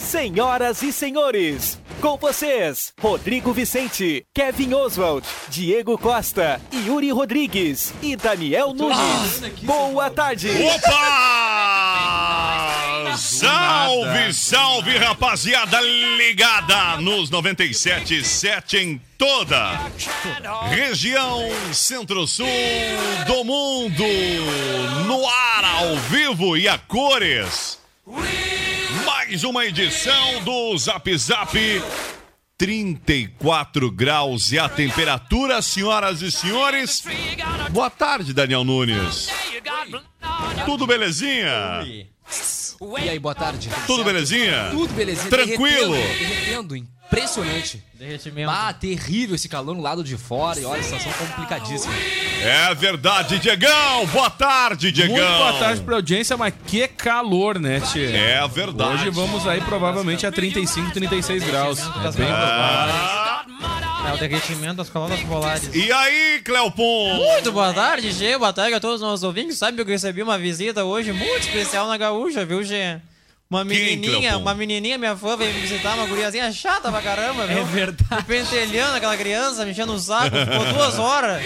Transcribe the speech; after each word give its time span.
Senhoras 0.00 0.82
e 0.82 0.92
senhores, 0.92 1.78
com 2.00 2.16
vocês, 2.16 2.92
Rodrigo 3.00 3.52
Vicente, 3.52 4.24
Kevin 4.34 4.74
Oswald, 4.74 5.24
Diego 5.48 5.96
Costa, 5.96 6.60
Yuri 6.72 7.12
Rodrigues 7.12 7.92
e 8.02 8.16
Daniel 8.16 8.74
Nunes. 8.74 9.40
Boa 9.62 10.10
tarde. 10.10 10.48
Opa! 10.50 11.60
Salve, 13.16 14.32
salve, 14.32 14.96
rapaziada 14.96 15.80
ligada 15.80 16.96
nos 16.96 17.30
97.7 17.30 18.78
em 18.78 19.00
toda 19.16 19.78
região 20.70 21.40
centro-sul 21.72 22.46
do 23.26 23.44
mundo, 23.44 24.02
no 25.06 25.28
ar, 25.28 25.64
ao 25.64 25.96
vivo 25.96 26.56
e 26.56 26.66
a 26.66 26.78
cores. 26.78 27.78
Mais 29.30 29.44
uma 29.44 29.64
edição 29.64 30.42
do 30.42 30.76
Zap 30.76 31.16
Zap. 31.16 31.56
34 32.58 33.88
graus 33.88 34.50
e 34.50 34.58
a 34.58 34.68
temperatura, 34.68 35.62
senhoras 35.62 36.20
e 36.20 36.32
senhores. 36.32 37.04
Boa 37.70 37.88
tarde, 37.88 38.34
Daniel 38.34 38.64
Nunes. 38.64 39.28
Tudo 40.66 40.84
belezinha? 40.84 41.86
E 41.86 43.08
aí, 43.08 43.20
boa 43.20 43.36
tarde. 43.36 43.70
Tudo 43.86 44.02
belezinha? 44.02 44.70
Tudo 44.72 44.92
belezinha. 44.94 45.30
Tranquilo? 45.30 45.92
Derretendo, 45.92 46.74
derretendo, 46.74 46.76
impressionante. 47.10 47.82
Derretimento. 47.94 48.50
Ah, 48.50 48.72
terrível 48.72 49.34
esse 49.34 49.48
calor 49.48 49.74
no 49.74 49.82
lado 49.82 50.02
de 50.02 50.16
fora 50.16 50.58
e 50.58 50.64
olha, 50.64 50.80
a 50.80 50.82
situação 50.82 51.12
complicadíssima. 51.12 51.92
É 52.42 52.74
verdade, 52.74 53.38
Diegão. 53.38 54.06
Boa 54.06 54.30
tarde, 54.30 54.90
Diegão. 54.90 55.16
Muito 55.16 55.38
boa 55.38 55.52
tarde 55.54 55.82
pra 55.82 55.96
audiência, 55.96 56.36
mas 56.36 56.54
que 56.66 56.88
calor, 56.88 57.58
né, 57.58 57.80
Tchê? 57.80 58.12
É 58.16 58.48
verdade. 58.48 58.94
Hoje 58.94 59.10
vamos 59.10 59.46
aí 59.46 59.60
provavelmente 59.60 60.26
a 60.26 60.32
35, 60.32 60.92
36 60.92 61.42
graus. 61.44 61.80
É 61.80 62.12
bem 62.12 62.26
provável. 62.26 63.20
É 64.08 64.14
o 64.14 64.16
derretimento 64.18 64.76
das 64.76 64.88
colunas 64.88 65.20
polares. 65.20 65.70
e 65.74 65.92
aí, 65.92 66.40
Cleopon? 66.42 67.14
Muito 67.16 67.52
boa 67.52 67.72
tarde, 67.74 68.10
Gê. 68.12 68.38
Boa 68.38 68.52
tarde 68.52 68.74
a 68.74 68.80
todos 68.80 68.96
os 68.96 69.02
nossos 69.02 69.22
ouvintes. 69.22 69.58
Sabe 69.58 69.76
que 69.76 69.82
eu 69.82 69.86
recebi 69.86 70.22
uma 70.22 70.38
visita 70.38 70.84
hoje 70.84 71.12
muito 71.12 71.40
especial 71.40 71.86
na 71.86 71.98
Gaúcha, 71.98 72.44
viu, 72.46 72.64
Gê? 72.64 72.98
Uma 73.50 73.64
menininha, 73.64 74.38
uma 74.38 74.54
menininha, 74.54 74.96
minha 74.96 75.16
fã, 75.16 75.36
veio 75.36 75.52
me 75.52 75.60
visitar, 75.62 75.94
uma 75.96 76.06
guriazinha 76.06 76.52
chata 76.52 76.88
pra 76.88 77.02
caramba, 77.02 77.48
viu? 77.48 77.58
É 77.58 77.64
verdade. 77.64 78.24
Pentelhando 78.24 78.94
aquela 78.96 79.16
criança, 79.16 79.64
mexendo 79.66 79.92
o 79.92 79.98
saco, 79.98 80.36
ficou 80.36 80.72
duas 80.72 80.96
horas. 81.00 81.42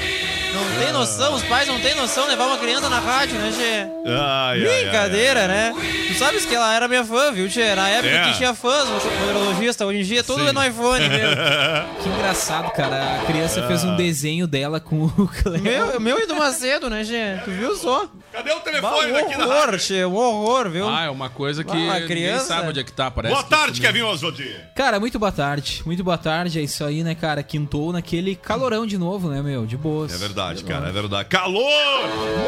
Não 0.53 0.85
tem 0.85 0.93
noção, 0.93 1.35
os 1.35 1.43
pais 1.45 1.67
não 1.67 1.81
têm 1.81 1.97
noção 1.97 2.25
de 2.25 2.31
levar 2.31 2.47
uma 2.47 2.59
criança 2.59 2.89
na 2.91 3.01
rádio, 3.01 3.37
né, 3.39 3.51
Gê? 3.51 4.09
Ai, 4.09 4.63
ai, 4.63 4.67
ai, 4.69 4.83
Brincadeira, 4.85 5.49
né? 5.49 5.75
Tu 6.09 6.15
sabes 6.19 6.45
que 6.45 6.55
ela 6.55 6.73
era 6.75 6.87
minha 6.87 7.03
fã, 7.05 7.33
viu, 7.33 7.49
Tchê? 7.49 7.75
Na 7.75 7.89
época 7.89 8.15
É. 8.15 8.25
que 8.31 8.37
tinha 8.37 8.55
fãs, 8.55 8.85
o 8.89 9.25
neurologista, 9.25 9.85
hoje 9.87 10.01
em 10.01 10.05
dia 10.05 10.23
tudo 10.23 10.43
Sim. 10.43 10.49
é 10.51 10.53
no 10.53 10.63
iPhone, 10.65 11.09
viu? 11.09 11.19
Que 12.05 12.09
engraçado, 12.11 12.71
cara. 12.73 13.23
A 13.23 13.25
criança 13.25 13.67
fez 13.67 13.83
um 13.83 13.97
desenho 13.97 14.47
dela 14.47 14.79
com 14.79 15.07
o 15.07 15.27
Cleo. 15.43 15.61
Meu, 15.63 15.99
meu 15.99 16.21
e 16.21 16.27
do 16.27 16.37
Macedo, 16.37 16.89
né, 16.91 17.03
Gê? 17.03 17.39
Tu 17.45 17.51
viu 17.51 17.75
só? 17.75 18.07
Cadê 18.31 18.51
o 18.53 18.57
Bah, 18.57 18.61
telefone 18.61 19.11
um 19.11 19.15
daqui 19.15 19.37
da 19.39 19.45
horror, 19.47 19.61
rádio? 19.65 19.79
Tchê, 19.79 20.05
um 20.05 20.15
horror, 20.15 20.69
viu? 20.69 20.89
Ah, 20.89 21.05
é 21.05 21.11
uma 21.11 21.31
coisa 21.31 21.65
que 21.65 21.77
Ninguém 22.01 22.17
criança. 22.17 22.47
sabe 22.47 22.69
onde 22.69 22.81
é 22.81 22.85
que 22.85 22.93
tá, 22.93 23.11
parece. 23.11 23.33
Boa 23.35 23.45
que 23.45 23.51
tarde. 23.51 23.81
Kevin 23.81 24.03
Oswald. 24.03 24.57
Cara, 24.75 24.99
muito 25.01 25.19
boa 25.19 25.33
tarde. 25.33 25.83
Muito 25.87 26.03
boa 26.05 26.19
tarde. 26.19 26.59
É 26.59 26.63
isso 26.63 26.85
aí, 26.85 27.03
né, 27.03 27.15
cara? 27.15 27.43
Quintou 27.43 27.93
naquele 27.93 28.35
calorão 28.37 28.87
de 28.87 28.97
novo, 28.99 29.29
né, 29.29 29.41
meu? 29.43 29.67
De 29.67 29.77
boas. 29.77 30.13
É 30.13 30.17
verdade, 30.19 30.65
cara, 30.65 30.89
é 30.89 30.93
verdade. 30.93 31.29
Calor! 31.29 31.65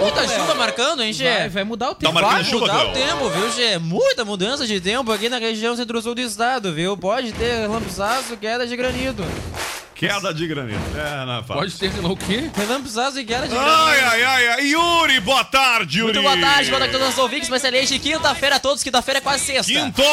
Muita 0.02 0.26
chuva 0.28 0.54
marcando, 0.54 1.02
hein, 1.02 1.12
Gê? 1.12 1.24
Vai, 1.24 1.48
vai 1.48 1.64
mudar 1.64 1.90
o 1.90 1.94
Tá 1.94 2.00
tempo. 2.00 2.12
marcando 2.14 2.32
Vai 2.34 2.44
chuva, 2.44 2.60
mudar 2.66 2.86
o 2.86 2.92
tempo, 2.92 3.28
viu, 3.30 3.52
Gê? 3.52 3.78
Muita 3.78 4.24
mudança 4.24 4.66
de 4.66 4.80
tempo 4.80 5.10
aqui 5.12 5.28
na 5.28 5.38
região 5.38 5.76
centro-sul 5.76 6.14
do 6.14 6.20
estado, 6.20 6.72
viu? 6.72 6.96
Pode 6.96 7.32
ter 7.32 7.66
lampizaço, 7.68 8.36
queda 8.36 8.66
de 8.66 8.76
granizo. 8.76 9.16
Queda 9.96 10.32
de 10.34 10.46
granito. 10.46 10.78
É, 10.94 11.24
na 11.24 11.42
fácil. 11.42 11.54
Pode 11.54 11.78
ter 11.78 12.04
o 12.04 12.14
quê? 12.14 12.50
Lampizaço 12.68 13.18
e 13.18 13.24
queda 13.24 13.48
de 13.48 13.54
granizo. 13.54 13.76
Ai, 13.76 14.00
ai, 14.00 14.24
ai, 14.24 14.48
ai. 14.48 14.66
Yuri, 14.66 15.20
boa 15.20 15.42
tarde, 15.42 16.00
Yuri. 16.00 16.12
Muito 16.12 16.22
boa 16.22 16.36
tarde, 16.38 16.68
boa 16.68 16.80
tarde 16.80 16.94
a 16.94 16.98
todos 16.98 17.14
os 17.14 17.18
ouvintes. 17.18 17.48
Uma 17.48 17.56
excelente 17.56 17.98
quinta-feira 17.98 18.56
a 18.56 18.58
todos. 18.60 18.82
Quinta-feira 18.82 19.18
é 19.18 19.20
quase 19.22 19.44
sexta. 19.44 19.72
Quintou! 19.72 20.04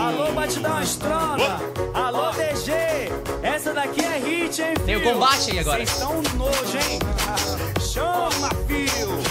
Alô, 0.00 0.32
Batidão 0.32 0.82
Estrona. 0.82 1.60
Alô, 1.92 2.30
DG. 2.30 2.72
Essa 3.42 3.74
daqui 3.74 4.00
é 4.00 4.18
hit, 4.18 4.62
hein, 4.62 4.74
Tem 4.86 4.96
o 4.96 5.02
combate 5.02 5.50
aí 5.50 5.58
agora. 5.58 5.84
Vocês 5.84 5.90
estão 5.90 6.22
nojo, 6.38 6.78
hein? 6.78 6.98
Chama, 7.92 8.48
fio. 8.66 9.29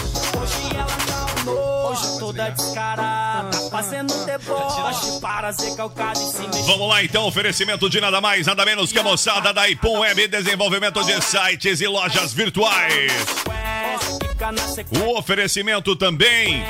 Ela 2.40 2.46
tá 2.46 2.50
descarada. 2.50 3.70
Fazendo 3.70 4.24
deboche 4.24 5.20
para 5.20 5.52
ser 5.52 5.74
em 6.22 6.26
cima. 6.26 6.66
Vamos 6.66 6.88
lá 6.88 7.04
então, 7.04 7.26
oferecimento 7.26 7.88
de 7.88 8.00
nada 8.00 8.20
mais, 8.20 8.46
nada 8.46 8.64
menos 8.64 8.90
que 8.90 8.98
a 8.98 9.02
moçada 9.02 9.52
da 9.52 9.68
Ipum 9.68 10.00
Web, 10.00 10.28
desenvolvimento 10.28 11.04
de 11.04 11.20
sites 11.22 11.80
e 11.80 11.86
lojas 11.86 12.32
virtuais. 12.32 13.12
O 14.90 15.18
oferecimento 15.18 15.94
também 15.94 16.62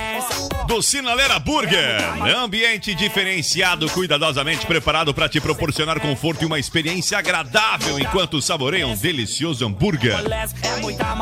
do 0.66 0.82
Sinaleira 0.82 1.38
Burger. 1.38 2.00
Ambiente 2.36 2.94
diferenciado, 2.94 3.88
cuidadosamente 3.90 4.66
preparado 4.66 5.14
para 5.14 5.28
te 5.28 5.40
proporcionar 5.40 6.00
conforto 6.00 6.42
e 6.42 6.46
uma 6.46 6.58
experiência 6.58 7.16
agradável 7.18 7.98
enquanto 7.98 8.42
saboreia 8.42 8.86
um 8.86 8.96
delicioso 8.96 9.66
hambúrguer. 9.66 10.16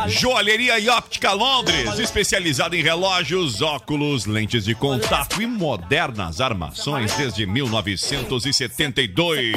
É. 0.06 0.08
Joalheria 0.08 0.78
e 0.78 0.88
Óptica 0.88 1.32
Londres, 1.32 1.98
especializada 1.98 2.76
em 2.76 2.82
relógios, 2.82 3.60
óculos, 3.60 4.24
lentes 4.24 4.64
de 4.64 4.74
contato 4.74 5.42
e 5.42 5.46
modernas 5.46 6.40
armações 6.40 7.12
desde 7.14 7.44
1972. 7.46 9.52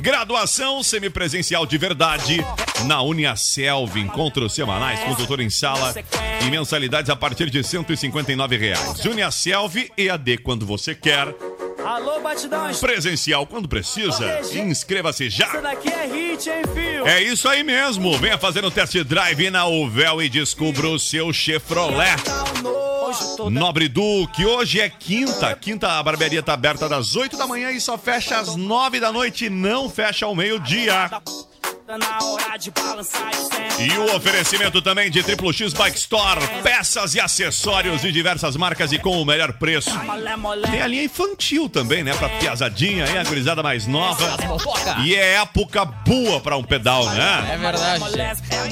Graduação 0.00 0.82
semipresencial 0.82 1.66
de 1.66 1.76
verdade 1.76 2.44
na 2.86 3.02
Uniaselv. 3.02 3.98
Encontros 3.98 4.54
semanais 4.54 5.00
com 5.00 5.14
doutor 5.14 5.40
em 5.40 5.50
sala 5.50 5.94
e 6.46 6.50
mensalidades 6.50 7.10
a 7.10 7.16
partir 7.16 7.50
de 7.50 7.62
159 7.62 8.56
reais. 8.56 9.04
Uniaselv 9.04 9.90
EAD 9.96 10.38
quando 10.38 10.64
você 10.64 10.94
quer, 10.94 11.34
Alô, 11.84 12.20
Batidão 12.20 12.70
presencial 12.80 13.46
quando 13.46 13.68
precisa. 13.68 14.40
Inscreva-se 14.52 15.30
já. 15.30 15.46
daqui 15.60 15.88
é 15.88 16.06
hit, 16.06 16.50
hein, 16.50 16.62
fio? 16.74 17.06
É 17.06 17.22
isso 17.22 17.48
aí 17.48 17.62
mesmo. 17.62 18.16
Venha 18.18 18.36
fazer 18.36 18.64
um 18.64 18.70
test 18.70 18.94
drive 19.04 19.50
na 19.50 19.64
Uvel 19.66 20.20
e 20.20 20.28
descubra 20.28 20.88
o 20.88 20.98
seu 20.98 21.32
Chevrolet. 21.32 22.16
Nobre 23.50 23.88
Duque, 23.88 24.44
hoje 24.44 24.80
é 24.80 24.88
quinta. 24.88 25.54
Quinta, 25.54 25.98
a 25.98 26.02
barbearia 26.02 26.42
tá 26.42 26.52
aberta 26.52 26.88
das 26.88 27.16
8 27.16 27.36
da 27.36 27.46
manhã 27.46 27.70
e 27.70 27.80
só 27.80 27.96
fecha 27.96 28.38
às 28.38 28.56
9 28.56 29.00
da 29.00 29.12
noite. 29.12 29.48
Não 29.48 29.88
fecha 29.88 30.26
ao 30.26 30.34
meio-dia. 30.34 31.10
Balançar 31.88 33.30
e. 33.78 33.84
E 33.86 33.96
o 33.96 34.16
oferecimento 34.16 34.82
também 34.82 35.10
de 35.10 35.22
Triplo 35.22 35.52
X 35.52 35.72
Bike 35.72 35.96
Store, 35.96 36.40
peças 36.62 37.14
e 37.14 37.20
acessórios 37.20 38.02
de 38.02 38.12
diversas 38.12 38.56
marcas 38.56 38.92
e 38.92 38.98
com 38.98 39.22
o 39.22 39.24
melhor 39.24 39.52
preço. 39.54 39.90
Tem 40.70 40.82
a 40.82 40.86
linha 40.86 41.04
infantil 41.04 41.68
também, 41.68 42.02
né? 42.02 42.12
Pra 42.14 42.28
piazadinha, 42.28 43.06
hein? 43.06 43.18
A 43.18 43.24
gurizada 43.24 43.62
mais 43.62 43.86
nova. 43.86 44.36
E 45.04 45.14
é 45.14 45.34
época 45.34 45.84
boa 45.84 46.40
pra 46.40 46.56
um 46.56 46.64
pedal, 46.64 47.08
né? 47.10 47.52
É 47.52 47.56
verdade. 47.56 48.04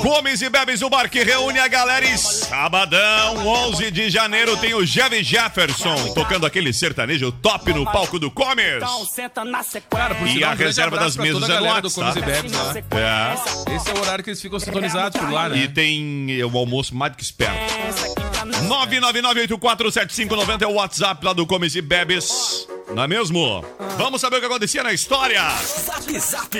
Comes 0.02 0.42
e 0.42 0.50
bebes 0.50 0.82
o 0.82 0.90
bar 0.90 1.08
que 1.08 1.22
reúne 1.22 1.58
a 1.58 1.68
galera 1.68 2.04
e 2.04 2.18
sabadão, 2.18 3.46
11 3.46 3.90
de 3.90 4.10
janeiro, 4.10 4.56
tem 4.56 4.74
o 4.74 4.84
Jeff 4.84 5.22
Jefferson 5.22 6.12
tocando 6.14 6.46
aquele 6.46 6.72
sertanejo 6.72 7.30
top 7.30 7.72
no 7.72 7.84
palco 7.84 8.18
do 8.18 8.30
Comes. 8.30 8.76
Então 8.76 9.06
senta 9.06 9.44
na 9.44 9.62
sequência. 9.62 9.86
Cara, 9.90 10.14
por 10.16 10.26
E 10.26 10.42
a 10.42 10.50
um 10.50 10.54
reserva 10.54 10.98
das 10.98 11.16
mesas 11.16 11.48
é 11.48 11.60
no 11.60 11.66
WhatsApp. 11.66 12.18
E 12.18 12.22
Bebes 12.22 12.52
lá. 12.52 12.74
É. 13.06 13.74
Esse 13.76 13.90
é 13.90 13.94
o 13.94 14.00
horário 14.00 14.24
que 14.24 14.30
eles 14.30 14.42
ficam 14.42 14.58
sintonizados 14.58 15.20
por 15.20 15.30
lá, 15.30 15.48
né? 15.48 15.58
E 15.58 15.68
tem 15.68 16.40
é, 16.40 16.44
o 16.44 16.58
almoço 16.58 16.94
mais 16.94 17.12
do 17.12 17.18
que 17.18 17.22
esperto. 17.22 17.54
999847590 18.68 20.62
é 20.62 20.66
o 20.66 20.72
WhatsApp 20.72 21.24
lá 21.24 21.32
do 21.32 21.46
Comes 21.46 21.76
e 21.76 21.82
Bebes. 21.82 22.66
Não 22.94 23.02
é 23.02 23.08
mesmo? 23.08 23.64
Vamos 23.98 24.20
saber 24.20 24.36
o 24.36 24.40
que 24.40 24.46
acontecia 24.46 24.82
na 24.82 24.92
história. 24.92 25.42
Zap 25.84 26.18
Zap. 26.20 26.56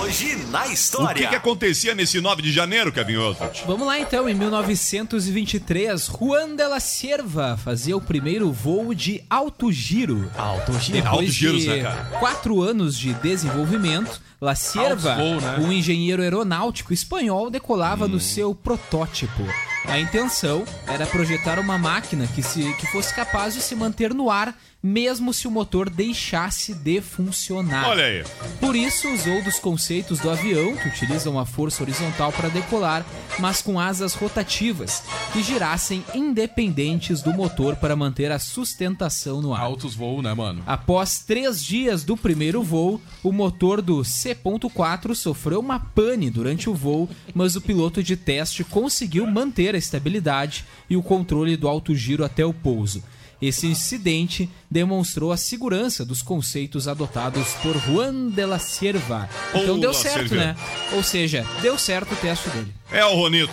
Hoje 0.00 0.34
na 0.50 0.66
O 0.66 0.72
história. 0.72 1.22
que, 1.22 1.28
que 1.28 1.36
acontecia 1.36 1.94
nesse 1.94 2.20
9 2.20 2.40
de 2.42 2.50
janeiro, 2.50 2.90
Kevin 2.90 3.16
Oswald? 3.18 3.62
Vamos 3.66 3.86
lá 3.86 3.98
então, 4.00 4.28
em 4.28 4.34
1923, 4.34 6.06
Juan 6.06 6.56
de 6.56 6.66
la 6.66 6.80
Cierva 6.80 7.56
fazia 7.62 7.96
o 7.96 8.00
primeiro 8.00 8.50
voo 8.50 8.94
de 8.94 9.22
alto 9.28 9.70
giro. 9.70 10.30
Alto 10.36 10.72
giro. 10.80 11.02
Depois 11.02 11.32
giros, 11.34 11.62
de 11.62 11.68
né, 11.68 11.82
cara? 11.82 12.04
quatro 12.18 12.62
anos 12.62 12.96
de 12.98 13.12
desenvolvimento, 13.14 14.20
La 14.40 14.54
Cierva, 14.54 15.16
voo, 15.16 15.40
né? 15.40 15.56
um 15.60 15.70
engenheiro 15.72 16.22
aeronáutico 16.22 16.92
espanhol, 16.94 17.50
decolava 17.50 18.06
Hum. 18.06 18.08
no 18.08 18.20
seu 18.20 18.54
protótipo. 18.54 19.42
A 19.84 19.98
intenção 19.98 20.64
era 20.86 21.06
projetar 21.06 21.58
uma 21.58 21.78
máquina 21.78 22.26
que, 22.26 22.42
se, 22.42 22.72
que 22.74 22.86
fosse 22.86 23.14
capaz 23.14 23.54
de 23.54 23.60
se 23.60 23.74
manter 23.74 24.12
no 24.12 24.30
ar, 24.30 24.54
mesmo 24.82 25.32
se 25.34 25.48
o 25.48 25.50
motor 25.50 25.90
deixasse 25.90 26.72
de 26.72 27.00
funcionar. 27.00 27.88
Olha 27.88 28.04
aí. 28.04 28.24
Por 28.60 28.76
isso, 28.76 29.08
usou 29.08 29.42
dos 29.42 29.58
conceitos 29.58 30.20
do 30.20 30.30
avião, 30.30 30.76
que 30.76 30.88
utiliza 30.88 31.28
uma 31.28 31.44
força 31.44 31.82
horizontal 31.82 32.32
para 32.32 32.48
decolar, 32.48 33.04
mas 33.38 33.60
com 33.60 33.80
asas 33.80 34.14
rotativas, 34.14 35.02
que 35.32 35.42
girassem 35.42 36.04
independentes 36.14 37.22
do 37.22 37.32
motor 37.32 37.74
para 37.76 37.96
manter 37.96 38.30
a 38.30 38.38
sustentação 38.38 39.42
no 39.42 39.52
ar. 39.52 39.62
Altos 39.62 39.94
voos, 39.94 40.22
né, 40.22 40.32
mano? 40.32 40.62
Após 40.64 41.20
três 41.20 41.62
dias 41.62 42.04
do 42.04 42.16
primeiro 42.16 42.62
voo, 42.62 43.00
o 43.22 43.32
motor 43.32 43.82
do 43.82 44.04
C.4 44.04 45.14
sofreu 45.14 45.58
uma 45.58 45.80
pane 45.80 46.30
durante 46.30 46.70
o 46.70 46.74
voo, 46.74 47.08
mas 47.34 47.56
o 47.56 47.60
piloto 47.60 48.00
de 48.02 48.16
teste 48.16 48.62
conseguiu 48.62 49.26
manter 49.26 49.67
a 49.74 49.78
estabilidade 49.78 50.64
e 50.88 50.96
o 50.96 51.02
controle 51.02 51.56
do 51.56 51.68
alto 51.68 51.94
giro 51.94 52.24
até 52.24 52.44
o 52.44 52.52
pouso. 52.52 53.02
Esse 53.40 53.68
incidente 53.68 54.50
demonstrou 54.68 55.30
a 55.30 55.36
segurança 55.36 56.04
dos 56.04 56.22
conceitos 56.22 56.88
adotados 56.88 57.52
por 57.62 57.78
Juan 57.80 58.30
de 58.30 58.44
la 58.44 58.58
Cierva. 58.58 59.28
Então 59.54 59.78
deu 59.78 59.94
certo, 59.94 60.34
né? 60.34 60.56
Ou 60.92 61.02
seja, 61.04 61.46
deu 61.62 61.78
certo 61.78 62.12
o 62.12 62.16
teste 62.16 62.50
dele. 62.50 62.74
É 62.90 63.04
o 63.04 63.14
Ronito. 63.14 63.52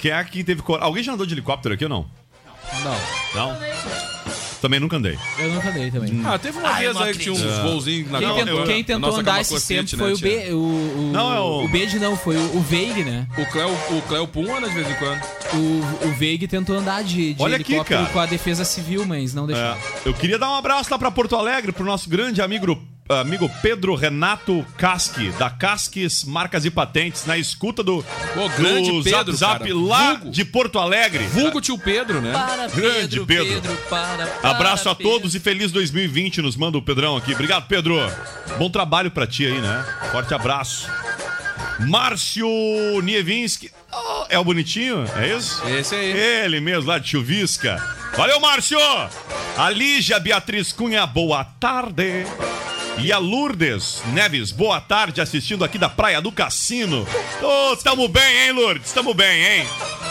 Quem 0.00 0.10
é 0.10 0.22
que 0.24 0.44
teve 0.44 0.60
coragem? 0.60 0.86
Alguém 0.86 1.02
já 1.02 1.12
andou 1.14 1.24
de 1.24 1.32
helicóptero 1.32 1.74
aqui 1.74 1.84
ou 1.84 1.90
não? 1.90 2.06
Não, 2.84 2.96
Não? 3.34 4.21
Também 4.62 4.78
nunca 4.80 4.96
andei. 4.96 5.18
eu 5.40 5.52
nunca 5.52 5.70
dei 5.72 5.90
também. 5.90 6.22
Ah, 6.24 6.38
teve 6.38 6.56
uma 6.56 6.72
vez 6.72 6.96
aí 6.96 7.12
que 7.12 7.18
tinha 7.18 7.34
uns 7.34 7.42
voozinhos 7.42 8.10
na 8.10 8.18
Quem, 8.20 8.34
tentou, 8.34 8.64
quem 8.64 8.84
tentou 8.84 9.16
andar 9.16 9.40
esses 9.40 9.52
cocete, 9.52 9.96
tempos 9.96 9.98
né, 9.98 9.98
foi 9.98 10.12
o? 10.14 10.18
B. 10.18 10.52
O, 10.52 10.56
o, 10.56 11.10
Não, 11.12 11.34
é 11.34 11.40
o- 11.40 11.64
o 11.64 11.68
Bede 11.68 11.98
não, 11.98 12.16
foi 12.16 12.36
o, 12.36 12.56
o 12.56 12.60
Veig, 12.60 13.02
né? 13.04 13.26
O 13.36 13.44
Cleo, 13.46 13.68
o 13.90 14.02
Cleo 14.02 14.26
Pum 14.28 14.56
anda 14.56 14.68
de 14.68 14.74
vez 14.74 14.88
em 14.88 14.94
quando. 14.94 15.20
O, 15.52 16.06
o 16.08 16.12
Veig 16.14 16.46
tentou 16.46 16.76
andar 16.78 17.02
de, 17.02 17.34
de 17.34 17.42
Olha 17.42 17.56
aqui, 17.56 17.72
helicóptero 17.72 18.00
cara. 18.02 18.12
com 18.12 18.20
a 18.20 18.26
defesa 18.26 18.64
civil, 18.64 19.04
mas 19.04 19.34
não 19.34 19.46
deixou. 19.46 19.64
É, 19.64 19.76
eu 20.06 20.14
queria 20.14 20.38
dar 20.38 20.48
um 20.48 20.54
abraço 20.54 20.88
lá 20.90 20.98
pra 20.98 21.10
Porto 21.10 21.34
Alegre 21.34 21.72
pro 21.72 21.84
nosso 21.84 22.08
grande 22.08 22.40
amigo, 22.40 22.80
amigo 23.20 23.50
Pedro 23.60 23.94
Renato 23.94 24.64
Casque, 24.76 25.30
da 25.38 25.48
Casques 25.50 26.24
Marcas 26.24 26.64
e 26.64 26.70
Patentes, 26.70 27.26
na 27.26 27.36
escuta 27.38 27.82
do, 27.82 28.04
Pô, 28.34 28.48
grande 28.56 28.90
do 28.90 29.02
Pedro, 29.02 29.32
Zap 29.32 29.60
Zap 29.62 29.72
lá 29.72 30.14
Vulgo. 30.14 30.30
de 30.30 30.44
Porto 30.44 30.78
Alegre. 30.78 31.24
Vulgo 31.26 31.60
tio 31.60 31.78
Pedro, 31.78 32.20
né? 32.20 32.32
Para, 32.32 32.68
Grande 32.68 33.20
Pedro. 33.24 33.76
para, 33.88 34.26
para, 34.26 34.50
Abraço 34.50 34.88
a 34.88 34.94
Pedro. 34.94 35.12
todos 35.12 35.34
e 35.34 35.40
feliz 35.40 35.70
2020, 35.72 36.42
nos 36.42 36.56
manda 36.56 36.78
o 36.78 36.82
Pedrão 36.82 37.16
aqui. 37.16 37.32
Obrigado, 37.34 37.66
Pedro. 37.66 37.96
Bom 38.58 38.70
trabalho 38.70 39.10
pra 39.10 39.26
ti 39.26 39.46
aí, 39.46 39.60
né? 39.60 39.84
Forte 40.10 40.34
abraço. 40.34 40.88
Márcio 41.80 42.46
Nievinski. 43.02 43.70
Oh, 43.92 44.24
é 44.28 44.38
o 44.38 44.44
bonitinho? 44.44 45.04
É 45.16 45.36
isso? 45.36 45.62
Esse 45.68 45.94
aí. 45.94 46.12
Ele 46.12 46.60
mesmo, 46.60 46.88
lá 46.88 46.98
de 46.98 47.08
Chuvisca. 47.10 47.82
Valeu, 48.16 48.38
Márcio! 48.40 48.78
A 49.56 49.70
Lígia 49.70 50.18
Beatriz 50.20 50.72
Cunha, 50.72 51.06
boa 51.06 51.44
tarde. 51.44 52.24
E 52.98 53.10
a 53.12 53.18
Lourdes 53.18 54.02
Neves, 54.12 54.52
boa 54.52 54.80
tarde, 54.80 55.20
assistindo 55.20 55.64
aqui 55.64 55.76
da 55.78 55.88
Praia 55.88 56.20
do 56.20 56.30
Cassino. 56.30 57.06
Ô, 57.42 57.76
tamo 57.76 58.06
bem, 58.08 58.46
hein, 58.46 58.52
Lourdes? 58.52 58.92
Tamo 58.92 59.12
bem, 59.12 59.44
hein? 59.60 59.66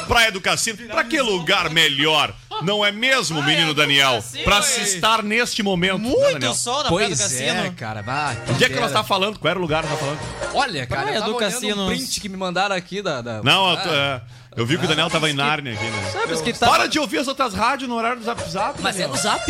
Praia 0.07 0.31
do 0.31 0.41
Cassino. 0.41 0.77
Pra 0.89 1.03
que 1.03 1.21
lugar 1.21 1.69
melhor? 1.69 2.33
Não 2.63 2.83
é 2.85 2.91
mesmo, 2.91 3.41
menino 3.43 3.73
Daniel? 3.73 4.21
Pra 4.43 4.61
se 4.61 4.81
estar 4.81 5.23
neste 5.23 5.63
momento. 5.63 5.99
né, 5.99 6.09
Muito 6.09 6.33
Daniel? 6.33 6.53
sol 6.53 6.83
na 6.83 6.89
Praia 6.89 7.09
do 7.09 7.17
Pois 7.17 7.19
Cassino. 7.19 7.65
é, 7.65 7.69
cara. 7.71 8.03
Bah, 8.03 8.35
Onde 8.49 8.63
é 8.65 8.69
que 8.69 8.79
nós 8.79 8.91
tá 8.91 9.03
falando? 9.03 9.39
Qual 9.39 9.49
era 9.49 9.57
o 9.57 9.61
lugar 9.61 9.83
que 9.83 9.89
nós 9.89 9.99
tá 9.99 10.05
falando? 10.05 10.19
Olha, 10.53 10.85
cara, 10.85 11.01
Praia 11.03 11.15
eu 11.15 11.21
tava 11.21 11.31
do 11.33 11.37
Cassino. 11.39 11.83
um 11.85 11.87
print 11.87 12.19
que 12.19 12.27
me 12.29 12.37
mandaram 12.37 12.75
aqui 12.75 13.01
da... 13.01 13.21
da- 13.21 13.41
Não, 13.43 13.71
eu, 13.71 13.77
Ah, 13.77 13.81
tô- 13.81 13.89
é, 13.89 14.21
eu 14.55 14.65
vi 14.65 14.77
que 14.77 14.85
o 14.85 14.87
Daniel 14.87 15.09
tava 15.09 15.29
em 15.29 15.33
Nárnia 15.33 15.73
aqui, 15.73 15.83
né? 15.83 16.09
Sabes 16.11 16.41
que 16.41 16.51
tá, 16.53 16.67
Para 16.67 16.87
de 16.87 16.99
ouvir 16.99 17.19
as 17.19 17.27
outras 17.27 17.53
rádios 17.53 17.87
no 17.89 17.95
horário 17.95 18.19
do 18.19 18.25
Zap 18.25 18.49
Zap. 18.49 18.81
Mas 18.81 18.95
é 18.99 19.07
Daniel. 19.07 19.15
no 19.15 19.21
zap. 19.21 19.45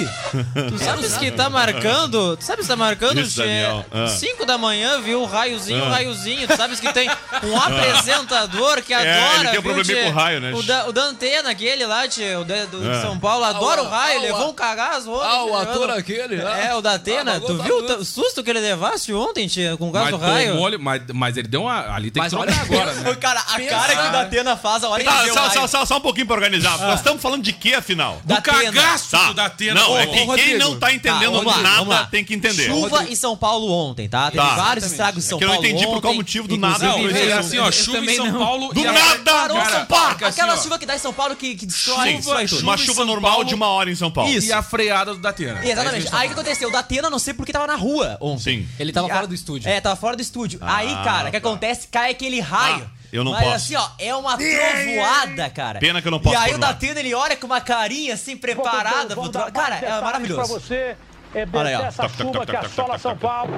tu 0.70 0.78
sabes 0.78 1.18
que 1.18 1.32
tá 1.32 1.50
marcando, 1.50 2.38
tu 2.38 2.44
sabes 2.44 2.64
que 2.66 2.68
tá 2.70 2.76
marcando 2.76 3.20
Isso, 3.20 3.38
Daniel. 3.38 3.86
Ah. 3.92 4.08
5 4.08 4.46
da 4.46 4.58
manhã, 4.58 5.02
viu? 5.02 5.26
Raiozinho, 5.26 5.86
Ah. 5.86 5.90
raiozinho. 5.90 6.48
Tu 6.48 6.56
sabes 6.56 6.80
que 6.80 6.92
tem 6.94 7.10
um 7.44 7.58
apresentador 8.06 8.82
que 8.82 8.94
É, 8.94 8.98
adora, 8.98 9.40
ele 9.40 9.50
tem 9.50 9.50
um 9.50 9.52
viu, 9.52 9.62
probleminha 9.74 9.96
tchê? 9.96 10.04
com 10.04 10.10
o 10.10 10.14
raio, 10.14 10.40
né, 10.42 10.52
O, 10.54 10.64
da, 10.64 10.88
o 10.88 10.92
Dantena, 10.92 11.50
aquele 11.52 11.86
lá, 11.86 12.08
tchê, 12.08 12.36
o 12.36 12.44
da- 12.44 12.66
do, 12.66 12.80
de 12.82 12.90
Ah. 12.90 13.02
São 13.02 13.18
Paulo, 13.20 13.44
adora 13.46 13.82
Ah, 13.82 13.84
o 13.84 13.88
raio, 13.90 14.20
ah, 14.20 14.22
levou 14.22 14.42
ah, 14.44 14.50
um 14.50 14.54
cagaço 14.54 15.12
ontem. 15.12 15.28
Ah, 15.28 15.44
o 15.46 15.58
ator 15.58 15.90
aquele, 15.92 16.42
ah. 16.42 16.58
É, 16.70 16.76
o 16.76 16.82
da 16.82 16.94
Atena. 16.94 17.38
Ah, 17.38 17.40
tu 17.40 17.62
viu 17.62 17.78
o 17.78 18.06
susto 18.06 18.44
que 18.44 18.50
ele 18.50 18.60
levasse 18.60 19.14
ontem, 19.14 19.48
tchê, 19.48 19.76
com 19.78 19.90
o 19.90 19.92
Mas, 19.94 20.10
do 20.12 20.18
raio? 20.18 20.80
mas, 20.80 21.02
mas 21.14 21.38
ele 21.38 21.48
deu 21.48 21.64
uma. 21.64 21.94
Ali 21.96 22.12
tem 22.12 22.22
Mas 22.22 22.32
que 22.34 22.38
trocar 22.40 22.54
olha 22.54 22.62
agora, 22.62 22.94
né? 23.02 23.16
Cara, 23.16 23.40
a 23.40 23.60
cara 23.62 23.96
que 23.96 24.08
o 24.08 24.12
Datena 24.12 24.58
faz 24.58 24.84
a 24.84 24.90
hora 24.94 25.04
Tá, 25.04 25.28
só, 25.28 25.50
só, 25.50 25.68
só, 25.68 25.86
só 25.86 25.98
um 25.98 26.02
pouquinho 26.02 26.26
pra 26.26 26.36
organizar. 26.36 26.78
Nós 26.80 27.00
estamos 27.00 27.22
falando 27.22 27.44
de 27.44 27.54
quê, 27.54 27.74
afinal? 27.74 28.22
Da 28.26 28.36
Do 28.36 28.42
cagaço 28.42 29.12
Tá. 29.12 29.28
do 29.28 29.34
Datena. 29.34 29.80
Não, 29.82 29.98
é 29.98 30.06
que 30.06 30.12
ô, 30.12 30.14
quem 30.16 30.26
Rodrigo. 30.28 30.60
não 30.60 30.80
tá 30.80 30.94
entendendo 30.94 31.44
Tá, 31.44 31.50
lá, 31.52 31.62
nada 31.62 32.08
tem 32.12 32.24
que 32.24 32.34
entender. 32.34 32.66
Chuva 32.68 33.06
em 33.10 33.16
São 33.16 33.36
Paulo 33.38 33.72
ontem, 33.72 34.08
tá? 34.10 34.32
Teve 34.32 34.44
Tá. 34.44 34.56
vários 34.56 34.86
estragos 34.86 35.24
em 35.26 35.28
São 35.28 35.38
É 35.38 35.40
que 35.40 35.44
eu 35.44 35.48
não 35.48 35.56
Paulo 35.56 35.68
entendi 35.68 35.86
por 35.86 36.02
qual 36.02 36.12
ontem, 36.12 36.18
motivo 36.18 36.48
do 36.48 36.58
nada. 36.58 36.86
Não, 36.86 37.10
é 37.10 37.34
assim, 37.34 37.58
ó, 37.60 37.72
chuva 37.72 38.00
em 38.00 38.16
São. 38.16 38.32
Paulo. 38.34 38.74
Do 38.74 38.80
e 38.80 38.84
nada! 38.84 39.32
São 39.70 39.86
Paulo. 39.86 40.08
assim, 40.16 40.26
Aquela 40.26 40.58
chuva 40.58 40.80
que 40.80 40.86
dá 40.86 40.96
em 40.96 41.00
São 41.00 41.14
Paulo 41.14 41.36
que, 41.36 41.56
destrói, 41.56 42.20
tudo. 42.48 42.62
uma 42.62 42.78
chuva 42.78 43.06
normal 43.06 43.32
Paulo. 43.32 43.46
de 43.48 43.56
uma 43.56 43.68
hora 43.68 43.90
em 43.92 43.96
São 43.96 44.12
Paulo. 44.12 44.32
E 44.32 44.52
a 44.52 44.62
freada 44.62 45.14
do 45.14 45.20
Datena. 45.20 45.66
Exatamente. 45.66 46.08
Aí 46.12 46.26
o 46.28 46.30
que 46.30 46.40
aconteceu? 46.40 46.70
O 46.70 46.72
Datena, 46.72 47.10
não 47.10 47.20
sei 47.20 47.34
porque 47.34 47.52
tava 47.52 47.68
na 47.68 47.76
rua 47.76 48.18
ontem. 48.20 48.42
Sim. 48.62 48.68
Ele 48.80 48.92
tava 48.92 49.08
fora 49.08 49.28
do 49.28 49.34
estúdio. 49.34 49.70
É, 49.70 49.80
tava 49.82 49.96
fora 49.96 50.16
do 50.16 50.22
estúdio. 50.22 50.60
Aí, 50.62 50.94
cara, 51.04 51.30
o 51.30 51.32
que 51.32 51.40
tá. 51.40 51.48
acontece? 51.50 51.88
Cai 51.88 52.12
aquele 52.12 52.40
raio. 52.40 52.90
Eu 53.12 53.24
não 53.26 53.32
Mas 53.34 53.44
posso. 53.44 53.56
assim, 53.56 53.76
ó, 53.76 53.90
é 54.00 54.16
uma 54.16 54.38
trovoada, 54.38 55.50
cara. 55.50 55.80
Pena 55.80 56.02
que 56.02 56.08
eu 56.08 56.12
não 56.12 56.20
posso 56.20 56.36
E 56.36 56.40
aí 56.40 56.54
o. 56.54 56.58
Datena, 56.58 57.00
ele 57.00 57.14
olha 57.14 57.36
com 57.36 57.46
uma 57.46 57.60
carinha 57.60 58.14
assim, 58.14 58.38
preparada 58.38 59.14
pro. 59.16 59.30
Cara, 59.52 59.76
é 59.76 60.02
maravilhoso. 60.02 60.54
você 60.60 60.96
é 61.36 61.46
Olha 61.52 61.70
aí, 61.70 61.76
ó. 61.76 61.82
dessa 61.82 62.04
Toc, 62.04 62.12
toc, 62.14 62.22
chuva 62.28 62.34
toc, 62.34 62.46
que 62.46 62.52
toc, 62.54 62.62
toc, 62.62 62.72
assola 62.72 62.88
toc, 62.94 63.02
São 63.02 63.12
toc. 63.12 63.22
Paulo. 63.22 63.54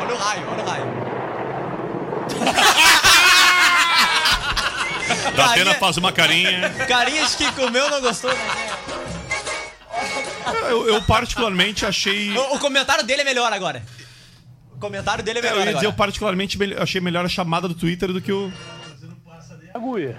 Olha 0.00 0.14
o 0.14 0.18
raio, 0.18 0.50
olha 0.50 0.62
o 0.62 0.66
raio. 0.66 0.86
Datena 5.34 5.54
Carinha- 5.54 5.74
faz 5.78 5.96
uma 5.96 6.12
carinha. 6.12 6.70
Carinha 6.88 7.26
de 7.26 7.36
quem 7.36 7.50
comeu 7.52 7.88
não 7.90 8.00
gostou, 8.00 8.30
né? 8.32 8.38
Eu, 10.70 10.88
eu 10.88 11.02
particularmente 11.02 11.86
achei. 11.86 12.36
O, 12.36 12.54
o 12.54 12.58
comentário 12.58 13.04
dele 13.04 13.22
é 13.22 13.24
melhor 13.24 13.52
agora. 13.52 13.82
O 14.78 14.80
comentário 14.80 15.24
dele 15.24 15.40
é 15.40 15.42
Eu 15.42 15.50
melhor 15.50 15.66
ia 15.66 15.74
dizer, 15.74 15.86
eu 15.86 15.92
particularmente 15.92 16.56
achei 16.78 17.00
melhor 17.00 17.24
a 17.24 17.28
chamada 17.28 17.66
do 17.66 17.74
Twitter 17.74 18.12
do 18.12 18.20
que 18.20 18.30
o. 18.30 18.52
Agulha. 19.74 20.16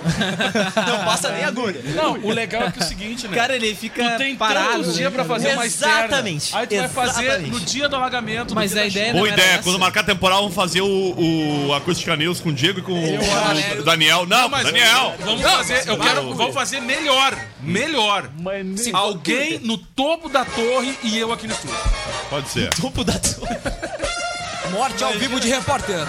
Não 0.86 1.04
passa 1.04 1.30
nem 1.30 1.44
agulha. 1.44 1.80
Não, 1.94 2.12
o 2.14 2.30
legal 2.30 2.62
é 2.64 2.70
que 2.70 2.80
é 2.80 2.82
o 2.84 2.86
seguinte, 2.88 3.28
né? 3.28 3.36
Cara, 3.36 3.54
ele 3.54 3.74
fica 3.74 4.10
Tu 4.12 4.18
tem 4.18 4.36
parado. 4.36 4.72
tantos 4.72 4.94
dias 4.94 5.12
pra 5.12 5.24
fazer 5.24 5.52
uma 5.54 5.66
externa. 5.66 5.98
Exatamente. 6.06 6.56
Aí 6.56 6.66
tu 6.66 6.76
vai 6.76 6.88
fazer 6.88 7.24
Exatamente. 7.24 7.50
no 7.50 7.60
dia 7.60 7.88
do 7.88 7.96
alagamento. 7.96 8.54
Mas 8.54 8.70
no 8.70 8.74
dia 8.76 8.84
a 8.84 8.86
ideia. 8.86 9.12
Boa 9.12 9.26
não 9.26 9.32
era 9.32 9.42
ideia, 9.42 9.54
essa. 9.54 9.62
quando 9.62 9.78
marcar 9.78 10.02
temporal, 10.04 10.40
vamos 10.40 10.54
fazer 10.54 10.80
o, 10.80 11.66
o 11.66 11.74
Acústica 11.74 12.16
News 12.16 12.40
com 12.40 12.48
o 12.48 12.52
Diego 12.52 12.78
e 12.80 12.82
com 12.82 12.92
o, 12.92 13.82
Daniel. 13.84 14.26
Não, 14.26 14.48
mas 14.48 14.64
Daniel! 14.64 15.14
Vamos 15.20 15.42
fazer, 15.42 15.88
eu 15.88 15.98
quero, 15.98 16.34
vamos 16.34 16.54
fazer 16.54 16.80
melhor, 16.80 17.36
melhor. 17.60 18.30
Nem- 18.38 18.94
Alguém 18.94 19.58
no 19.60 19.76
topo 19.78 20.28
da 20.28 20.44
torre 20.44 20.96
e 21.02 21.18
eu 21.18 21.32
aqui 21.32 21.46
no 21.46 21.52
estúdio. 21.52 21.76
Pode 22.28 22.48
ser. 22.48 22.70
Topo 22.70 23.04
da 23.04 23.18
torre. 23.18 23.56
Morte 24.72 25.02
ao 25.02 25.12
vivo 25.14 25.40
de 25.40 25.48
repórter. 25.48 26.06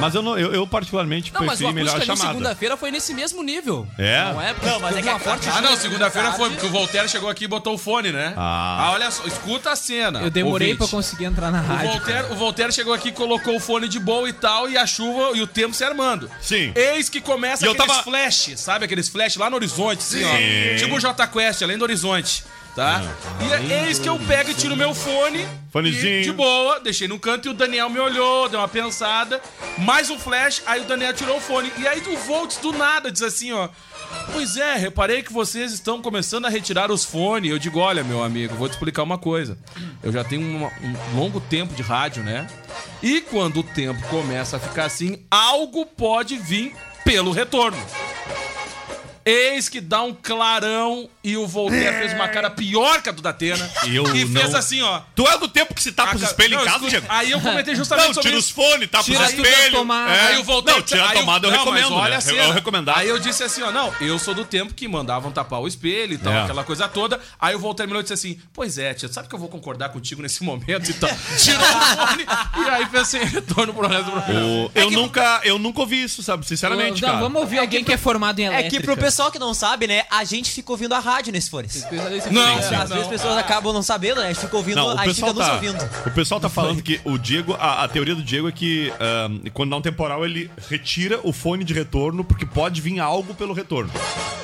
Mas 0.00 0.14
eu, 0.14 0.22
não, 0.22 0.38
eu, 0.38 0.52
eu 0.54 0.66
particularmente 0.66 1.32
Não, 1.32 1.40
mas 1.42 1.54
o 1.60 1.64
preferi 1.64 1.74
melhor 1.74 1.96
a 2.00 2.04
chamada. 2.04 2.28
segunda-feira 2.28 2.76
foi 2.76 2.90
nesse 2.90 3.12
mesmo 3.14 3.42
nível. 3.42 3.86
É? 3.98 4.24
Não 4.32 4.40
é? 4.40 4.54
Não, 4.62 4.80
mas 4.80 4.96
é 4.96 5.02
que 5.02 5.08
uma 5.08 5.16
a- 5.16 5.18
forte 5.18 5.48
Ah, 5.48 5.60
não, 5.60 5.76
segunda-feira 5.76 6.32
foi 6.32 6.50
porque 6.50 6.66
o 6.66 6.70
Voltaire 6.70 7.08
chegou 7.08 7.28
aqui 7.28 7.44
e 7.44 7.48
botou 7.48 7.74
o 7.74 7.78
fone, 7.78 8.12
né? 8.12 8.32
Ah. 8.36 8.90
olha 8.92 9.10
só, 9.10 9.24
escuta 9.26 9.70
a 9.72 9.76
cena. 9.76 10.20
Eu 10.20 10.30
demorei 10.30 10.68
ouvinte. 10.68 10.78
pra 10.78 10.96
conseguir 10.96 11.24
entrar 11.24 11.50
na 11.50 11.60
O 11.60 11.64
rádio. 11.66 11.90
Voltaire, 11.92 12.32
o 12.32 12.34
Voltaire 12.36 12.72
chegou 12.72 12.92
aqui, 12.94 13.10
colocou 13.12 13.56
o 13.56 13.60
fone 13.60 13.88
de 13.88 13.98
boa 13.98 14.28
e 14.28 14.32
tal, 14.32 14.68
e 14.68 14.76
a 14.78 14.86
chuva 14.86 15.36
e 15.36 15.42
o 15.42 15.46
tempo 15.46 15.74
se 15.74 15.84
armando. 15.84 16.30
Sim. 16.40 16.72
Eis 16.74 17.08
que 17.08 17.20
começa 17.20 17.64
E 17.64 17.66
eu 17.68 17.72
aqueles 17.72 17.88
tava- 17.88 18.02
flash, 18.04 18.52
sabe? 18.56 18.84
Aqueles 18.84 19.08
flash 19.08 19.36
lá 19.36 19.50
no 19.50 19.56
horizonte, 19.56 19.98
assim, 20.00 20.18
Sim. 20.20 20.74
ó. 20.74 20.78
Tipo 20.78 20.96
o 20.96 21.00
J 21.00 21.26
Quest, 21.26 21.62
além 21.62 21.76
do 21.78 21.82
horizonte. 21.84 22.44
Tá? 22.78 23.02
E 23.40 23.72
é 23.72 23.86
eis 23.86 23.98
que 23.98 24.08
eu 24.08 24.16
pego 24.20 24.52
e 24.52 24.54
tiro 24.54 24.76
meu 24.76 24.94
fone. 24.94 25.44
Fonezinho. 25.72 26.20
e 26.20 26.22
De 26.22 26.30
boa, 26.30 26.78
deixei 26.78 27.08
no 27.08 27.18
canto 27.18 27.48
e 27.48 27.50
o 27.50 27.54
Daniel 27.54 27.90
me 27.90 27.98
olhou, 27.98 28.48
deu 28.48 28.60
uma 28.60 28.68
pensada. 28.68 29.42
Mais 29.78 30.10
um 30.10 30.18
flash, 30.18 30.62
aí 30.64 30.82
o 30.82 30.84
Daniel 30.84 31.12
tirou 31.12 31.38
o 31.38 31.40
fone. 31.40 31.72
E 31.76 31.88
aí 31.88 32.00
do 32.00 32.16
Volts, 32.18 32.58
do 32.58 32.70
nada, 32.70 33.10
diz 33.10 33.22
assim, 33.22 33.50
ó. 33.50 33.68
Pois 34.32 34.56
é, 34.56 34.76
reparei 34.76 35.24
que 35.24 35.32
vocês 35.32 35.72
estão 35.72 36.00
começando 36.00 36.44
a 36.44 36.48
retirar 36.48 36.88
os 36.92 37.04
fones. 37.04 37.50
Eu 37.50 37.58
digo, 37.58 37.80
olha, 37.80 38.04
meu 38.04 38.22
amigo, 38.22 38.54
vou 38.54 38.68
te 38.68 38.74
explicar 38.74 39.02
uma 39.02 39.18
coisa. 39.18 39.58
Eu 40.00 40.12
já 40.12 40.22
tenho 40.22 40.40
um 40.40 40.70
longo 41.16 41.40
tempo 41.40 41.74
de 41.74 41.82
rádio, 41.82 42.22
né? 42.22 42.46
E 43.02 43.20
quando 43.22 43.58
o 43.58 43.64
tempo 43.64 44.00
começa 44.06 44.56
a 44.56 44.60
ficar 44.60 44.84
assim, 44.84 45.26
algo 45.28 45.84
pode 45.84 46.38
vir 46.38 46.76
pelo 47.04 47.32
retorno. 47.32 47.76
Eis 49.28 49.68
que 49.68 49.80
dá 49.80 50.02
um 50.02 50.14
clarão 50.14 51.08
e 51.22 51.36
o 51.36 51.46
Voltaire 51.46 51.98
fez 51.98 52.12
uma 52.14 52.28
cara 52.28 52.48
pior 52.48 53.02
que 53.02 53.08
a 53.08 53.12
do 53.12 53.20
Datena. 53.20 53.70
E 53.86 53.94
eu 53.94 54.04
e 54.16 54.26
fez 54.26 54.50
não- 54.52 54.58
assim, 54.58 54.80
ó. 54.80 55.00
Tu 55.14 55.26
é 55.28 55.36
do 55.38 55.46
tempo 55.48 55.74
que 55.74 55.82
se 55.82 55.92
tapa 55.92 56.16
os 56.16 56.22
espelhos 56.22 56.60
em 56.60 56.64
casa, 56.64 56.70
escuta, 56.76 56.90
Diego? 56.90 57.06
Aí 57.10 57.30
eu 57.30 57.40
comentei 57.40 57.74
justamente 57.74 58.06
Não, 58.06 58.14
sobre 58.14 58.30
tira 58.30 58.38
isso. 58.40 58.48
os 58.48 58.54
fones, 58.54 58.88
tapa 58.88 59.04
Tira 59.04 59.20
os 59.22 59.28
espelhos. 59.34 59.74
É. 60.08 60.20
Aí 60.28 60.34
eu 60.36 60.44
voltei. 60.44 60.72
Não, 60.74 60.80
tira 60.82 61.02
a 61.04 61.08
aí 61.10 61.14
eu- 61.16 61.20
tomada 61.20 61.46
eu 61.46 61.50
não, 61.50 61.58
recomendo, 61.58 61.92
olha 61.94 62.08
né? 62.10 62.14
a 62.14 62.18
Eu- 62.18 62.22
cena. 62.22 62.42
eu. 62.88 62.94
Aí 62.94 63.08
eu 63.08 63.18
disse 63.18 63.42
assim, 63.44 63.62
ó, 63.62 63.70
não, 63.70 63.92
eu 64.00 64.18
sou 64.18 64.34
do 64.34 64.44
tempo 64.46 64.72
que 64.72 64.88
mandavam 64.88 65.30
tapar 65.30 65.60
o 65.60 65.68
espelho 65.68 66.14
e 66.14 66.18
tal, 66.18 66.32
É. 66.32 66.42
aquela 66.44 66.64
coisa 66.64 66.88
toda. 66.88 67.20
Aí 67.38 67.54
o 67.54 67.58
Voltaire 67.58 67.78
terminou 67.78 68.00
e 68.00 68.02
disse 68.02 68.14
assim, 68.14 68.40
pois 68.52 68.78
é, 68.78 68.94
tia, 68.94 69.08
sabe 69.12 69.28
que 69.28 69.34
eu 69.34 69.38
vou 69.38 69.48
concordar 69.48 69.90
contigo 69.90 70.22
nesse 70.22 70.42
momento 70.44 70.88
e 70.90 70.94
tal. 70.94 71.10
Tirou 71.38 71.60
o 71.62 72.06
fone 72.06 72.26
e 72.66 72.70
aí 72.70 72.86
fez 72.86 73.02
assim, 73.02 73.18
retorno 73.28 73.74
pro 73.74 73.86
resto 73.86 74.04
do 74.06 74.12
programa. 74.12 74.40
O- 74.46 74.70
eu, 74.74 74.90
nunca, 74.90 75.40
eu 75.44 75.58
nunca 75.58 75.80
ouvi 75.80 76.02
isso, 76.02 76.22
sabe? 76.22 76.46
Sinceramente, 76.46 77.02
Não, 77.02 77.08
cara. 77.08 77.20
vamos 77.20 77.40
ouvir 77.42 77.58
alguém 77.58 77.84
que 77.84 77.92
é 77.92 77.96
formado 77.98 78.38
em 78.40 78.44
É 78.44 78.46
elétrica. 78.46 78.76
que 78.78 78.82
pro 78.82 78.96
pessoal 78.96 79.17
que 79.30 79.38
não 79.38 79.52
sabe, 79.52 79.86
né, 79.86 80.04
a 80.10 80.22
gente 80.24 80.50
fica 80.50 80.70
ouvindo 80.72 80.94
a 80.94 80.98
rádio 80.98 81.32
nesses 81.32 81.50
fones. 81.50 81.84
Não, 82.30 82.56
Às 82.56 82.64
sim, 82.64 82.70
vezes 82.76 82.92
as 82.92 83.06
pessoas 83.08 83.36
acabam 83.36 83.72
não 83.72 83.82
sabendo, 83.82 84.20
né? 84.20 84.26
A 84.28 84.32
gente 84.32 84.40
fica 84.42 84.56
ouvindo, 84.56 84.76
Não, 84.76 84.86
o 84.88 84.90
a 84.98 85.04
gente 85.06 85.14
pessoal, 85.14 85.30
fica 85.32 85.40
nos 85.40 85.46
tá, 85.48 85.54
ouvindo. 85.54 85.90
o 86.06 86.10
pessoal 86.12 86.40
tá 86.40 86.48
falando 86.48 86.82
que 86.82 87.00
o 87.04 87.18
Diego, 87.18 87.54
a, 87.58 87.84
a 87.84 87.88
teoria 87.88 88.14
do 88.14 88.22
Diego 88.22 88.48
é 88.48 88.52
que 88.52 88.92
ahn, 89.00 89.40
quando 89.52 89.70
dá 89.70 89.76
um 89.76 89.82
temporal 89.82 90.24
ele 90.24 90.50
retira 90.68 91.18
o 91.24 91.32
fone 91.32 91.64
de 91.64 91.74
retorno 91.74 92.22
porque 92.24 92.46
pode 92.46 92.80
vir 92.80 92.98
algo 93.00 93.34
pelo 93.34 93.52
retorno. 93.52 93.90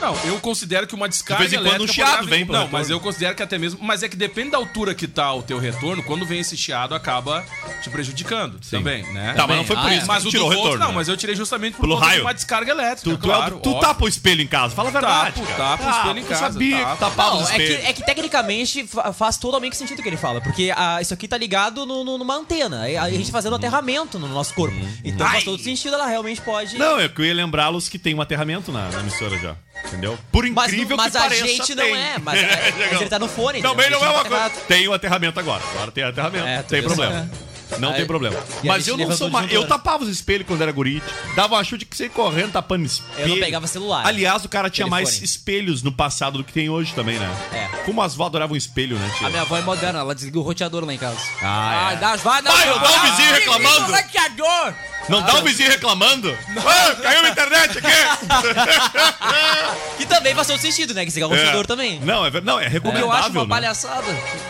Não, 0.00 0.14
eu 0.25 0.38
considero 0.40 0.87
que 0.87 0.95
uma 0.95 1.09
descarga 1.09 1.45
De 1.45 1.50
vez 1.50 1.61
em 1.61 1.64
quando 1.64 1.81
um 1.81 1.85
elétrica 1.85 1.93
chiado 2.07 2.26
vem 2.26 2.45
Não, 2.45 2.52
retorno. 2.54 2.69
mas 2.73 2.90
eu 2.90 3.00
considero 3.00 3.35
que 3.35 3.43
até 3.43 3.57
mesmo... 3.59 3.78
Mas 3.83 4.02
é 4.02 4.09
que 4.09 4.16
depende 4.16 4.50
da 4.50 4.59
altura 4.59 4.95
que 4.95 5.07
tá 5.09 5.33
o 5.33 5.43
teu 5.43 5.59
retorno, 5.59 6.02
quando 6.02 6.26
vem 6.26 6.40
esse 6.40 6.57
chiado, 6.57 6.95
acaba 6.95 7.45
te 7.83 7.88
prejudicando 7.90 8.59
também, 8.71 9.02
né? 9.12 9.33
Tá, 9.35 9.47
mas 9.47 9.57
não 9.57 9.64
foi 9.64 9.76
por 9.76 9.87
Ah, 9.87 9.93
isso 9.95 10.02
que 10.02 10.09
Mas 10.09 10.23
tu 10.23 10.28
o 10.28 10.31
tirou 10.31 10.49
do 10.50 10.52
o 10.54 10.57
retorno, 10.57 10.78
Não, 10.78 10.88
né? 10.88 10.95
mas 10.95 11.09
eu 11.09 11.16
tirei 11.16 11.35
justamente 11.37 11.75
por 11.75 11.83
Pelo 11.83 11.95
raio. 11.97 12.23
uma 12.23 12.35
descarga 12.35 12.71
elétrica, 12.73 13.02
Tu, 13.11 13.16
tu, 13.16 13.31
é 13.31 13.35
claro. 13.35 13.61
tu 13.62 13.69
óbvio. 13.71 13.81
tapa 13.81 14.04
o 14.04 14.09
espelho 14.09 14.43
em 14.43 14.47
casa, 14.57 14.75
fala 14.75 14.89
a 14.89 14.93
verdade. 14.93 15.33
Tapo, 15.41 15.47
cara. 15.47 15.77
tapo 15.77 15.85
o 15.85 15.91
espelho 15.91 16.19
em 16.19 16.23
eu 16.23 16.29
casa, 16.29 16.53
sabia 16.53 16.79
tapo. 16.79 16.93
que 16.95 17.01
tapava 17.01 17.31
Não, 17.31 17.43
os 17.43 17.51
é 17.51 17.57
que, 17.57 17.63
espelhos. 17.63 17.85
é 17.89 17.93
que 17.93 18.05
tecnicamente 18.05 18.87
fa- 18.87 19.13
faz 19.13 19.37
totalmente 19.37 19.77
sentido 19.77 19.99
o 19.99 20.03
que 20.03 20.09
ele 20.09 20.17
fala, 20.17 20.41
porque 20.41 20.73
ah, 20.77 20.99
isso 21.01 21.13
aqui 21.15 21.27
tá 21.29 21.37
ligado 21.37 21.85
no- 21.87 22.05
no- 22.05 22.19
numa 22.19 22.35
antena, 22.37 22.83
aí 22.83 22.97
a 22.97 23.09
gente 23.11 23.31
fazendo 23.33 23.57
aterramento 23.57 24.19
no 24.19 24.29
nosso 24.29 24.55
corpo. 24.55 24.77
Então 25.05 25.27
faz 25.29 25.45
todo 25.45 25.61
sentido, 25.63 25.95
ela 25.95 26.07
realmente 26.07 26.41
pode. 26.41 26.79
Não, 26.79 26.99
é 27.01 27.09
que 27.09 27.21
eu 27.21 27.25
ia 27.25 27.35
lembrá-los 27.35 27.89
que 27.89 27.99
tem 27.99 28.15
um 28.15 28.21
aterramento 28.21 28.71
na, 28.73 28.89
na 28.91 29.01
emissora 29.01 29.39
já. 29.39 29.57
Entendeu? 29.87 30.17
Por 30.31 30.47
mas 30.51 30.73
incrível 30.73 30.97
mas 30.97 31.11
que 31.13 31.19
a 31.19 31.21
pareça, 31.23 31.47
gente 31.47 31.75
não 31.75 31.85
tem. 31.85 31.95
é, 31.97 32.15
mas, 32.19 32.41
mas 32.93 33.01
ele 33.01 33.11
tá 33.11 33.19
no 33.19 33.29
fone. 33.29 33.61
Também 33.61 33.87
entendeu? 33.87 34.01
não 34.01 34.07
é 34.07 34.11
A 34.11 34.13
uma 34.15 34.23
tá 34.23 34.29
coisa. 34.51 34.67
Tem 34.69 34.89
o 34.89 34.93
aterramento 34.93 35.41
agora. 35.41 35.63
Agora 35.75 35.91
tem 35.91 36.05
aterramento. 36.05 36.47
É, 36.47 36.63
tu 36.63 36.69
tem 36.69 36.81
viu 36.81 36.89
problema. 36.91 37.29
Não 37.78 37.90
Aí- 37.90 37.97
tem 37.97 38.06
problema. 38.06 38.37
Mas 38.62 38.87
eu 38.87 38.97
não 38.97 39.11
sou 39.16 39.30
mais. 39.30 39.50
Eu 39.52 39.66
tapava 39.66 40.04
os 40.04 40.09
espelhos 40.11 40.47
quando 40.47 40.62
era 40.62 40.71
guri. 40.73 41.02
Dava 41.35 41.54
uma 41.54 41.64
chute 41.64 41.85
que 41.85 41.97
você 41.97 42.04
ia 42.04 42.11
correndo 42.11 42.52
tapando 42.52 42.85
espelho. 42.85 43.18
Eu 43.18 43.28
não 43.28 43.38
pegava 43.38 43.66
celular. 43.66 44.06
Aliás, 44.06 44.44
o 44.44 44.49
cara 44.49 44.68
tinha 44.71 44.87
mais 44.87 45.09
Telefone. 45.09 45.25
espelhos 45.25 45.83
no 45.83 45.92
passado 45.92 46.38
do 46.38 46.44
que 46.44 46.52
tem 46.52 46.68
hoje 46.68 46.92
também, 46.94 47.18
né? 47.18 47.28
É. 47.52 47.76
Como 47.85 48.00
as 48.02 48.14
vó 48.14 48.26
adoravam 48.26 48.56
espelho, 48.56 48.99
né, 48.99 49.11
tia? 49.18 49.26
A 49.26 49.30
minha 49.30 49.42
avó 49.42 49.56
é 49.56 49.62
moderna, 49.62 49.99
ela 50.00 50.14
desliga 50.14 50.38
o 50.38 50.42
roteador 50.42 50.85
lá 50.85 50.92
em 50.94 50.99
casa. 50.99 51.18
Ah, 51.42 51.92
é. 51.92 51.97
dá, 51.97 52.16
vai, 52.16 52.42
dá, 52.42 52.50
Vai, 52.52 52.66
não 52.68 52.78
dá 52.80 52.90
o 52.90 53.00
vizinho 53.02 53.33
reclamando? 53.35 53.92
roteador! 53.92 54.75
Não 55.09 55.23
dá 55.23 55.37
o 55.37 55.43
vizinho 55.43 55.71
reclamando? 55.71 56.37
Ah, 56.67 56.95
caiu 57.03 57.23
na 57.23 57.29
internet 57.31 57.79
aqui! 57.79 57.89
Que 59.97 60.07
também 60.07 60.35
faz 60.35 60.47
todo 60.49 60.59
sentido, 60.59 60.93
né? 60.93 61.05
Que 61.07 61.13
ligar 61.13 61.27
o 61.27 61.31
roteador 61.31 61.67
também. 61.67 62.01
Não, 62.01 62.27
é, 62.27 62.31
ver- 62.31 62.43
não, 62.43 62.59
é 62.59 62.67
O 62.67 62.93
que 62.93 62.99
eu 62.99 63.13
acho 63.13 63.31
uma 63.31 63.43
né? 63.43 63.49
palhaçada. 63.49 64.05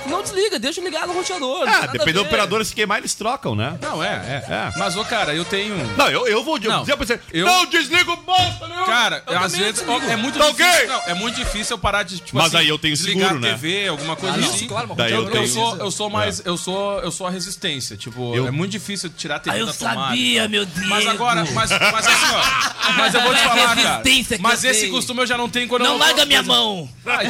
Não 0.06 0.22
desliga, 0.22 0.58
deixa 0.58 0.80
ligado 0.80 1.08
no 1.08 1.14
roteador. 1.14 1.62
Ah, 1.68 1.80
nada 1.82 1.92
depende 1.92 2.10
a 2.10 2.12
do 2.14 2.20
ver. 2.22 2.26
operador, 2.28 2.64
se 2.64 2.74
queimar, 2.74 2.98
eles 2.98 3.14
trocam, 3.14 3.54
né? 3.54 3.78
Não, 3.80 4.02
é, 4.02 4.44
é. 4.48 4.52
É. 4.52 4.72
Mas, 4.78 4.96
ô, 4.96 5.04
cara, 5.04 5.34
eu 5.34 5.44
tenho... 5.44 5.76
Não, 5.96 6.08
eu, 6.08 6.26
eu 6.26 6.42
vou 6.42 6.58
Não, 6.58 6.80
dizer 6.80 6.96
pra 6.96 7.06
você. 7.06 7.20
eu- 7.32 7.46
Não 7.46 7.66
desliga 7.66 8.10
o 8.12 8.16
bosta 8.16 8.66
nenhum! 8.68 8.84
Cara, 8.86 9.22
Eu 9.26 9.38
às 9.38 9.52
também 9.52 9.66
vezes 9.66 9.82
desligo. 9.84 10.10
é 10.10 10.16
muito 10.16 10.38
Tá 10.38 10.46
difícil. 10.50 10.72
ok? 10.72 10.86
Não, 10.86 11.02
é 11.06 11.14
muito 11.14 11.36
difícil 11.36 11.74
eu 11.74 11.78
parar 11.78 12.02
de, 12.02 12.18
tipo 12.18 12.36
Mas 12.36 12.46
assim, 12.46 12.56
aí 12.58 12.68
eu 12.68 12.78
tenho 12.78 12.94
desligar 12.94 13.28
seguro, 13.28 13.46
a 13.46 13.48
né? 13.48 13.54
TV, 13.54 13.88
alguma 13.88 14.16
coisa 14.16 14.36
Ah, 14.36 14.40
não, 14.40 14.48
assim. 14.48 14.66
claro, 14.66 14.88
mas 14.88 14.96
Daí 14.96 15.12
eu, 15.12 15.24
eu 15.24 15.30
tenho- 15.30 15.48
sou, 15.48 15.76
eu 15.76 15.90
sou 15.90 16.10
mais. 16.10 16.40
É. 16.40 16.48
Eu 16.48 16.56
sou, 16.56 17.00
eu 17.00 17.10
sou 17.10 17.26
a 17.26 17.30
resistência. 17.30 17.96
Tipo, 17.96 18.34
Eu- 18.34 18.48
é 18.48 18.50
muito 18.50 18.70
difícil 18.72 19.10
tirar 19.10 19.36
a 19.36 19.40
TV 19.40 19.56
Ah, 19.56 19.60
eu 19.60 19.66
da 19.66 19.72
tomada. 19.72 20.00
sabia, 20.08 20.43
meu 20.48 20.64
Deus. 20.66 20.86
Mas 20.88 21.06
agora, 21.06 21.44
mas, 21.52 21.70
mas 21.70 22.06
assim, 22.06 22.34
ó. 22.34 22.74
Mas 22.98 23.14
eu 23.14 23.22
vou 23.22 23.34
te 23.34 23.40
É 23.40 23.44
falar, 23.44 23.76
cara. 23.76 24.02
Mas 24.40 24.62
esse 24.62 24.82
tenho. 24.82 24.92
costume 24.92 25.22
eu 25.22 25.26
já 25.26 25.38
não 25.38 25.48
tenho 25.48 25.66
quando 25.66 25.82
eu 25.86 25.88
Não 25.92 25.96
larga 25.96 26.26
minha 26.26 26.42
mão. 26.42 26.86
Vai, 27.02 27.26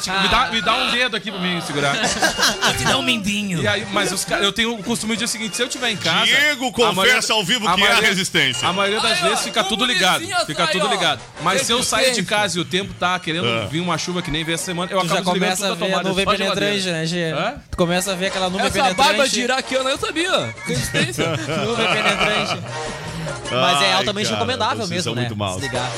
tira, 0.00 0.20
me, 0.22 0.28
dá, 0.28 0.48
me 0.50 0.60
dá 0.62 0.74
um 0.76 0.90
dedo 0.90 1.14
aqui 1.16 1.30
pra 1.30 1.38
mim 1.40 1.60
segurar. 1.60 1.94
Vou 1.94 2.74
te 2.74 2.84
dar 2.84 2.96
um 2.96 3.02
mindinho. 3.02 3.60
E 3.62 3.68
aí, 3.68 3.86
mas 3.92 4.10
os, 4.10 4.26
eu 4.30 4.50
tenho 4.50 4.74
o 4.74 4.82
costume 4.82 5.12
de 5.12 5.24
dizer 5.24 5.24
o 5.26 5.28
seguinte: 5.28 5.56
se 5.56 5.62
eu 5.62 5.68
tiver 5.68 5.90
em 5.90 5.96
casa. 5.96 6.24
Diego 6.24 6.72
confessa 6.72 6.94
maioria- 6.94 7.20
ao 7.34 7.44
vivo 7.44 7.68
a 7.68 7.74
que 7.74 7.82
é 7.84 7.92
a 7.92 8.00
resistência. 8.00 8.66
A 8.66 8.72
maioria 8.72 9.00
das 9.00 9.20
vezes 9.20 9.40
fica 9.40 9.62
tudo 9.62 9.84
ligado. 9.84 10.24
Fica 10.46 10.66
tudo 10.68 10.88
ligado. 10.88 11.20
Mas 11.42 11.62
se 11.62 11.72
eu 11.72 11.82
sair 11.82 12.12
de 12.12 12.22
casa 12.22 12.58
e 12.58 12.60
o 12.62 12.64
tempo 12.64 12.94
tá 12.94 13.18
querendo 13.18 13.46
Ah. 13.46 13.66
vir 13.70 13.80
uma 13.80 13.98
chuva 13.98 14.22
que 14.22 14.30
nem 14.30 14.42
veio 14.42 14.54
essa 14.54 14.64
semana, 14.64 14.90
eu 14.90 15.00
Tu 15.00 15.06
já 15.08 15.14
acabo 15.14 15.32
começa 15.32 15.70
a 15.70 15.74
ver 15.74 15.94
a 15.94 16.02
nuvem 16.02 16.24
penetrante, 16.24 16.86
né, 16.88 17.06
Gê? 17.06 17.32
Tu 17.70 17.76
começa 17.76 18.12
a 18.12 18.14
ver 18.14 18.26
aquela 18.28 18.48
nuvem 18.48 18.66
Essa 18.66 18.78
barba 18.82 18.94
penetrante. 19.04 19.30
de 19.32 19.40
iraquiana 19.42 19.90
eu 19.90 19.98
sabia. 19.98 20.54
Resistência. 20.66 21.24
Nuvem 21.64 21.86
penetrante. 21.86 22.58
Mas 23.50 23.82
é 23.82 23.86
Ai, 23.86 23.92
altamente 23.92 24.26
cara, 24.28 24.36
recomendável 24.36 24.86
mesmo, 24.86 25.14
né? 25.14 25.22
muito 25.22 25.36
maus. 25.36 25.60
Desligar. 25.60 25.90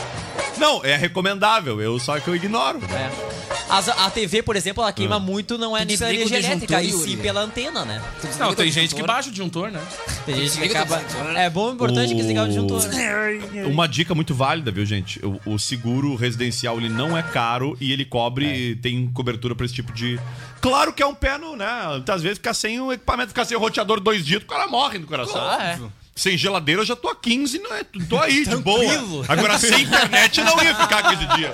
Não, 0.61 0.85
é 0.85 0.95
recomendável, 0.97 1.81
eu 1.81 1.99
só 1.99 2.21
que 2.21 2.29
eu 2.29 2.37
ignoro. 2.37 2.79
É. 2.93 3.11
As- 3.69 3.89
a 3.89 4.11
TV, 4.11 4.43
por 4.43 4.57
exemplo, 4.57 4.83
ela 4.83 4.93
queima 4.93 5.19
muito, 5.19 5.57
não 5.57 5.77
é 5.77 5.81
Tu 5.81 5.89
desliga 5.89 6.11
o 6.13 6.15
energia 6.15 6.39
elétrica, 6.39 6.75
e 6.83 6.87
disjuntor, 6.87 7.05
sim 7.05 7.11
Yuri. 7.13 7.23
pela 7.23 7.41
antena, 7.41 7.85
né? 7.85 8.03
Não, 8.39 8.55
tem 8.55 8.71
gente 8.71 8.95
que 8.95 9.03
baixa 9.03 9.29
o 9.29 9.33
disjuntor, 9.33 9.71
né? 9.71 9.81
Tem 10.27 10.35
gente 10.35 10.51
que 10.53 10.59
Desliga 10.59 10.81
acaba. 10.83 10.99
disjuntor, 11.03 11.33
né? 11.33 11.45
É 11.47 11.51
bom, 11.51 11.73
importante 11.73 12.15
desligar 12.15 12.45
o 12.45 12.49
disjuntor. 12.49 12.83
Uma 13.67 13.89
dica 13.89 14.15
muito 14.15 14.35
válida, 14.35 14.71
viu, 14.71 14.85
gente? 14.85 15.19
O, 15.25 15.41
o 15.55 15.59
seguro 15.59 16.15
residencial 16.15 16.77
ele 16.79 16.89
não 16.89 17.17
é 17.17 17.23
caro 17.23 17.77
e 17.81 17.93
ele 17.93 18.05
cobre, 18.05 18.77
tem 18.77 19.09
cobertura 19.13 19.55
pra 19.55 19.65
esse 19.65 19.75
tipo 19.75 19.93
de. 19.93 20.21
Claro 20.61 20.93
que 20.93 21.03
é 21.03 21.07
um 21.07 21.15
pé 21.15 21.39
no, 21.39 21.57
né? 21.57 21.67
Muitas 21.93 22.21
vezes 22.23 22.39
ficar 22.39 22.53
sem 22.55 22.79
o 22.81 22.93
equipamento, 22.93 23.29
ficar 23.29 23.45
sem 23.45 23.57
o 23.57 23.61
roteador 23.61 23.99
dois 24.01 24.25
dias, 24.27 24.43
o 24.43 24.47
cara 24.47 24.67
morre 24.67 24.99
do 24.99 25.07
coração. 25.07 25.41
Ah, 25.41 25.65
é. 25.65 25.79
Sem 26.15 26.37
geladeira 26.37 26.83
eu 26.83 26.85
já 26.87 26.95
tô 26.95 27.09
a 27.09 27.17
15, 27.17 27.59
não 27.61 27.75
é? 27.75 27.83
Tô 28.09 28.19
aí, 28.19 28.45
de 28.45 28.57
boa. 28.57 29.25
Agora 29.29 29.59
sem 29.59 29.83
internet 29.83 30.39
eu 30.39 30.45
não 30.45 30.63
ia 30.63 30.75
ficar 30.75 31.03
15 31.11 31.27
dias. 31.37 31.53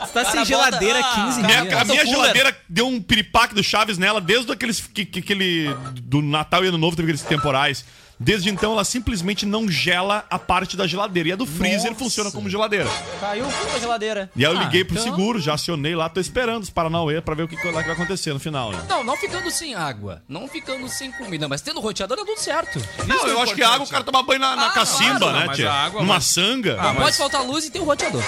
Você 0.00 0.12
tá 0.12 0.24
sem 0.30 0.44
geladeira 0.44 1.02
bota- 1.02 1.14
15 1.26 1.40
Ah, 1.40 1.46
Minha, 1.46 1.62
dias. 1.62 1.80
a 1.80 1.84
minha 1.84 2.06
geladeira 2.06 2.56
deu 2.68 2.86
um 2.88 3.02
piripaque 3.02 3.54
do 3.54 3.62
Chaves 3.62 3.98
nela 3.98 4.20
desde 4.20 4.50
aqueles 4.52 4.80
que, 4.80 5.04
que, 5.04 5.18
aquele 5.18 5.66
do 6.02 6.22
Natal 6.22 6.64
e 6.64 6.68
Ano 6.68 6.78
Novo 6.78 6.96
teve 6.96 7.08
aqueles 7.12 7.22
temporais. 7.28 7.84
Desde 8.24 8.48
então 8.48 8.72
ela 8.72 8.84
simplesmente 8.84 9.44
não 9.44 9.68
gela 9.70 10.24
a 10.30 10.38
parte 10.38 10.76
da 10.76 10.86
geladeira. 10.86 11.28
E 11.28 11.32
a 11.32 11.36
do 11.36 11.44
freezer 11.46 11.90
Nossa. 11.90 12.02
funciona 12.04 12.30
como 12.30 12.48
geladeira. 12.48 12.88
Caiu 13.20 13.46
o 13.46 13.50
fio 13.50 13.72
da 13.72 13.78
geladeira. 13.78 14.30
E 14.34 14.44
aí 14.46 14.50
eu 14.52 14.58
Ah, 14.58 14.64
liguei 14.64 14.82
pro 14.82 14.94
então- 14.98 15.04
seguro, 15.12 15.38
já 15.38 15.54
acionei 15.54 15.94
lá, 15.94 16.08
tô 16.08 16.20
esperando 16.20 16.62
os 16.62 16.70
Paranauê 16.70 17.20
pra 17.20 17.34
ver 17.34 17.42
o 17.42 17.48
que, 17.48 17.56
que 17.56 17.70
vai 17.70 17.88
acontecer 17.90 18.32
no 18.32 18.40
final, 18.40 18.72
né? 18.72 18.82
Não, 18.88 19.04
não 19.04 19.14
ficando 19.16 19.50
sem 19.50 19.74
água, 19.74 20.22
não 20.26 20.48
ficando 20.48 20.88
sem 20.88 21.12
comida, 21.12 21.46
mas 21.48 21.60
tendo 21.60 21.80
roteador 21.80 22.18
é 22.18 22.24
tudo 22.24 22.38
certo. 22.40 22.80
Não, 23.06 23.26
eu 23.26 23.40
acho 23.42 23.54
que 23.54 23.62
a 23.62 23.68
água 23.74 23.86
o 23.86 23.90
cara 23.90 24.02
toma 24.02 24.22
banho 24.22 24.40
na, 24.40 24.56
na 24.56 24.66
Ah, 24.68 24.70
cacimba, 24.70 25.18
claro, 25.18 25.46
né, 25.48 25.54
tia? 25.54 25.70
água, 25.70 26.00
Numa 26.00 26.14
mas- 26.14 26.24
sanga. 26.24 26.76
Ah, 26.80 26.84
Não 26.84 26.94
mas- 26.94 27.02
pode 27.04 27.16
faltar 27.18 27.44
luz 27.44 27.64
e 27.66 27.70
tem 27.70 27.82
o 27.82 27.84
roteador. 27.84 28.22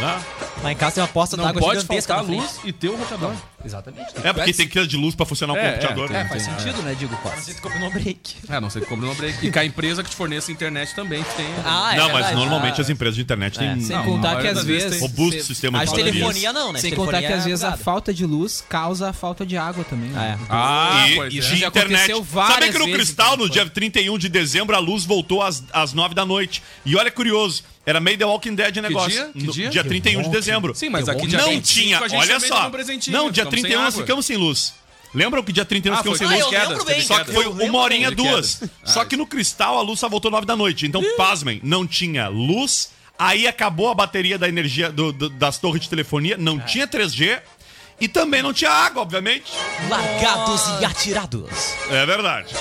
né? 0.00 0.22
Lá 0.62 0.72
em 0.72 0.76
casa 0.76 0.94
tem 0.96 1.04
uma 1.04 1.08
Não 1.36 1.44
d'água 1.44 1.60
pode 1.60 1.80
gigantesca 1.80 2.14
faltar 2.14 2.30
na 2.30 2.36
luz 2.42 2.50
frente. 2.52 2.68
e 2.68 2.72
ter 2.72 2.88
o 2.88 2.96
roteador. 2.96 3.32
Exatamente. 3.66 4.06
É 4.24 4.32
porque 4.32 4.52
tem 4.52 4.66
que 4.66 4.72
ter 4.74 4.86
de 4.86 4.96
luz 4.96 5.14
pra 5.14 5.26
funcionar 5.26 5.52
o 5.54 5.56
É, 5.56 5.72
computador. 5.72 6.10
é, 6.12 6.20
É, 6.20 6.24
faz 6.26 6.42
sentido, 6.42 6.80
né, 6.82 6.94
Digo 6.98 7.14
Costa? 7.18 7.40
Você 7.40 7.54
compra 7.54 7.78
no 7.78 7.90
break. 7.90 8.36
É, 8.48 8.60
não 8.60 8.70
sei 8.70 8.80
que 8.82 8.88
compra 8.88 9.06
no 9.08 9.14
break. 9.14 9.46
E 9.46 9.50
que 9.50 9.58
a 9.58 9.64
empresa 9.64 10.02
que 10.02 10.10
te 10.10 10.16
forneça 10.16 10.50
internet 10.52 10.94
também 10.94 11.22
tem. 11.36 11.46
Ah, 11.64 11.94
é 11.94 11.98
não, 11.98 12.12
mas 12.12 12.32
normalmente 12.34 12.80
as 12.80 12.88
empresas 12.88 13.16
de 13.16 13.22
internet 13.22 13.58
têm 13.58 13.80
Sem 13.80 13.96
Não, 13.96 14.04
contar 14.04 14.28
a 14.32 14.36
que 14.36 14.42
maioria 14.44 14.50
às 14.52 14.56
das 14.58 14.66
vezes 14.66 14.82
vezes. 14.84 14.98
tem- 15.00 15.08
robusto 15.08 15.44
sistema 15.44 15.80
A 15.80 15.84
de 15.84 15.94
telefonia 15.94 16.52
não, 16.52 16.72
né? 16.72 16.78
Sem 16.80 16.94
contar 16.94 17.20
que 17.20 17.26
às 17.26 17.44
vezes 17.44 17.64
a 17.64 17.76
falta 17.76 18.14
de 18.14 18.24
luz 18.24 18.64
causa 18.68 19.10
a 19.10 19.12
falta 19.12 19.44
de 19.44 19.56
água 19.56 19.84
também. 19.84 20.10
né? 20.10 20.38
É. 20.40 20.46
Ah, 20.48 21.06
e, 21.08 21.14
pois 21.16 21.34
e 21.34 21.38
é. 21.38 21.40
de 21.40 21.56
Já 21.56 21.66
internet. 21.68 21.94
aconteceu 21.94 22.22
várias 22.22 22.54
Sabe 22.56 22.72
que 22.72 22.78
no 22.78 22.84
vezes, 22.86 23.00
Cristal, 23.00 23.34
então, 23.34 23.46
no 23.46 23.50
dia 23.50 23.66
31 23.68 24.18
de 24.18 24.28
dezembro, 24.28 24.76
a 24.76 24.78
luz 24.78 25.04
voltou 25.04 25.42
às, 25.42 25.62
às 25.72 25.92
9 25.92 26.14
da 26.14 26.24
noite. 26.24 26.62
E 26.84 26.94
olha 26.96 27.10
curioso, 27.10 27.64
era 27.86 28.00
meio 28.00 28.18
The 28.18 28.24
Walking 28.26 28.54
Dead 28.54 28.76
o 28.76 28.82
negócio. 28.82 29.10
dia? 29.10 29.30
Que 29.32 29.46
No- 29.46 29.52
dia? 29.52 29.70
Dia 29.70 29.84
31 29.84 30.22
de 30.22 30.28
dezembro. 30.30 30.74
Sim, 30.74 30.88
mas 30.90 31.08
aqui 31.08 31.26
dia 31.26 31.38
não 31.38 31.48
25 31.50 31.80
tinha, 31.80 31.98
a 31.98 32.08
gente 32.08 32.18
olha 32.20 32.34
também 32.34 32.48
só. 32.48 32.58
deu 32.58 32.68
um 32.68 32.70
presentinho, 32.72 33.16
não, 33.16 33.30
dia 33.30 33.44
ficamos 33.44 33.54
sem 33.54 33.62
31 33.62 33.82
nós 33.84 33.94
água. 33.94 34.04
ficamos 34.04 34.26
sem 34.26 34.36
luz. 34.36 34.74
Lembram 35.14 35.42
que 35.42 35.52
dia 35.52 35.64
31 35.64 35.92
nós 35.92 36.00
Ah, 36.00 36.02
ficamos 36.02 36.18
foi 36.18 36.26
sem 36.28 36.36
luz? 36.36 36.50
teve 36.50 36.62
eu 36.64 36.68
lembro 36.68 36.84
bem. 36.84 37.00
Só 37.02 37.24
que 37.24 37.32
foi 37.32 37.44
Eu 37.46 37.52
uma 37.52 37.78
horinha, 37.78 38.10
bem. 38.10 38.16
duas. 38.26 38.60
Só 38.84 39.04
que 39.04 39.16
no 39.16 39.26
Cristal 39.26 39.78
a 39.78 39.80
luz 39.82 39.98
só 40.00 40.08
voltou 40.10 40.30
9 40.30 40.44
da 40.44 40.54
noite. 40.56 40.84
Então, 40.84 41.02
pasmem, 41.16 41.60
não 41.62 41.86
tinha 41.86 42.28
luz. 42.28 42.90
Aí 43.18 43.46
acabou 43.48 43.88
a 43.90 43.94
bateria 43.94 44.36
da 44.38 44.46
energia 44.46 44.90
do- 44.92 45.12
do- 45.12 45.30
das 45.30 45.56
torres 45.58 45.80
de 45.80 45.88
telefonia, 45.88 46.36
não 46.36 46.58
tinha 46.60 46.86
3G. 46.86 47.40
E 47.98 48.08
também 48.08 48.42
não 48.42 48.52
tinha 48.52 48.70
água, 48.70 49.00
obviamente. 49.00 49.50
Largados 49.88 50.60
e 50.82 50.84
atirados. 50.84 51.48
É 51.88 52.04
verdade. 52.04 52.52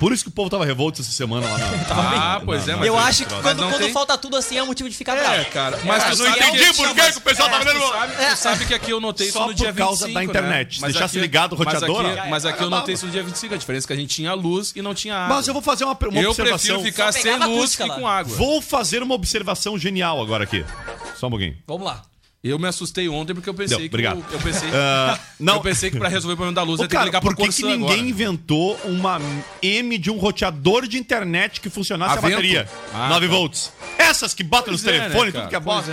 Por 0.00 0.12
isso 0.12 0.24
que 0.24 0.30
o 0.30 0.32
povo 0.32 0.48
tava 0.50 0.64
revolto 0.64 1.00
essa 1.02 1.12
semana 1.12 1.46
lá 1.46 1.58
na. 1.58 1.66
Ah, 2.30 2.40
pois 2.44 2.66
é, 2.66 2.74
mas 2.74 2.86
Eu 2.86 2.96
é 2.98 3.02
acho 3.02 3.24
que 3.26 3.34
quando, 3.42 3.58
quando 3.62 3.78
tem- 3.78 3.92
falta 3.92 4.16
tudo 4.16 4.36
assim 4.36 4.56
é 4.56 4.62
um 4.62 4.66
motivo 4.66 4.88
de 4.88 4.96
ficar 4.96 5.16
É, 5.16 5.20
bravo. 5.20 5.44
cara, 5.50 5.78
mas 5.84 6.02
tu 6.04 6.08
não 6.08 6.16
sabe 6.16 6.38
entendi 6.38 6.58
que- 6.64 6.74
por 6.74 6.94
que 6.94 7.12
que 7.12 7.18
o 7.18 7.20
pessoal 7.20 7.50
tu 7.50 7.64
vendo- 7.64 7.88
sabe, 7.88 8.12
tu 8.14 8.36
sabe 8.38 8.66
que 8.66 8.74
aqui 8.74 8.90
eu 8.90 9.00
notei 9.00 9.28
isso 9.28 9.38
Só 9.38 9.46
no 9.46 9.52
dia 9.54 9.68
por 9.72 9.78
causa 9.78 10.06
25, 10.06 10.14
da 10.14 10.24
internet. 10.24 10.68
Né? 10.68 10.74
Se 10.76 10.80
Mas 10.80 10.92
deixasse 10.94 11.18
ligado 11.20 11.52
o 11.52 11.56
roteador, 11.56 12.02
Mas 12.02 12.12
aqui, 12.16 12.20
ó, 12.26 12.30
mas 12.30 12.44
aqui 12.46 12.52
eu 12.54 12.56
acabava. 12.66 12.80
notei 12.80 12.94
isso 12.94 13.06
no 13.06 13.12
dia 13.12 13.22
25. 13.22 13.54
A 13.54 13.58
diferença 13.58 13.84
é 13.84 13.88
que 13.88 13.92
a 13.92 13.96
gente 13.96 14.14
tinha 14.14 14.32
luz 14.32 14.72
e 14.74 14.80
não 14.82 14.94
tinha 14.94 15.14
água. 15.16 15.36
Mas 15.36 15.46
eu 15.48 15.52
vou 15.52 15.62
fazer 15.62 15.84
uma, 15.84 15.92
uma 15.92 16.20
Eu 16.20 16.30
observação. 16.30 16.58
prefiro 16.58 16.80
ficar 16.82 17.06
Só 17.06 17.12
sem 17.12 17.22
pegava 17.22 17.46
luz 17.46 17.58
acústica 17.58 17.84
que 17.84 17.90
lá. 17.90 17.96
com 17.96 18.06
água. 18.08 18.36
Vou 18.36 18.62
fazer 18.62 19.02
uma 19.02 19.14
observação 19.14 19.78
genial 19.78 20.20
agora 20.22 20.44
aqui. 20.44 20.64
Só 21.18 21.26
um 21.26 21.30
pouquinho. 21.30 21.56
Vamos 21.66 21.84
lá. 21.86 22.02
Eu 22.42 22.58
me 22.58 22.66
assustei 22.66 23.06
ontem 23.06 23.34
porque 23.34 23.50
eu 23.50 23.54
pensei 23.54 23.76
Deu, 23.76 23.80
que 23.80 23.88
obrigado. 23.94 24.24
eu, 24.30 24.32
eu 24.32 24.38
pensei, 24.40 24.70
Ah, 24.72 25.18
não. 25.38 25.56
eu 25.56 25.60
pensei 25.60 25.90
que 25.90 25.98
pra 25.98 26.08
resolver 26.08 26.32
o 26.32 26.36
problema 26.38 26.54
da 26.54 26.62
luz 26.62 26.80
Ô, 26.80 26.82
eu 26.82 26.84
ia 26.84 26.88
ter 26.88 26.92
que 26.92 26.96
cara, 26.96 27.04
ligar 27.04 27.20
por 27.20 27.36
pro 27.36 27.44
que, 27.46 27.52
que 27.52 27.62
ninguém 27.64 27.84
agora. 27.84 27.98
inventou 27.98 28.80
uma 28.84 29.20
M 29.60 29.98
de 29.98 30.10
um 30.10 30.16
roteador 30.16 30.86
de 30.88 30.96
internet 30.96 31.60
que 31.60 31.68
funcionasse 31.68 32.14
a, 32.14 32.18
A 32.18 32.20
vento? 32.22 32.30
bateria? 32.36 32.66
Ah, 32.94 33.10
9 33.10 33.26
tá. 33.28 33.34
volts. 33.34 33.72
Essas 33.98 34.32
que 34.32 34.42
botam 34.42 34.72
nos 34.72 34.82
é, 34.86 34.90
né, 34.92 34.98
telefones, 35.00 35.32
cara? 35.34 35.44
tudo 35.44 35.50
que 35.50 35.56
é 35.56 35.60
bosta. 35.60 35.92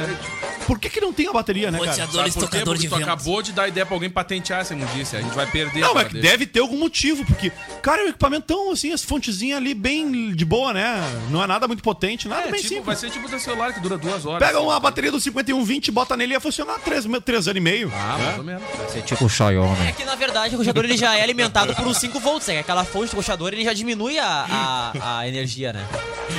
Por 0.66 0.80
que, 0.80 0.89
que 0.89 1.00
não 1.01 1.13
tem 1.13 1.27
a 1.27 1.34
bateria, 1.34 1.70
né, 1.72 1.80
cara? 1.80 2.08
Por 2.08 2.50
quê? 2.50 2.60
Porque 2.63 2.88
tu 2.89 2.96
acabou 2.96 3.42
de 3.42 3.51
dar 3.54 3.68
ideia 3.68 3.86
pra 3.86 3.96
alguém 3.96 4.10
patentear 4.10 4.62
essa 4.62 4.74
imundice. 4.74 5.16
A 5.16 5.22
gente 5.22 5.34
vai 5.34 5.48
perder 5.50 5.80
Não, 5.80 5.94
mas 5.94 6.08
que 6.08 6.13
dele. 6.16 6.27
deve 6.27 6.46
ter 6.46 6.60
algum 6.60 6.77
motivo, 6.77 7.25
porque, 7.25 7.51
cara, 7.82 8.06
o 8.06 8.10
equipamento 8.10 8.48
tão 8.48 8.72
assim, 8.72 8.92
as 8.92 9.01
fontezinhas 9.04 9.58
ali 9.58 9.74
bem 9.74 10.34
de 10.34 10.44
boa, 10.46 10.74
né? 10.74 11.01
Não 11.30 11.42
é 11.44 11.48
nada 11.48 11.68
muito 11.68 11.82
potente, 11.84 12.27
nada 12.27 12.48
É, 12.48 12.51
bem 12.51 12.56
tipo, 12.62 12.68
simples. 12.70 12.86
vai 12.86 12.96
ser 12.96 13.10
tipo 13.10 13.27
teu 13.30 13.39
celular 13.39 13.74
que 13.74 13.80
dura 13.82 13.98
duas 13.98 14.25
horas. 14.25 14.46
Pega 14.46 14.60
uma 14.62 14.77
bateria 14.80 15.12
do 15.12 15.20
5120, 15.22 15.89
bota 15.92 16.18
nele 16.18 16.34
e 16.34 16.37
ia 16.38 16.41
funcionar 16.41 16.79
3, 16.79 17.06
três 17.25 17.48
anos 17.48 17.58
e 17.58 17.62
meio. 17.62 17.91
Ah, 17.94 18.17
né? 18.17 18.25
mais 18.25 18.38
ou 18.38 18.44
menos. 18.44 18.63
Vai 18.77 18.89
ser 18.89 19.01
tipo 19.01 19.25
o 19.25 19.29
Xiaomi. 19.29 19.88
É 19.88 19.91
que 19.91 20.06
na 20.06 20.15
verdade 20.15 20.56
o 20.56 20.58
roteador 20.60 20.86
ele 20.86 20.98
já 20.98 21.17
é 21.17 21.22
alimentado 21.24 21.75
por 21.75 21.86
uns 21.86 21.98
5 21.98 22.20
volts, 22.20 22.48
né? 22.48 22.60
Aquela 22.60 22.84
fonte 22.86 23.12
do 23.12 23.17
roteador 23.17 23.53
ele 23.53 23.63
já 23.63 23.74
diminui 23.74 24.17
a, 24.20 24.46
a, 24.50 25.20
a 25.20 25.27
energia, 25.27 25.74
né? 25.74 25.86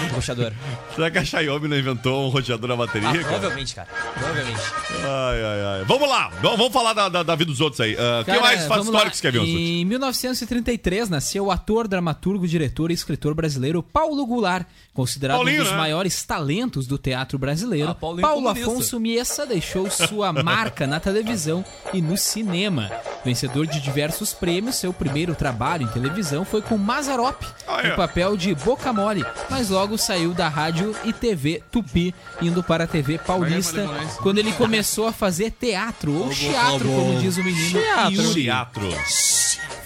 Do 0.09 0.15
roteador. 0.17 0.53
Será 0.95 1.11
que 1.11 1.19
a 1.19 1.25
Xiaomi 1.25 1.69
não 1.69 1.77
inventou 1.79 2.27
um 2.27 2.29
roteador 2.31 2.71
a 2.71 2.77
bateria, 2.77 3.09
Ah, 3.09 3.13
cara? 3.13 3.25
provavelmente, 3.25 3.75
cara. 3.75 3.89
Provavelmente. 4.15 4.61
Ai, 5.05 5.45
ai, 5.45 5.61
ai. 5.81 5.85
Vamos 5.87 6.09
lá, 6.09 6.31
vamos 6.43 6.59
vamos 6.59 6.73
falar 6.73 6.93
da, 6.93 7.09
da, 7.09 7.23
da 7.23 7.35
vida 7.35 7.51
dos 7.51 7.61
outros 7.61 7.81
aí. 7.81 7.95
Quem 7.97 8.25
Cara, 8.25 8.41
mais 8.41 8.61
história 8.63 8.91
lá. 8.91 9.09
que 9.09 9.15
escreveu? 9.15 9.45
Em 9.45 9.85
1933 9.85 11.09
nasceu 11.09 11.47
o 11.47 11.51
ator, 11.51 11.89
dramaturgo, 11.89 12.47
diretor 12.47 12.91
e 12.91 12.95
escritor 12.95 13.35
brasileiro 13.35 13.83
Paulo 13.83 14.27
Goulart, 14.27 14.67
considerado 14.93 15.37
Paulinho, 15.39 15.61
um 15.61 15.65
dos 15.65 15.73
né? 15.73 15.79
maiores 15.79 16.23
talentos 16.25 16.87
do 16.87 16.99
teatro 16.99 17.39
brasileiro. 17.39 17.91
Ah, 17.91 17.95
Paulo. 17.95 18.49
Afonso 18.49 18.99
Miessa 19.01 19.47
deixou 19.47 19.88
sua 19.91 20.33
marca 20.33 20.87
na 20.87 21.01
televisão 21.01 21.65
e 21.93 22.01
no 22.01 22.17
cinema. 22.17 22.91
Vencedor 23.25 23.67
de 23.67 23.81
diversos 23.81 24.33
prêmios, 24.33 24.77
seu 24.77 24.93
primeiro 24.93 25.35
trabalho 25.35 25.85
em 25.85 25.89
televisão 25.89 26.45
foi 26.45 26.63
com 26.63 26.79
Mazarop, 26.79 27.43
no 27.85 27.97
papel 27.97 28.37
de 28.37 28.55
Boca 28.55 28.93
Mole, 28.93 29.25
mas 29.51 29.71
logo 29.71 29.99
saiu 29.99 30.33
da 30.33 30.49
rádio 30.49 30.95
e 31.05 31.13
TV 31.13 31.63
Tupi, 31.71 32.15
indo 32.41 32.63
para 32.63 32.85
a 32.85 32.87
TV 32.87 33.19
Paulista, 33.19 33.87
quando 34.23 34.39
ele 34.39 34.53
começou 34.53 35.07
a 35.07 35.13
fazer 35.13 35.51
teatro, 35.51 36.13
ou 36.13 36.31
teatro, 36.31 36.89
como 36.89 37.21
diz 37.21 37.37
o 37.37 37.45
menino. 37.45 37.81
Teatro. 37.81 38.89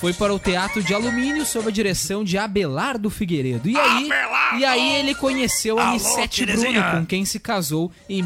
Foi 0.02 0.12
para 0.12 0.34
o 0.34 0.38
Teatro 0.38 0.82
de 0.82 0.92
Alumínio 0.92 1.46
sob 1.46 1.68
a 1.68 1.70
direção 1.70 2.24
de 2.24 2.36
Abelardo 2.36 3.08
Figueiredo. 3.08 3.68
E 3.68 3.78
aí, 3.78 4.10
e 4.58 4.64
aí 4.64 4.96
ele 4.96 5.14
conheceu 5.14 5.78
a 5.78 5.90
Anissete 5.90 6.44
Bruno, 6.44 6.82
com 6.90 7.06
quem 7.06 7.24
se 7.24 7.38
casou 7.38 7.92
em 8.08 8.20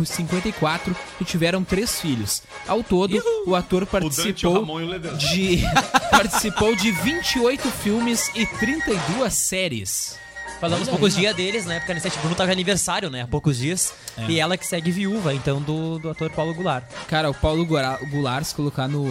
1954 0.00 0.96
e 1.20 1.24
tiveram 1.24 1.62
três 1.64 2.00
filhos. 2.00 2.42
Ao 2.66 2.82
todo, 2.82 3.22
o 3.46 3.54
ator 3.54 3.80
Dante, 3.80 3.88
o 3.88 4.00
participou 4.00 4.54
Ramon 4.54 4.80
e 4.80 4.84
o 4.84 4.88
Ledesma. 4.88 5.18
de 5.18 5.62
participou 6.10 6.74
de 6.76 6.90
28 6.90 7.68
filmes 7.70 8.30
e 8.34 8.46
32 8.46 9.32
séries. 9.32 10.18
Falamos 10.60 10.88
Olha 10.88 10.98
poucos 10.98 11.16
dias 11.16 11.34
deles, 11.34 11.64
né? 11.64 11.78
Porque 11.78 11.90
a 11.90 11.94
Anissete 11.94 12.18
Bruno 12.18 12.34
tava 12.34 12.48
de 12.48 12.52
aniversário, 12.52 13.08
né? 13.08 13.22
Há 13.22 13.26
poucos 13.26 13.56
dias. 13.56 13.94
É. 14.14 14.26
E 14.26 14.38
ela 14.38 14.58
que 14.58 14.66
segue 14.66 14.90
viúva, 14.90 15.32
então, 15.32 15.58
do, 15.58 15.98
do 15.98 16.10
ator 16.10 16.28
Paulo 16.28 16.52
Goulart. 16.52 16.84
Cara, 17.08 17.30
o 17.30 17.34
Paulo 17.34 17.64
Goulart, 17.64 18.44
se 18.44 18.54
colocar 18.54 18.86
no, 18.86 19.06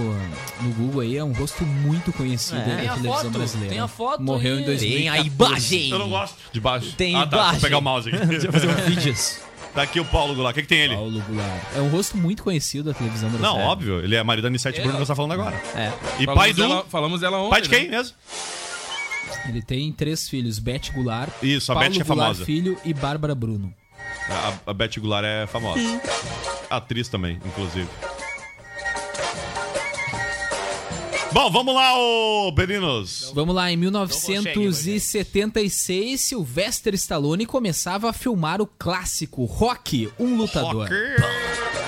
no 0.62 0.74
Google 0.78 1.02
aí, 1.02 1.18
é 1.18 1.24
um 1.24 1.34
rosto 1.34 1.64
muito 1.66 2.14
conhecido 2.14 2.60
É. 2.60 2.66
da 2.66 2.76
televisão 2.94 3.14
foto, 3.16 3.30
brasileira. 3.32 3.70
tem 3.74 3.80
a 3.80 3.88
foto 3.88 4.22
Morreu 4.22 4.58
aí. 4.58 4.62
em 4.62 4.66
2014. 4.66 4.90
Tem 4.96 5.10
a 5.10 5.18
imagem. 5.26 5.90
Eu 5.90 5.98
não 6.00 6.10
gosto 6.10 6.36
de 6.52 6.60
baixo. 6.62 6.94
Tem 6.96 7.16
ah, 7.16 7.26
tá, 7.26 7.38
imagem. 7.38 7.52
vou 7.54 7.62
pegar 7.62 7.78
o 7.80 7.82
mouse 7.82 8.10
aqui. 8.10 8.26
Deixa 8.28 8.46
eu 8.48 8.54
fazer 8.54 8.68
um 8.70 8.76
vídeos. 8.86 9.40
Tá 9.74 9.84
aqui 9.84 10.00
o 10.00 10.06
Paulo 10.06 10.34
Goulart. 10.34 10.54
O 10.54 10.56
que, 10.56 10.62
que 10.64 10.68
tem 10.68 10.80
ele? 10.80 10.96
Paulo 10.96 11.22
Goulart. 11.22 11.64
É 11.76 11.80
um 11.82 11.90
rosto 11.90 12.18
muito 12.18 12.44
conhecido 12.44 12.92
da 12.92 12.98
televisão 12.98 13.30
Não, 13.30 13.38
brasileira. 13.40 13.70
óbvio. 13.70 14.00
Ele 14.04 14.16
é 14.16 14.24
marido 14.24 14.44
da 14.44 14.48
Anissete 14.50 14.78
Bruno 14.80 14.94
que 14.94 15.00
nós 15.00 15.08
tá 15.08 15.16
falando 15.16 15.34
agora. 15.34 15.56
É. 15.76 15.92
E 16.20 16.26
Falamos 16.26 16.36
pai 16.44 16.54
do... 16.54 16.62
dela- 16.62 16.86
falamos 16.90 17.22
dela 17.22 17.38
ontem. 17.38 17.50
Pai 17.52 17.62
de 17.62 17.70
quem 17.70 17.84
né? 17.88 17.98
mesmo? 17.98 18.16
Ele 19.48 19.62
tem 19.62 19.92
três 19.94 20.28
filhos, 20.28 20.60
Beth 20.60 20.92
Goulart, 20.94 21.30
Isso, 21.42 21.72
a 21.72 21.76
Paulo 21.76 21.90
Beth 21.90 22.02
é 22.02 22.04
Goulart 22.04 22.28
famosa. 22.30 22.46
filho 22.46 22.78
e 22.84 22.94
Bárbara 22.94 23.34
Bruno. 23.36 23.74
A, 24.28 24.72
a 24.72 24.74
Beth 24.74 24.92
Goulart 25.00 25.26
é 25.26 25.48
famosa. 25.48 25.80
Atriz 26.70 27.08
também, 27.08 27.40
inclusive. 27.46 27.88
Bom, 31.32 31.52
vamos 31.52 31.76
lá, 31.76 31.96
ô 31.96 32.52
Berinos. 32.52 33.32
Vamos 33.36 33.54
lá, 33.54 33.72
em 33.72 33.78
1976, 33.78 36.20
Sylvester 36.20 36.96
Stallone 36.96 37.46
começava 37.46 38.10
a 38.10 38.14
filmar 38.14 38.60
o 38.62 38.68
clássico 38.68 39.46
Rock, 39.46 40.12
um 40.20 40.36
lutador. 40.36 40.88
Sylvester 40.88 41.79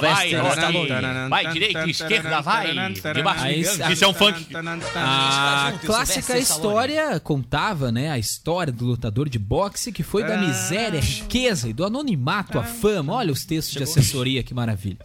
Vai, 0.00 0.30
Stallone. 0.32 1.28
Vai, 1.28 1.52
direita, 1.52 1.88
esquerda, 1.88 2.40
vai. 2.40 2.74
Debaixo 3.14 3.92
Isso 3.92 4.04
é 4.04 4.08
um 4.08 4.14
funk. 4.14 4.46
A 4.94 5.74
clássica 5.84 6.38
história 6.38 7.20
contava, 7.20 7.92
né, 7.92 8.10
a 8.10 8.18
história 8.18 8.72
do 8.72 8.84
lutador 8.84 9.28
de 9.28 9.38
boxe 9.38 9.92
que 9.92 10.02
foi 10.02 10.24
da 10.24 10.36
miséria, 10.36 10.98
à 10.98 11.02
riqueza 11.02 11.68
e 11.68 11.72
do 11.72 11.84
anonimato 11.84 12.58
à 12.58 12.62
fama. 12.62 13.14
Olha 13.14 13.32
os 13.32 13.44
textos 13.44 13.74
de 13.74 13.82
assessoria, 13.82 14.42
que 14.42 14.54
maravilha. 14.54 14.98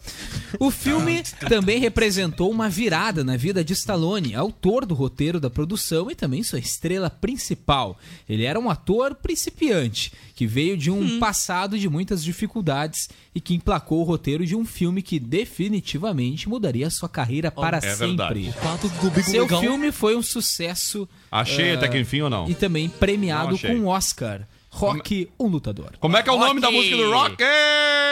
O 0.58 0.70
filme 0.70 1.22
também 1.48 1.78
representou 1.78 2.50
uma 2.50 2.68
virada 2.68 3.22
na 3.22 3.36
vida 3.36 3.64
de 3.64 3.72
Stallone, 3.72 4.34
autor 4.34 4.84
do 4.84 4.94
roteiro 4.94 5.40
da 5.40 5.50
produção 5.50 6.10
e 6.10 6.14
também 6.14 6.42
sua 6.42 6.58
estrela 6.58 7.10
principal. 7.10 7.98
Ele 8.28 8.44
era 8.44 8.58
um 8.58 8.70
ator 8.70 9.14
principiante, 9.14 10.12
que 10.38 10.46
veio 10.46 10.76
de 10.76 10.88
um 10.88 11.18
passado 11.18 11.76
de 11.76 11.88
muitas 11.88 12.22
dificuldades 12.22 13.08
e 13.34 13.40
que 13.40 13.56
emplacou 13.56 14.02
o 14.02 14.04
roteiro 14.04 14.46
de 14.46 14.54
um 14.54 14.64
filme 14.64 15.02
que 15.02 15.18
definitivamente 15.18 16.48
mudaria 16.48 16.88
sua 16.90 17.08
carreira 17.08 17.50
para 17.50 17.78
é 17.78 17.80
sempre. 17.80 18.42
verdade. 18.42 18.54
Quatro 18.60 18.88
do 18.88 19.10
Bigo 19.10 19.28
Seu 19.28 19.48
filme 19.48 19.90
foi 19.90 20.14
um 20.14 20.22
sucesso 20.22 21.08
Achei 21.28 21.72
ah, 21.72 21.74
até 21.74 21.88
que 21.88 21.98
enfim 21.98 22.20
ou 22.20 22.30
não? 22.30 22.48
e 22.48 22.54
também 22.54 22.88
premiado 22.88 23.50
Não 23.50 23.58
com 23.58 23.74
um 23.74 23.88
Oscar. 23.88 24.46
Rock, 24.78 25.30
um 25.38 25.46
lutador. 25.46 25.92
Como 26.00 26.16
é 26.16 26.22
que 26.22 26.30
é 26.30 26.32
o 26.32 26.38
nome 26.38 26.60
da 26.60 26.70
música 26.70 26.96
do 26.96 27.10
Rock? 27.12 27.42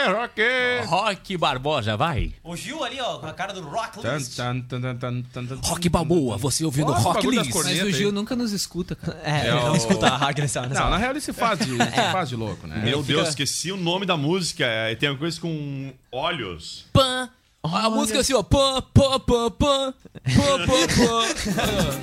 Rock! 0.07 0.41
Rock 0.85 1.37
Barbosa, 1.37 1.97
vai. 1.97 2.33
O 2.43 2.55
Gil 2.55 2.83
ali, 2.83 2.99
ó, 3.01 3.17
com 3.19 3.25
a 3.27 3.33
cara 3.33 3.53
do 3.53 3.61
Rock 3.61 3.99
List. 4.05 4.35
tan, 4.37 4.61
tan, 4.61 4.81
tan, 4.81 4.95
tan, 4.95 5.21
tan, 5.33 5.45
tan. 5.45 5.55
Rock 5.63 5.89
Balboa, 5.89 6.37
você 6.37 6.63
ouvindo 6.65 6.91
o 6.91 6.93
Rock 6.95 7.27
List. 7.27 7.51
cornetas. 7.51 7.83
Mas 7.83 7.93
o 7.93 7.97
Gil 7.97 8.07
aí. 8.09 8.13
nunca 8.13 8.35
nos 8.35 8.51
escuta, 8.51 8.95
cara. 8.95 9.19
É, 9.23 9.47
É 9.47 9.51
não 9.51 9.73
o- 9.73 9.75
escuta 9.75 10.07
a 10.07 10.27
agressão 10.29 10.63
nessa 10.63 10.75
Não, 10.75 10.81
hora. 10.83 10.91
na 10.91 10.97
real 10.97 11.11
ele 11.11 11.21
se 11.21 11.33
faz 11.33 11.59
de, 11.59 11.65
se 11.77 12.11
faz 12.11 12.29
de 12.29 12.35
louco, 12.35 12.67
né? 12.67 12.81
Meu 12.83 13.01
Fica- 13.03 13.15
Deus, 13.17 13.29
esqueci 13.29 13.71
o 13.71 13.77
nome 13.77 14.05
da 14.05 14.15
música. 14.17 14.65
É, 14.65 14.95
Tem 14.95 15.09
uma 15.09 15.17
coisa 15.17 15.39
com 15.39 15.93
olhos. 16.11 16.85
Pã. 16.93 17.29
A 17.63 17.89
música 17.89 18.19
é 18.19 18.21
assim, 18.21 18.33
ó. 18.33 18.43
Pã, 18.43 18.81
pã, 18.93 19.19
pã, 19.19 19.51
pã. 19.51 19.93
Pã, 20.23 20.65
pã, 20.65 20.87
pã. 20.95 21.97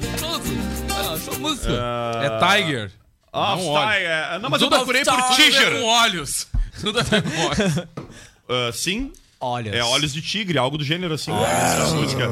Essa 1.14 1.38
música. 1.38 1.72
É 2.22 2.38
Tiger. 2.62 2.92
Ah, 3.36 3.56
Não, 3.56 3.66
olhos. 3.66 3.94
é, 4.02 4.38
Não, 4.38 4.48
mas 4.48 4.62
eu 4.62 4.68
Tudo 4.68 4.76
procurei 4.78 5.02
por 5.04 5.12
a 5.12 5.28
ver 5.28 5.34
Tiger. 5.34 5.72
com 5.72 5.82
olhos. 5.84 6.46
Tudo 6.80 7.00
a 7.00 7.02
ver 7.02 7.22
com 7.22 7.30
olhos. 7.46 7.86
Ah, 8.46 8.70
sim, 8.74 9.10
Olhos. 9.40 9.74
é 9.74 9.82
Olhos 9.82 10.12
de 10.12 10.20
Tigre, 10.20 10.58
algo 10.58 10.76
do 10.76 10.84
gênero 10.84 11.14
assim. 11.14 11.32
essa 11.32 11.94
música. 11.94 12.28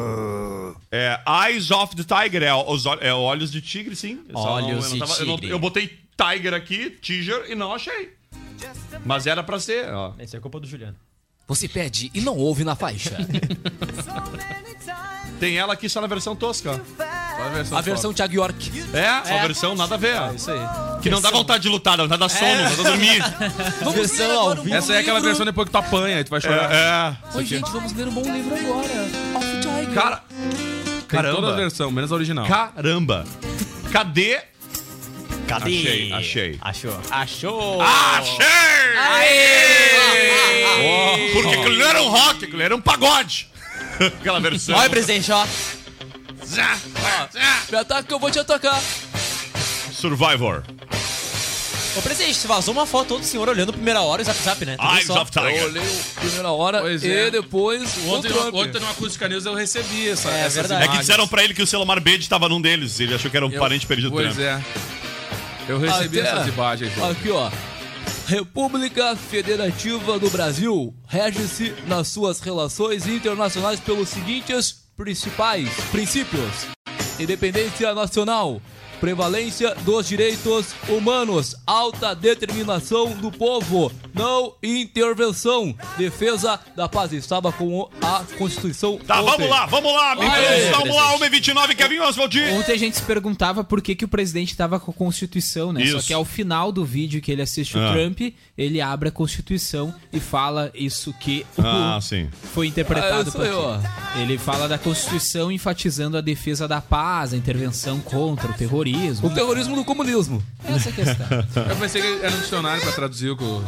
É 0.91 1.19
Eyes 1.47 1.71
of 1.71 1.97
the 1.97 2.03
Tiger, 2.05 2.43
é, 2.43 2.55
os, 2.55 2.85
é 3.01 3.15
Olhos 3.15 3.51
de 3.51 3.62
Tigre, 3.62 3.97
sim. 3.97 4.21
Eu 4.29 4.35
não- 4.35 4.41
Olhos 4.43 4.93
eu 4.93 4.99
não 4.99 5.07
de 5.07 5.12
eu 5.21 5.27
não- 5.27 5.37
Tigre. 5.37 5.51
eu 5.51 5.59
botei 5.59 5.99
Tiger 6.17 6.53
aqui, 6.53 6.91
Tiger, 7.01 7.47
e 7.51 7.55
não 7.55 7.73
achei. 7.75 8.12
Mas 9.07 9.27
era 9.27 9.43
pra 9.43 9.59
ser, 9.59 9.91
ó. 9.93 10.12
Esse 10.19 10.37
é 10.37 10.41
culpa 10.41 10.61
do 10.61 10.67
Juliano. 10.67 10.97
Você 11.49 11.67
pede 11.67 12.11
e 12.15 12.21
não 12.21 12.37
ouve 12.37 12.62
na 12.62 12.77
faixa. 12.77 13.17
Tem 15.41 15.57
ela 15.59 15.73
aqui 15.73 15.88
só 15.88 16.01
na 16.01 16.07
versão 16.07 16.37
tosca. 16.37 16.81
A 17.44 17.48
versão, 17.48 17.78
A 17.78 17.81
versão 17.81 18.12
Thiago 18.14 18.35
York. 18.35 18.72
É, 18.94 19.28
só 19.28 19.38
a 19.38 19.42
versão 19.42 19.74
nada 19.74 19.94
a 19.94 19.98
ver. 19.98 20.16
Isso 20.35 20.50
aí. 20.50 20.59
Que 21.02 21.11
não 21.11 21.20
dá 21.20 21.31
vontade 21.31 21.62
de 21.62 21.68
lutar, 21.68 21.96
dá 21.96 22.05
vontade 22.05 22.22
de 22.22 22.28
dar 22.28 22.38
sono, 22.38 22.62
dá 22.62 22.68
vontade 22.68 22.76
de 22.76 22.85
dormir. 22.85 23.22
Vamos 23.81 23.94
Versão 23.94 24.28
ler 24.28 24.35
ao 24.35 24.40
agora 24.42 24.61
um 24.61 24.64
vivo. 24.64 24.74
bom 24.74 24.78
Essa 24.78 24.94
é 24.94 24.98
aquela 24.98 25.18
livro. 25.18 25.28
versão 25.31 25.46
depois 25.46 25.66
que 25.66 25.72
tu 25.72 25.78
apanha 25.78 26.20
e 26.20 26.24
tu 26.24 26.31
vai 26.31 26.40
chorar. 26.40 26.72
É, 26.72 26.76
é. 26.76 27.16
Oi, 27.38 27.44
gente, 27.44 27.70
vamos 27.70 27.92
ler 27.92 28.07
um 28.09 28.12
bom 28.12 28.22
livro 28.22 28.55
agora. 28.55 29.09
Off 29.35 29.46
Tiger. 29.61 29.94
Cara, 29.94 30.22
Tem 30.28 31.09
toda 31.09 31.28
a 31.28 31.33
caramba. 31.33 31.57
versão, 31.57 31.90
menos 31.90 32.12
a 32.12 32.14
original. 32.14 32.46
Caramba. 32.46 33.24
Cadê? 33.90 34.40
Cadê? 35.48 35.78
Achei, 35.81 36.12
achei. 36.12 36.59
Achou. 36.62 37.00
Achou. 37.11 37.83
Achei! 37.83 38.46
Porque 41.33 41.55
aquilo 41.57 41.76
não 41.78 41.87
era 41.87 42.02
um 42.02 42.09
rock, 42.09 42.44
aquilo 42.44 42.62
era 42.62 42.76
um 42.76 42.81
pagode. 42.81 43.48
Aquela 44.00 44.40
versão. 44.40 44.74
Olha, 44.76 44.88
presidente, 44.88 45.31
ó. 45.31 45.44
Me 47.71 47.77
ataca 47.79 48.03
que 48.03 48.12
eu 48.15 48.19
vou 48.19 48.31
te 48.31 48.38
atacar. 48.38 48.81
Survivor. 49.93 50.62
Ô, 51.97 52.01
presidente, 52.01 52.35
você 52.37 52.49
vazou 52.49 52.73
uma 52.73 52.87
foto 52.87 53.19
do 53.19 53.25
senhor 53.25 53.47
olhando 53.49 53.71
primeira 53.73 54.01
hora 54.01 54.23
o 54.23 54.25
Zap 54.25 54.43
Zap, 54.43 54.65
né? 54.65 54.77
Viu 54.81 54.91
Eyes 54.91 55.31
Tiger. 55.31 55.57
Eu 55.62 55.67
olhei 55.67 55.83
primeira 56.15 56.51
hora 56.51 56.81
Pois 56.81 57.03
e 57.05 57.12
é. 57.12 57.31
depois 57.31 57.83
Ontem, 58.07 58.31
o 58.31 58.35
Trump. 58.35 58.55
ontem 58.55 58.81
no 58.81 58.88
Acústica 58.91 59.29
News 59.29 59.45
eu 59.45 59.55
recebi 59.55 60.09
essa, 60.09 60.31
É 60.31 60.41
essas 60.41 60.55
verdade. 60.55 60.75
É 60.75 60.79
que 60.79 60.85
imagens. 60.95 61.07
disseram 61.07 61.29
pra 61.29 61.45
ele 61.45 61.53
que 61.53 61.62
o 61.62 61.67
Selomar 61.67 62.01
Bede 62.01 62.27
tava 62.29 62.49
num 62.49 62.61
deles. 62.62 62.99
Ele 62.99 63.15
achou 63.15 63.31
que 63.31 63.37
era 63.37 63.47
um 63.47 63.53
Eu- 63.53 63.61
parente 63.61 63.87
perdido 63.87 64.09
do 64.09 64.15
Pois 64.17 64.35
Trump. 64.35 64.41
é. 64.41 64.62
Eu 65.69 65.79
recebi 65.79 66.21
Até- 66.21 66.31
essas 66.31 66.47
imagens. 66.49 66.95
João. 66.95 67.11
Aqui, 67.11 67.31
ó. 67.31 67.51
República 68.27 69.15
Federativa 69.15 70.19
do 70.19 70.31
Brasil 70.31 70.95
rege-se 71.09 71.75
nas 71.87 72.09
suas 72.09 72.41
relações 72.41 73.07
internacionais 73.07 73.79
pelos 73.81 74.09
seguintes 74.09 74.82
principais 74.96 75.68
princípios: 75.90 76.66
independência 77.18 77.94
nacional, 77.94 78.61
prevalência 79.07 79.75
dos 79.85 80.07
direitos 80.07 80.67
humanos, 80.88 81.57
alta 81.67 82.15
determinação 82.15 83.11
do 83.17 83.33
povo, 83.33 83.91
não 84.15 84.55
intervenção, 84.62 85.75
defesa 85.99 86.61
da 86.77 86.88
paz. 86.88 87.12
Estava 87.12 87.51
com 87.51 87.88
a 88.01 88.23
Constituição. 88.38 88.99
Tá, 89.05 89.21
ontem. 89.21 89.33
vamos 89.33 89.51
lá, 89.51 89.67
vamos 89.67 89.93
lá. 89.93 90.15
Vai 90.15 90.47
aí, 90.47 90.71
Vamos 90.71 90.95
lá, 90.95 91.19
1h29, 91.19 91.75
Kevin 91.75 91.99
Oswald. 91.99 92.41
Ontem 92.53 92.73
a 92.73 92.79
gente 92.79 92.97
se 92.97 93.03
perguntava 93.03 93.65
por 93.65 93.83
que, 93.83 93.97
que 93.97 94.05
o 94.05 94.09
presidente 94.09 94.53
estava 94.53 94.79
com 94.79 94.93
a 94.93 94.95
Constituição, 94.95 95.73
né? 95.73 95.85
Só 95.87 95.99
Isso. 95.99 96.07
que 96.07 96.12
ao 96.15 96.25
final 96.25 96.71
do 96.71 96.85
vídeo 96.85 97.21
que 97.21 97.33
ele 97.33 97.43
assiste 97.43 97.77
o 97.77 97.81
Ah. 97.81 97.93
Trump, 97.93 98.21
ele 98.57 98.81
abre 98.81 99.09
a 99.09 99.12
Constituição 99.12 99.93
e 100.12 100.21
fala 100.21 100.71
isso 100.77 101.12
que 101.19 101.45
o- 101.59 101.62
Ah, 101.62 101.99
sim. 102.01 102.31
foi 102.55 102.69
interpretado 102.69 103.31
Ah, 103.31 103.33
por 103.33 103.47
ó. 103.51 103.81
Ele 104.21 104.38
fala 104.38 104.69
da 104.69 104.79
Constituição 104.79 105.51
enfatizando 105.51 106.17
a 106.17 106.21
defesa 106.21 106.69
da 106.69 106.81
paz, 106.81 107.33
a 107.33 107.37
intervenção 107.37 107.99
contra 107.99 108.49
o 108.49 108.55
terrorismo. 108.55 108.91
O 109.22 109.31
terrorismo 109.31 109.76
do 109.76 109.85
comunismo. 109.85 110.42
Essa 110.64 110.88
é 110.88 110.92
a 110.92 110.94
questão. 110.94 111.26
Eu 111.70 111.76
pensei 111.76 112.02
que 112.02 112.24
era 112.24 112.35
um 112.35 112.40
dicionário 112.40 112.83
pra 112.83 112.92
traduzir 112.92 113.31
o 113.31 113.37
que 113.37 113.44
o... 113.44 113.62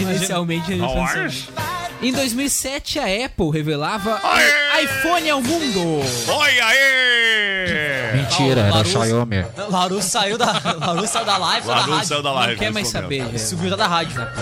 Inicialmente 0.00 0.72
ele 0.72 0.80
Não 0.80 0.94
pensou. 0.94 1.52
Em 2.00 2.12
2007, 2.12 3.00
a 3.00 3.24
Apple 3.26 3.50
revelava 3.50 4.20
Aê! 4.22 4.78
o 4.78 4.84
iPhone 4.84 5.30
ao 5.30 5.42
mundo. 5.42 5.80
Oi 6.28 6.60
aí! 6.60 8.16
Mentira, 8.16 8.60
era 8.60 8.76
o 8.76 8.84
Xiaomi. 8.84 9.44
Larus 9.68 10.04
saiu 10.04 10.38
da, 10.38 10.52
Larus 10.78 11.10
saiu 11.10 11.24
da 11.26 11.36
live, 11.38 11.66
saiu 11.66 11.74
da 11.76 11.82
rádio. 11.92 12.06
saiu 12.08 12.22
da 12.22 12.32
live. 12.32 12.52
Não 12.52 12.58
quer 12.60 12.72
mais 12.72 12.86
momento. 12.92 13.02
saber, 13.02 13.24
gente. 13.24 13.40
Subiu 13.40 13.76
da 13.76 13.86
rádio, 13.88 14.16
né? 14.16 14.32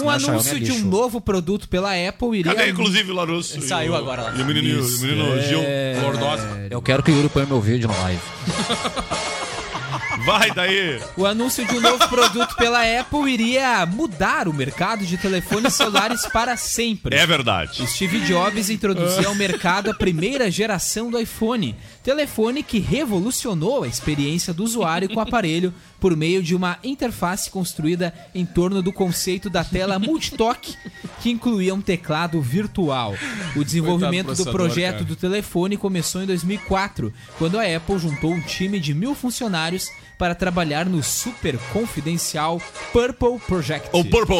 Um 0.00 0.08
anúncio 0.10 0.58
de 0.60 0.72
um 0.72 0.80
novo 0.84 1.20
produto 1.20 1.68
pela 1.68 1.90
Apple 2.08 2.38
iria. 2.38 2.54
Cadê, 2.54 2.70
inclusive, 2.70 3.10
o 3.10 3.14
Larus? 3.14 3.54
Ele 3.54 3.66
saiu 3.66 3.92
o- 3.92 3.96
agora 3.96 4.22
lá. 4.22 4.34
E 4.36 4.42
o 4.42 4.44
menino, 4.44 4.68
e 4.68 4.80
o 4.80 4.98
menino 5.00 5.42
Gil 5.42 5.60
Lordosa. 6.02 6.66
Eu 6.70 6.80
quero 6.80 7.02
que 7.02 7.10
o 7.10 7.14
Yuri 7.14 7.28
ponha 7.28 7.46
meu 7.46 7.60
vídeo 7.60 7.88
na 7.88 7.98
live. 8.02 8.20
Vai 10.24 10.52
daí. 10.52 11.00
O 11.16 11.26
anúncio 11.26 11.66
de 11.66 11.74
um 11.76 11.80
novo 11.80 12.06
produto 12.08 12.54
pela 12.56 12.80
Apple 13.00 13.28
iria 13.32 13.84
mudar 13.86 14.46
o 14.46 14.52
mercado 14.52 15.04
de 15.04 15.16
telefones 15.16 15.74
celulares 15.74 16.24
para 16.26 16.56
sempre. 16.56 17.16
É 17.16 17.26
verdade. 17.26 17.84
Steve 17.88 18.20
Jobs 18.20 18.70
introduziu 18.70 19.28
ao 19.28 19.34
mercado 19.34 19.90
a 19.90 19.94
primeira 19.94 20.48
geração 20.48 21.10
do 21.10 21.18
iPhone, 21.18 21.74
telefone 22.02 22.62
que 22.62 22.78
revolucionou 22.78 23.84
a 23.84 23.88
experiência 23.88 24.52
do 24.52 24.64
usuário 24.64 25.08
com 25.08 25.16
o 25.16 25.20
aparelho 25.20 25.72
por 26.00 26.16
meio 26.16 26.42
de 26.42 26.54
uma 26.54 26.78
interface 26.82 27.48
construída 27.48 28.12
em 28.34 28.44
torno 28.44 28.82
do 28.82 28.92
conceito 28.92 29.48
da 29.48 29.62
tela 29.62 29.98
multitoque, 30.00 30.76
que 31.20 31.30
incluía 31.30 31.74
um 31.74 31.80
teclado 31.80 32.40
virtual. 32.40 33.14
O 33.54 33.64
desenvolvimento 33.64 34.34
do 34.34 34.50
projeto 34.50 34.94
cara. 34.94 35.04
do 35.04 35.14
telefone 35.14 35.76
começou 35.76 36.22
em 36.22 36.26
2004, 36.26 37.12
quando 37.38 37.58
a 37.58 37.76
Apple 37.76 37.98
juntou 37.98 38.32
um 38.32 38.40
time 38.40 38.80
de 38.80 38.92
mil 38.92 39.14
funcionários 39.14 39.88
para 40.22 40.36
trabalhar 40.36 40.86
no 40.86 41.02
super 41.02 41.58
confidencial 41.72 42.60
Purple 42.92 43.40
Project. 43.44 43.88
O 43.92 44.04
Purple. 44.04 44.36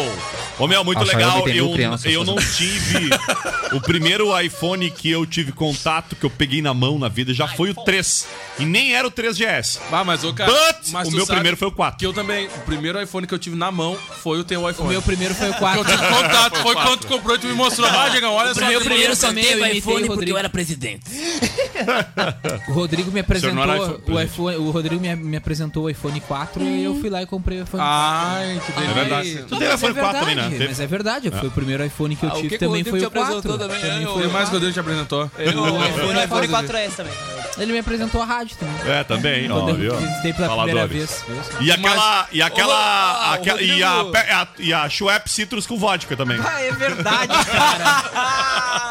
Ô, 0.56 0.68
meu, 0.68 0.84
muito 0.84 1.00
A 1.00 1.06
Xiaomi 1.06 1.24
legal. 1.24 1.48
Eu, 1.48 1.72
crianças 1.72 2.12
eu 2.12 2.24
não 2.24 2.36
tive. 2.36 3.10
o 3.74 3.80
primeiro 3.80 4.38
iPhone 4.40 4.88
que 4.90 5.10
eu 5.10 5.26
tive 5.26 5.50
contato, 5.50 6.14
que 6.14 6.24
eu 6.24 6.30
peguei 6.30 6.62
na 6.62 6.72
mão 6.72 7.00
na 7.00 7.08
vida, 7.08 7.34
já 7.34 7.48
foi 7.56 7.70
o 7.70 7.74
3. 7.74 8.26
E 8.58 8.64
nem 8.64 8.94
era 8.94 9.06
o 9.06 9.10
3GS. 9.10 9.78
Ah, 9.90 10.04
mas 10.04 10.24
o 10.24 10.32
cara... 10.32 10.50
But 10.52 10.88
mas 10.92 11.08
o 11.08 11.12
meu 11.12 11.26
primeiro 11.26 11.56
foi 11.56 11.68
o 11.68 11.72
4. 11.72 11.98
Que 11.98 12.06
eu 12.06 12.12
também... 12.12 12.46
O 12.46 12.60
primeiro 12.60 13.00
iPhone 13.00 13.26
que 13.26 13.34
eu 13.34 13.38
tive 13.38 13.56
na 13.56 13.70
mão 13.70 13.96
foi 14.22 14.38
o 14.38 14.44
teu 14.44 14.68
iPhone. 14.68 14.88
O 14.88 14.92
meu 14.92 15.02
primeiro 15.02 15.34
foi 15.34 15.48
o 15.50 15.52
Que 15.54 15.58
4. 15.58 15.80
eu 15.80 15.84
tive 15.84 16.06
contato. 16.08 16.56
Foi 16.62 16.74
quando 16.74 17.00
tu 17.00 17.06
comprou 17.06 17.36
e 17.36 17.38
tu 17.38 17.46
me 17.46 17.52
mostrou. 17.54 17.88
Ah, 17.88 18.08
Diegão, 18.08 18.34
olha 18.34 18.54
só. 18.54 18.60
meu 18.66 18.80
que 18.80 18.86
primeiro 18.86 19.14
bonito. 19.14 19.20
também 19.20 19.44
eu 19.44 19.66
imitei 19.66 19.94
o 20.04 20.06
Rodrigo. 20.06 20.50
presidente. 20.50 21.02
O 22.68 22.72
Rodrigo 22.72 23.10
me 23.10 23.18
era 23.20 23.26
apresentou 23.26 23.64
iPhone, 23.74 24.02
o 24.06 24.20
iPhone, 24.20 24.56
o 24.56 24.70
Rodrigo 24.70 25.00
me, 25.00 25.14
me 25.16 25.36
apresentou 25.36 25.84
o 25.84 25.90
iPhone 25.90 26.20
4 26.20 26.62
e 26.62 26.84
eu 26.84 26.94
fui 27.00 27.10
lá 27.10 27.22
e 27.22 27.26
comprei 27.26 27.60
o 27.60 27.64
iPhone 27.64 27.82
4. 27.82 27.84
Ai, 27.84 28.60
que 28.64 28.72
delícia. 28.72 28.90
É 28.90 28.94
verdade. 28.94 29.44
Tu 29.48 29.56
teve 29.58 29.70
Mas 29.70 29.82
iPhone 29.82 29.94
4 29.94 30.20
também, 30.20 30.34
né? 30.34 30.48
Teve. 30.50 30.68
Mas 30.68 30.80
é 30.80 30.86
verdade, 30.86 31.30
foi 31.30 31.48
o 31.48 31.50
primeiro 31.50 31.84
iPhone 31.84 32.16
que 32.16 32.24
eu 32.24 32.30
Ah, 32.30 32.32
o 32.32 32.36
tive 32.36 32.48
que 32.50 32.58
que 32.58 32.64
o 32.64 32.68
também 32.68 32.82
Rodrigo 32.82 32.90
foi 32.90 32.98
o 32.98 33.02
te 33.02 33.06
apresentou 33.18 33.58
4. 33.58 33.58
também? 33.58 34.02
É, 34.02 34.06
foi 34.06 34.26
o 34.26 34.30
mais 34.30 34.48
que 34.48 34.56
o 34.56 34.58
4. 34.58 34.60
Deus 34.60 34.74
te 34.74 34.80
apresentou. 34.80 35.30
O 35.42 35.84
iPhone, 35.84 36.18
O 36.18 36.24
iPhone 36.24 36.48
4S 36.48 36.96
também. 36.96 37.12
Ele 37.58 37.72
me 37.72 37.78
apresentou 37.78 38.22
a 38.22 38.24
rádio 38.24 38.56
também. 38.56 38.92
É, 38.92 39.04
também, 39.04 39.50
ó, 39.52 39.60
Quando 39.60 39.76
viu? 39.76 39.92
eu 39.92 40.00
visitei 40.00 40.32
pela 40.32 40.56
primeira 40.56 40.86
vez. 40.86 41.22
E 41.60 41.70
aquela. 41.70 42.26
E 42.32 42.40
aquela. 42.42 43.30
Ô, 43.30 43.34
aquela- 43.34 43.60
e, 43.62 43.82
a, 43.82 44.00
a, 44.00 44.48
e 44.58 44.72
a 44.72 44.88
Schweppes 44.88 45.32
Citrus 45.34 45.66
com 45.66 45.76
vodka 45.76 46.16
também. 46.16 46.40
Ah, 46.42 46.62
é 46.62 46.72
verdade, 46.72 47.32
cara. 47.44 48.04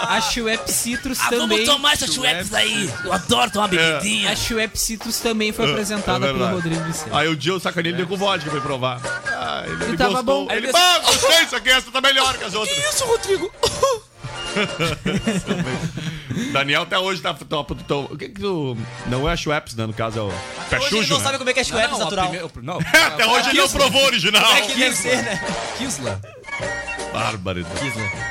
A 0.10 0.21
Schweppes 0.21 0.76
Citrus 0.76 1.17
também. 1.17 1.65
essa 1.91 2.08
Schweppes 2.08 2.54
aí. 2.54 2.89
Eu 3.04 3.12
adoro 3.13 3.50
tomar 3.50 3.67
bebidinha. 3.67 4.32
A 4.32 4.36
Schweppes 4.36 4.82
Citrus 4.82 5.17
também 5.19 5.52
foi 5.52 5.65
É, 5.67 5.71
apresentada 5.71 6.28
é 6.28 6.32
pelo. 6.32 6.52
Rodrigo 6.52 6.84
Vicente. 6.84 7.10
Aí 7.13 7.28
o 7.28 7.39
Gil 7.39 7.60
sacaneou 7.60 7.91
ele 7.91 7.97
deu 7.97 8.08
com 8.08 8.15
vodka 8.17 8.45
pra 8.50 8.60
ele 8.60 8.65
provar. 8.67 9.02
Ah, 9.28 9.63
ele, 9.65 9.84
ele 9.86 9.97
tava 9.97 10.21
gostou. 10.21 10.45
bom. 10.45 10.52
Ele, 10.54 10.67
Aí 10.67 10.74
ah, 10.76 11.00
gostei, 11.00 11.43
isso 11.43 11.56
aqui, 11.56 11.69
essa 11.69 11.91
tá 11.91 12.00
melhor 12.02 12.38
que 12.38 12.43
as 12.43 12.54
outras. 12.54 12.78
Isso, 12.78 13.06
Rodrigo. 13.06 13.52
Daniel 16.52 16.84
até 16.84 16.98
hoje 16.98 17.22
tá. 17.22 17.34
tá- 17.34 17.46
tá- 17.63 17.96
o 17.96 18.17
que 18.17 18.30
que 18.30 18.41
tu. 18.41 18.78
Não 19.08 19.28
é 19.30 19.34
a 19.34 19.36
Schweppes, 19.38 19.76
né? 19.76 19.86
No 19.86 19.94
caso 19.94 20.20
é 20.20 20.22
o. 20.22 20.26
Hoje 20.28 20.36
Pechujo, 20.70 20.98
ele 20.98 21.08
não 21.10 21.17
né? 21.17 21.24
sabe 21.24 21.38
como 21.38 21.50
é 21.50 21.54
que 21.54 21.60
é 21.60 21.63
Schweppes 21.63 21.98
natural. 22.00 22.32
Não, 22.62 22.80
Até 23.08 23.26
hoje 23.28 23.50
ele 23.50 23.60
não 23.62 23.70
provou 23.70 24.02
o 24.02 24.06
original. 24.06 24.44
Como 24.44 24.58
é 24.58 24.62
que 24.62 24.76
deve 24.76 24.96
ser, 24.96 25.22
né? 25.24 25.41
Kisla. 25.78 26.22
Barbaridade. 27.13 27.76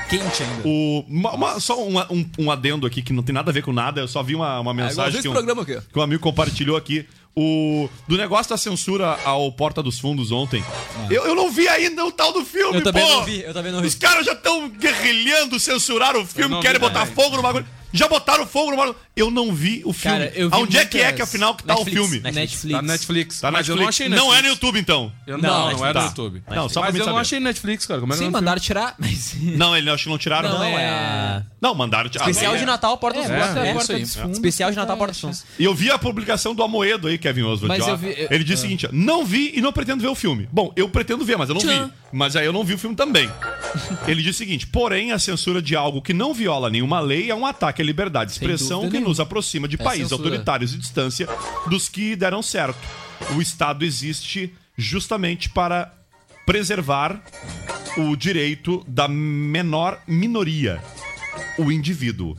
Quente 0.09 0.43
ainda. 0.43 0.63
O, 0.69 1.05
uma- 1.09 1.33
uma- 1.35 1.61
só 1.61 1.79
um, 1.83 1.99
um, 2.11 2.31
um 2.39 2.51
adendo 2.51 2.87
aqui 2.87 3.03
que 3.03 3.13
não 3.13 3.23
tem 3.23 3.35
nada 3.35 3.51
a 3.51 3.55
ver 3.55 3.63
com 3.63 3.73
nada, 3.73 4.01
eu 4.01 4.09
só 4.09 4.23
vi 4.23 4.35
uma, 4.35 4.61
uma 4.61 4.73
igual 4.73 4.75
mensagem 4.75 5.13
esse 5.19 5.23
que 5.23 5.29
um, 5.29 5.33
programa 5.33 5.63
aqui. 5.63 5.79
que 5.93 5.99
um 5.99 6.03
amigo 6.03 6.23
compartilhou 6.23 6.77
aqui. 6.77 7.07
O, 7.37 7.89
do 8.09 8.17
negócio 8.17 8.51
da 8.51 8.57
censura 8.57 9.17
ao 9.25 9.53
Porta 9.53 9.81
dos 9.83 10.01
Fundos 10.01 10.33
ontem. 10.33 10.65
Eu, 11.09 11.27
eu 11.27 11.35
não 11.35 11.51
vi 11.51 11.69
ainda 11.69 12.05
o 12.05 12.11
tal 12.11 12.33
do 12.33 12.45
filme, 12.45 12.79
Eu 12.79 12.83
também 12.83 13.07
pô. 13.07 13.09
não 13.09 13.25
vi, 13.25 13.41
eu 13.43 13.53
também 13.55 13.71
não 13.71 13.81
vi. 13.81 13.87
Os 13.87 13.95
caras 13.95 14.27
já 14.27 14.33
estão 14.33 14.69
guerrilhando, 14.69 15.59
censuraram 15.61 16.23
o 16.23 16.27
filme, 16.27 16.53
não 16.57 16.61
querem 16.61 16.81
vi 16.81 16.87
botar 16.87 17.01
também. 17.07 17.15
fogo 17.15 17.37
no 17.37 17.43
bagulho. 17.43 17.65
Já 17.93 18.09
botaram 18.09 18.47
fogo 18.47 18.71
no 18.71 18.77
bagulho. 18.77 18.97
Eu 19.21 19.31
não 19.31 19.53
vi 19.53 19.83
o 19.85 19.93
filme. 19.93 20.19
Cara, 20.19 20.33
eu 20.35 20.49
vi 20.49 20.57
Aonde 20.57 20.79
é 20.79 20.85
que 20.87 20.99
é 20.99 21.13
que 21.13 21.21
afinal 21.21 21.55
que 21.55 21.63
tá 21.65 21.75
Netflix, 21.75 22.01
o 22.01 22.03
filme? 22.09 22.21
Netflix. 22.33 22.73
Tá 22.77 22.83
no 22.83 22.89
Netflix. 22.89 23.41
Tá 23.41 23.51
mas 23.51 23.69
eu 23.69 23.77
Netflix. 23.77 23.81
não 23.81 23.89
achei 23.89 24.09
Não 24.09 24.17
é 24.17 24.21
Netflix. 24.37 24.43
no 24.43 24.49
YouTube, 24.49 24.81
então. 24.81 25.13
Eu 25.27 25.39
Não, 25.39 25.49
não, 25.51 25.77
não, 25.79 25.87
é 25.87 25.93
tá. 25.93 26.01
no 26.01 26.07
YouTube. 26.07 26.43
Não, 26.49 26.69
só 26.69 26.81
pra 26.81 26.91
Mas 26.91 26.95
eu 26.95 26.99
não 27.01 27.13
saber. 27.13 27.21
achei 27.21 27.41
Netflix, 27.41 27.87
cara. 27.87 28.01
Como 28.01 28.13
é 28.13 28.17
que 28.17 28.19
Sim, 28.21 28.25
eu 28.27 28.31
não 28.31 28.39
mandaram 28.41 28.61
tirar, 28.61 28.95
mas. 28.99 29.35
Não, 29.61 29.77
ele 29.77 29.91
acho 29.91 30.05
que 30.05 30.09
não 30.11 30.17
tiraram. 30.19 30.49
Não, 30.49 30.65
é. 30.65 31.45
Não, 31.61 31.75
mandaram 31.75 32.09
tirar. 32.09 32.29
Especial 32.31 32.55
Ah, 32.55 32.57
de 32.57 32.65
Natal, 32.65 32.97
Porta 32.99 33.21
dos 33.21 33.31
É, 33.31 33.41
Fundos. 33.47 33.57
É, 33.65 33.73
porta 33.75 33.99
dos 33.99 34.15
fundos. 34.17 34.33
Especial 34.39 34.71
de 34.71 34.77
Natal, 34.77 34.97
Porta 34.97 35.13
dos 35.13 35.21
Fundos. 35.21 35.45
E 35.59 35.65
eu 35.65 35.75
vi 35.75 35.91
a 35.91 35.99
publicação 35.99 36.55
do 36.55 36.63
Amoedo 36.63 37.09
aí, 37.09 37.19
Kevin 37.19 37.43
Oswald. 37.43 37.79
Eu 37.79 37.87
eu- 38.09 38.29
Ele 38.31 38.45
disse 38.45 38.61
o 38.61 38.63
seguinte: 38.63 38.87
ó, 38.87 38.91
não 38.93 39.25
vi 39.25 39.53
e 39.55 39.61
não 39.61 39.73
pretendo 39.73 40.01
ver 40.01 40.09
o 40.09 40.15
filme. 40.15 40.49
Bom, 40.51 40.73
eu 40.77 40.89
pretendo 40.89 41.25
ver, 41.25 41.37
mas 41.37 41.49
eu 41.51 41.55
não 41.55 41.61
vi. 41.61 41.93
Mas 42.13 42.35
aí 42.37 42.47
eu 42.47 42.53
não 42.53 42.65
vi 42.65 42.75
o 42.75 42.79
filme 42.79 42.97
também. 42.97 43.31
Ele 44.09 44.23
disse 44.23 44.31
o 44.31 44.39
seguinte: 44.39 44.67
porém, 44.67 45.13
a 45.13 45.19
censura 45.19 45.61
de 45.61 45.77
algo 45.77 46.01
que 46.01 46.13
não 46.15 46.33
viola 46.33 46.71
nenhuma 46.71 47.01
lei 47.01 47.31
é 47.31 47.35
um 47.35 47.45
ataque 47.47 47.83
à 47.83 47.85
liberdade 47.85 48.31
de 48.31 48.37
expressão 48.37 48.83
que 48.83 48.91
nenhuma. 48.95 49.10
Nos 49.11 49.21
aproxima 49.21 49.67
de 49.69 49.77
É 49.77 49.79
países 49.85 50.09
censura. 50.09 50.29
autoritários 50.29 50.73
e 50.73 50.79
distância 50.79 51.29
dos 51.69 51.89
que 51.89 52.15
deram 52.17 52.43
certo. 52.43 52.79
O 53.37 53.43
Estado 53.43 53.85
existe 53.85 54.55
justamente 54.77 55.51
para 55.51 55.93
preservar 56.47 57.23
o 57.99 58.17
direito 58.17 58.85
da 58.89 59.07
menor 59.09 60.01
minoria, 60.07 60.83
o 61.59 61.71
indivíduo. 61.71 62.37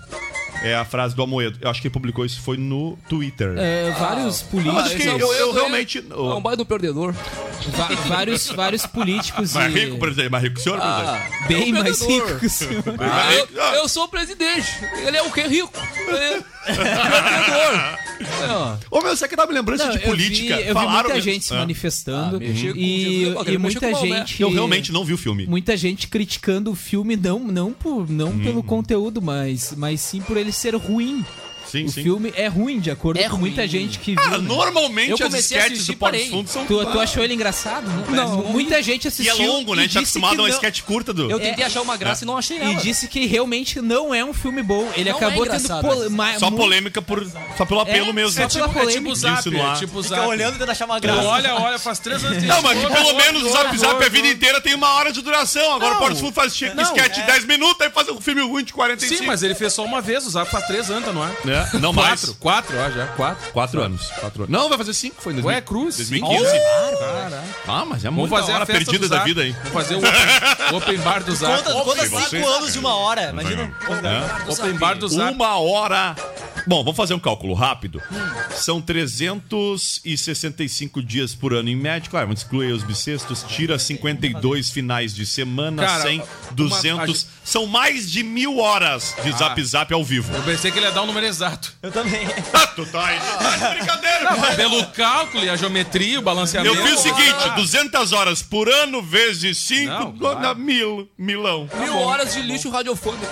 É 0.64 0.76
a 0.76 0.86
frase 0.86 1.16
do 1.16 1.24
Amoedo. 1.24 1.58
Eu 1.62 1.70
acho 1.70 1.82
que 1.82 1.88
ele 1.88 1.94
publicou 1.94 2.24
isso 2.24 2.40
foi 2.42 2.56
no 2.56 2.98
Twitter. 3.10 3.56
É, 3.58 3.90
vários 3.98 4.44
políticos. 4.44 4.84
Acho 4.86 4.96
que 4.96 5.04
é 5.08 5.12
eu, 5.14 5.34
eu 5.34 5.50
é- 5.52 5.54
realmente. 5.54 6.06
É 6.10 6.14
um 6.16 6.40
baita 6.42 6.58
do 6.58 6.66
perdedor. 6.66 7.14
va- 7.14 7.88
vários, 8.08 8.48
vários 8.50 8.86
políticos. 8.86 9.54
Mais 9.54 9.76
e- 9.76 9.80
rico, 9.80 9.98
presidente? 9.98 10.30
Mais 10.30 10.44
rico 10.44 10.56
que 10.56 10.62
o 10.62 10.64
senhor, 10.64 10.80
presidente? 10.80 11.10
Ah, 11.10 11.48
Bem 11.48 11.62
é 11.62 11.66
um 11.66 11.84
mais 11.84 11.98
perdedor. 12.00 12.28
rico 12.28 12.40
que 12.40 12.46
o 12.46 12.50
senhor. 12.50 12.84
Ah, 13.00 13.34
eu, 13.34 13.48
eu 13.82 13.90
sou 13.90 14.04
o 14.04 14.08
presidente. 14.08 14.72
Ele 15.06 15.18
é 15.18 15.24
o 15.24 15.32
que 15.32 15.42
rico. 15.42 15.72
Ele 16.08 16.18
é 16.18 16.42
perdedor. 16.76 18.11
Ô, 18.90 19.02
meu, 19.02 19.16
você 19.16 19.28
que 19.28 19.36
tá 19.36 19.46
me 19.46 19.54
lembrando 19.54 19.80
Não, 19.80 19.90
de 19.90 19.96
eu 19.98 20.02
vi- 20.02 20.06
política. 20.08 20.54
Eu 20.56 20.68
vi, 20.68 20.74
Falaram 20.74 20.92
muita 21.10 21.14
mesmo. 21.16 21.32
gente 21.32 21.46
se 21.46 21.54
Ah. 21.54 21.58
manifestando 21.60 22.38
Ah, 22.38 22.44
e, 22.44 22.54
Jesus, 22.56 23.48
e 23.48 23.58
muita 23.58 23.94
gente. 23.96 24.42
Eu 24.42 24.52
realmente 24.52 24.92
não 24.92 25.04
vi 25.06 25.14
o 25.14 25.18
filme. 25.18 25.46
Muita 25.46 25.76
gente 25.78 26.08
criticando 26.08 26.72
o 26.72 26.76
filme 26.76 27.16
não 27.16 27.40
não 27.40 27.72
por 27.74 28.10
não 28.10 28.30
Hum. 28.30 28.40
pelo 28.44 28.64
conteúdo, 28.64 29.22
mas 29.22 29.74
mas 29.78 30.02
sim 30.02 30.22
por 30.22 30.38
ele 30.38 30.52
ser 30.52 30.76
ruim. 30.76 31.24
Sim, 31.72 31.86
o 31.86 31.90
sim. 31.92 32.04
filme 32.04 32.34
é 32.36 32.48
ruim 32.48 32.80
de 32.80 32.92
acordo 32.92 33.20
É 33.20 33.30
com 33.30 33.38
muita 33.38 33.62
ruim. 33.62 33.70
gente 33.70 34.00
que 34.00 34.16
Ah, 34.18 34.22
viu. 34.30 34.42
né? 34.42 34.48
normalmente 34.48 35.10
Eu 35.12 35.16
as 35.16 35.22
comecei 35.22 35.58
a 35.58 35.60
sketches 35.62 35.78
assistir, 35.80 35.94
do 35.94 35.98
Porto 36.00 36.12
parei. 36.12 36.30
Fundo 36.30 36.50
são... 36.50 36.66
Tu, 36.66 36.86
tu 36.86 37.00
achou 37.00 37.24
ele 37.24 37.34
engraçado? 37.34 37.88
Não. 38.10 38.16
Não, 38.16 38.44
muita 38.52 38.82
gente 38.84 39.06
E 39.06 39.08
assistiu. 39.08 39.44
é 39.46 39.48
longo, 39.48 39.74
né? 39.76 39.82
A 39.82 39.86
gente 39.86 39.94
tá 39.94 40.00
acostumado 40.02 40.32
a 40.40 40.42
uma 40.44 40.48
não- 40.50 40.56
sketch 40.56 40.82
curta 40.82 41.14
do... 41.14 41.30
Eu 41.32 41.40
tentei 41.40 41.64
achar 41.64 41.82
uma 41.82 41.96
graça 41.96 42.24
e 42.24 42.28
não 42.28 42.38
achei 42.38 42.58
ela. 42.58 42.72
E 42.72 42.76
disse 42.76 43.08
que 43.08 43.26
realmente 43.26 43.82
não 43.82 44.14
é 44.14 44.24
um 44.26 44.34
filme 44.34 44.62
bom. 44.62 44.92
Ele 44.96 45.10
Não 45.10 45.18
acabou 45.18 45.46
é 45.46 45.50
tendo 45.50 45.60
engraçado, 45.64 45.88
pole- 45.88 46.10
mas 46.10 46.34
ma- 46.34 46.40
Só 46.40 46.52
polêmica 46.52 47.02
por... 47.02 47.26
Só 47.58 47.66
pelo 47.66 47.80
apelo 47.80 48.10
É, 48.10 48.14
mesmo. 48.14 48.32
só 48.32 48.44
É 48.44 48.48
tipo, 48.48 48.70
pela 48.70 48.90
é 48.92 48.94
tipo 48.94 49.16
zap, 49.16 49.40
é 49.50 49.74
tipo 49.80 50.04
Fica 50.04 50.16
zap. 50.16 50.28
olhando 50.28 50.56
e 50.56 50.60
tenta 50.60 50.72
achar 50.72 50.86
uma 50.86 51.00
graça. 51.00 51.22
olha, 51.28 51.56
olha, 51.56 51.80
faz 51.80 52.00
três 52.00 52.24
anos 52.24 52.44
Não, 52.44 52.62
mas 52.62 52.78
pelo 52.80 53.14
menos 53.16 53.44
o 53.44 53.50
Zap 53.50 53.78
Zap 53.78 54.04
a 54.04 54.10
vida 54.10 54.28
inteira 54.28 54.60
tem 54.60 54.74
uma 54.76 54.90
hora 54.96 55.12
de 55.12 55.22
duração. 55.22 55.74
Agora 55.76 55.96
o 55.96 55.98
Porto 55.98 56.18
Fundo 56.18 56.34
faz 56.34 56.52
sketch 56.54 57.14
de 57.16 57.22
é. 57.22 57.26
10 57.26 57.46
minutos, 57.46 57.80
aí 57.82 57.90
faz 57.90 58.10
um 58.10 58.20
filme 58.20 58.42
ruim 58.42 58.64
de 58.64 58.74
45. 58.74 59.20
Sim, 59.22 59.26
mas 59.28 59.42
ele 59.44 59.56
fez 59.56 59.74
só 59.74 59.84
uma 59.86 60.02
vez, 60.02 60.26
o 60.26 60.30
Zap 60.30 60.50
faz 60.52 60.66
três 60.68 60.90
anos, 60.90 61.14
não 61.14 61.24
é? 61.26 61.32
É, 61.48 61.61
não 61.80 61.92
mais. 61.94 62.22
Quatro, 62.22 62.36
quatro, 62.40 62.78
ó, 62.78 62.90
já, 62.92 63.08
quatro. 63.08 63.52
Quatro 63.52 63.82
anos. 63.82 64.08
Quatro 64.20 64.44
anos. 64.44 64.52
Não, 64.52 64.70
vai 64.70 64.78
fazer 64.78 64.94
cinco, 64.94 65.22
foi 65.22 65.34
em 65.34 65.38
2000. 65.38 65.56
Ué, 65.56 65.62
Cruz. 65.62 65.98
2015. 65.98 66.46
Caraca. 66.46 67.44
Ah, 67.68 67.86
mas 67.86 68.04
é 68.04 68.10
Vamos 68.10 68.30
muita 68.30 68.36
fazer 68.38 68.52
hora 68.54 68.64
a 68.64 68.66
festa 68.66 68.84
perdida 68.86 69.08
do 69.08 69.10
da 69.10 69.16
Zap. 69.18 69.28
vida 69.28 69.42
aí. 69.42 69.52
Vamos 69.52 69.72
fazer 69.74 69.96
o 69.96 70.00
open, 70.00 70.12
open 70.78 70.98
bar 71.00 71.24
do 71.24 71.36
Zap. 71.36 71.64
Conta, 71.64 71.74
conta 71.84 72.08
você- 72.10 72.30
cinco 72.38 72.48
anos 72.50 72.74
de 72.74 72.80
uma 72.80 72.96
hora. 72.96 73.30
Imagina. 73.30 73.72
É. 74.48 74.52
Open 74.52 74.74
bar 74.74 74.98
do 74.98 75.08
Zap. 75.08 75.34
Uma 75.34 75.58
hora. 75.60 76.16
Bom, 76.68 76.84
vamos 76.84 76.96
fazer 76.98 77.14
um 77.16 77.20
cálculo 77.20 77.54
rápido. 77.56 78.00
São 78.56 78.80
365 78.82 81.02
dias 81.02 81.34
por 81.34 81.54
ano 81.54 81.70
em 81.70 81.76
média. 81.76 82.10
Claro, 82.10 82.28
vamos 82.28 82.42
excluir 82.42 82.72
os 82.72 82.84
bissextos. 82.84 83.44
Tira 83.48 83.80
52 83.80 84.70
finais 84.70 85.14
de 85.16 85.26
semana, 85.26 85.84
Cara, 85.86 86.04
100, 86.04 86.20
uma- 86.20 86.28
200. 86.52 87.02
a 87.02 87.06
gente- 87.08 87.28
São 87.44 87.66
mais 87.66 88.12
de 88.12 88.22
mil 88.24 88.60
horas 88.60 89.16
de 89.24 89.32
Zap 89.32 89.62
Zap 89.64 89.92
ao 89.94 90.04
vivo. 90.04 90.32
Eu 90.36 90.44
pensei 90.44 90.72
que 90.72 90.78
ele 90.80 90.86
ia 90.86 90.92
dar 90.92 91.02
o 91.02 91.06
número 91.08 91.26
exato. 91.52 91.74
Eu 91.82 91.92
também. 91.92 92.28
Ah, 92.54 92.68
tu 92.68 92.86
tá 92.86 93.06
aí. 93.08 93.20
Brincadeira, 93.78 94.32
Não, 94.32 94.56
pelo 94.56 94.86
cálculo 94.88 95.44
e 95.44 95.50
a 95.50 95.56
geometria, 95.56 96.20
o 96.20 96.22
balanceamento. 96.22 96.76
Eu 96.76 96.86
fiz 96.86 97.00
o 97.00 97.02
seguinte: 97.02 97.36
Ah, 97.46 97.50
200 97.50 98.12
horas 98.14 98.42
por 98.42 98.70
ano 98.70 99.02
vezes 99.02 99.58
5, 99.60 99.92
Não, 99.92 100.12
claro. 100.18 100.56
mil, 100.58 101.10
milão. 101.18 101.70
Mil 101.80 101.98
horas 101.98 102.34
de 102.34 102.42
lixo 102.42 102.70
radiofônico. 102.70 103.26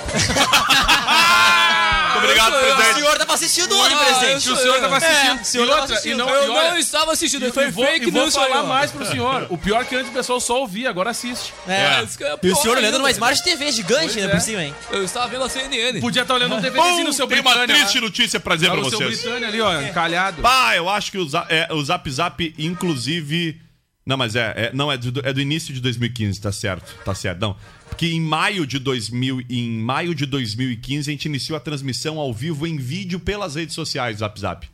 Muito 2.09 2.23
obrigado, 2.23 2.53
O 2.55 2.59
presidente. 2.59 2.93
senhor 2.95 3.17
tava 3.17 3.33
assistindo 3.33 3.77
onde, 3.77 3.93
Ah, 3.93 3.97
presidente? 3.97 4.43
Que 4.43 4.49
o 4.51 4.55
senhor 4.57 4.79
tava 4.81 4.97
assistindo. 4.97 5.37
É, 5.37 5.41
o 5.41 5.45
senhor 5.45 5.67
e 5.67 5.69
outra, 5.69 5.83
assistindo. 5.85 6.13
E 6.13 6.15
não, 6.17 6.29
Eu 6.29 6.43
e 6.45 6.49
olha, 6.49 6.71
não 6.71 6.77
estava 6.79 7.11
assistindo, 7.11 7.45
e, 7.47 7.51
foi 7.51 7.67
e 7.67 7.71
vou, 7.71 7.85
fake 7.85 8.07
e 8.07 8.11
vou 8.11 8.21
news 8.23 8.33
falar 8.33 8.63
ó. 8.63 8.65
mais 8.65 8.91
pro 8.91 9.05
senhor. 9.07 9.47
O 9.49 9.57
pior 9.57 9.81
é 9.81 9.85
que 9.85 9.95
antes 9.95 10.09
o 10.09 10.13
pessoal 10.13 10.39
só 10.39 10.59
ouvia, 10.61 10.89
agora 10.89 11.09
assiste. 11.11 11.53
É. 11.67 12.03
isso 12.03 12.17
que 12.17 12.23
é 12.23 12.35
E 12.43 12.51
o 12.51 12.55
senhor 12.55 12.77
olhando 12.77 12.97
numa. 12.97 13.09
Smart 13.11 13.43
TV 13.43 13.71
gigante 13.71 14.17
ainda 14.19 14.31
é. 14.31 14.35
por 14.35 14.41
cima, 14.41 14.63
hein? 14.63 14.75
Eu 14.91 15.03
estava 15.03 15.27
vendo 15.27 15.43
a 15.43 15.49
CNN. 15.49 15.99
Podia 15.99 16.21
estar 16.23 16.33
olhando 16.33 16.55
um 16.55 16.61
DVDzinho 16.61 17.03
no 17.05 17.13
seu 17.13 17.27
Tem 17.27 17.39
uma 17.41 17.51
Britânia. 17.51 17.75
triste 17.75 17.99
notícia 17.99 18.39
pra 18.39 18.55
dizer 18.55 18.67
pra 18.71 18.77
no 18.77 18.89
seu 18.89 18.99
vocês. 18.99 19.21
Britânia 19.21 19.47
ali, 19.47 19.61
ó, 19.61 19.81
encalhado. 19.81 20.41
Pá, 20.41 20.75
eu 20.75 20.87
acho 20.89 21.11
que 21.11 21.17
o, 21.17 21.27
é, 21.49 21.67
o 21.71 21.83
Zap 21.83 22.09
Zap, 22.11 22.53
inclusive. 22.57 23.61
Não, 24.09 24.17
mas 24.17 24.35
é, 24.35 24.53
é- 24.55 24.71
não, 24.73 24.91
é 24.91 24.97
do, 24.97 25.21
é 25.23 25.31
do 25.31 25.39
início 25.39 25.71
de 25.71 25.79
2015, 25.79 26.41
tá 26.41 26.51
certo. 26.51 26.95
Tá 27.05 27.13
certo. 27.13 27.39
Não. 27.39 27.55
Porque 27.87 28.07
em 28.07 28.19
maio 28.19 28.65
de 28.65 28.79
2000, 28.79 29.43
em 29.47 29.69
maio 29.79 30.15
de 30.15 30.25
2015 30.25 31.09
a 31.09 31.13
gente 31.13 31.25
iniciou 31.25 31.55
a 31.55 31.59
transmissão 31.59 32.17
ao 32.17 32.33
vivo 32.33 32.65
em 32.65 32.75
vídeo 32.77 33.19
pelas 33.19 33.53
redes 33.53 33.75
sociais 33.75 34.15
do 34.17 34.19
Zap 34.21 34.39
Zap. 34.39 34.67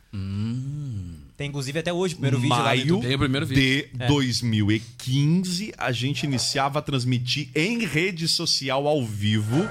Tem 1.36 1.50
inclusive 1.50 1.78
até 1.78 1.92
hoje 1.92 2.14
o 2.14 2.18
primeiro 2.18 2.38
vídeo 2.40 2.56
lá 2.56 2.64
maio. 2.64 3.02
Tem 3.02 3.16
o 3.16 3.20
primeiro 3.20 3.46
vídeo. 3.46 3.90
de 3.92 4.08
2015 4.08 5.74
a 5.78 5.92
gente 5.92 6.24
iniciava 6.24 6.80
a 6.80 6.82
transmitir 6.82 7.50
em 7.54 7.86
rede 7.86 8.28
social 8.28 8.88
ao 8.88 9.04
vivo 9.06 9.68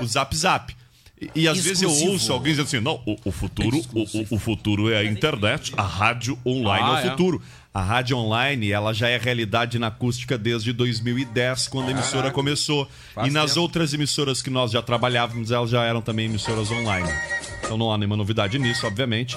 o 0.00 0.06
Zap 0.06 0.34
Zap. 0.36 0.74
E, 1.20 1.42
e 1.42 1.48
às 1.48 1.58
vezes 1.60 1.82
eu 1.82 1.90
ouço 2.10 2.32
alguém 2.32 2.52
dizendo 2.52 2.66
assim: 2.66 2.80
não, 2.80 3.00
o, 3.06 3.16
o 3.24 3.30
futuro, 3.30 3.76
o, 3.94 4.34
o- 4.34 4.38
futuro 4.38 4.90
é 4.90 4.96
a 4.98 5.04
internet, 5.04 5.72
a 5.76 5.82
rádio 5.82 6.36
online 6.44 6.84
Ah, 6.90 7.00
é 7.00 7.04
o 7.04 7.12
é. 7.12 7.14
A 7.76 7.82
rádio 7.82 8.16
online, 8.16 8.70
ela 8.70 8.92
já 8.94 9.08
é 9.08 9.18
realidade 9.18 9.80
na 9.80 9.88
acústica 9.88 10.38
desde 10.38 10.72
2010, 10.72 11.66
quando 11.66 11.88
a 11.88 11.90
emissora 11.90 12.30
começou. 12.30 12.88
Faz 13.12 13.26
e 13.26 13.32
nas 13.32 13.50
tempo. 13.50 13.62
outras 13.62 13.92
emissoras 13.92 14.40
que 14.40 14.48
nós 14.48 14.70
já 14.70 14.80
trabalhávamos, 14.80 15.50
elas 15.50 15.70
já 15.70 15.82
eram 15.82 16.00
também 16.00 16.26
emissoras 16.26 16.70
online. 16.70 17.08
Então 17.64 17.76
não 17.76 17.92
há 17.92 17.98
nenhuma 17.98 18.16
novidade 18.16 18.60
nisso, 18.60 18.86
obviamente. 18.86 19.36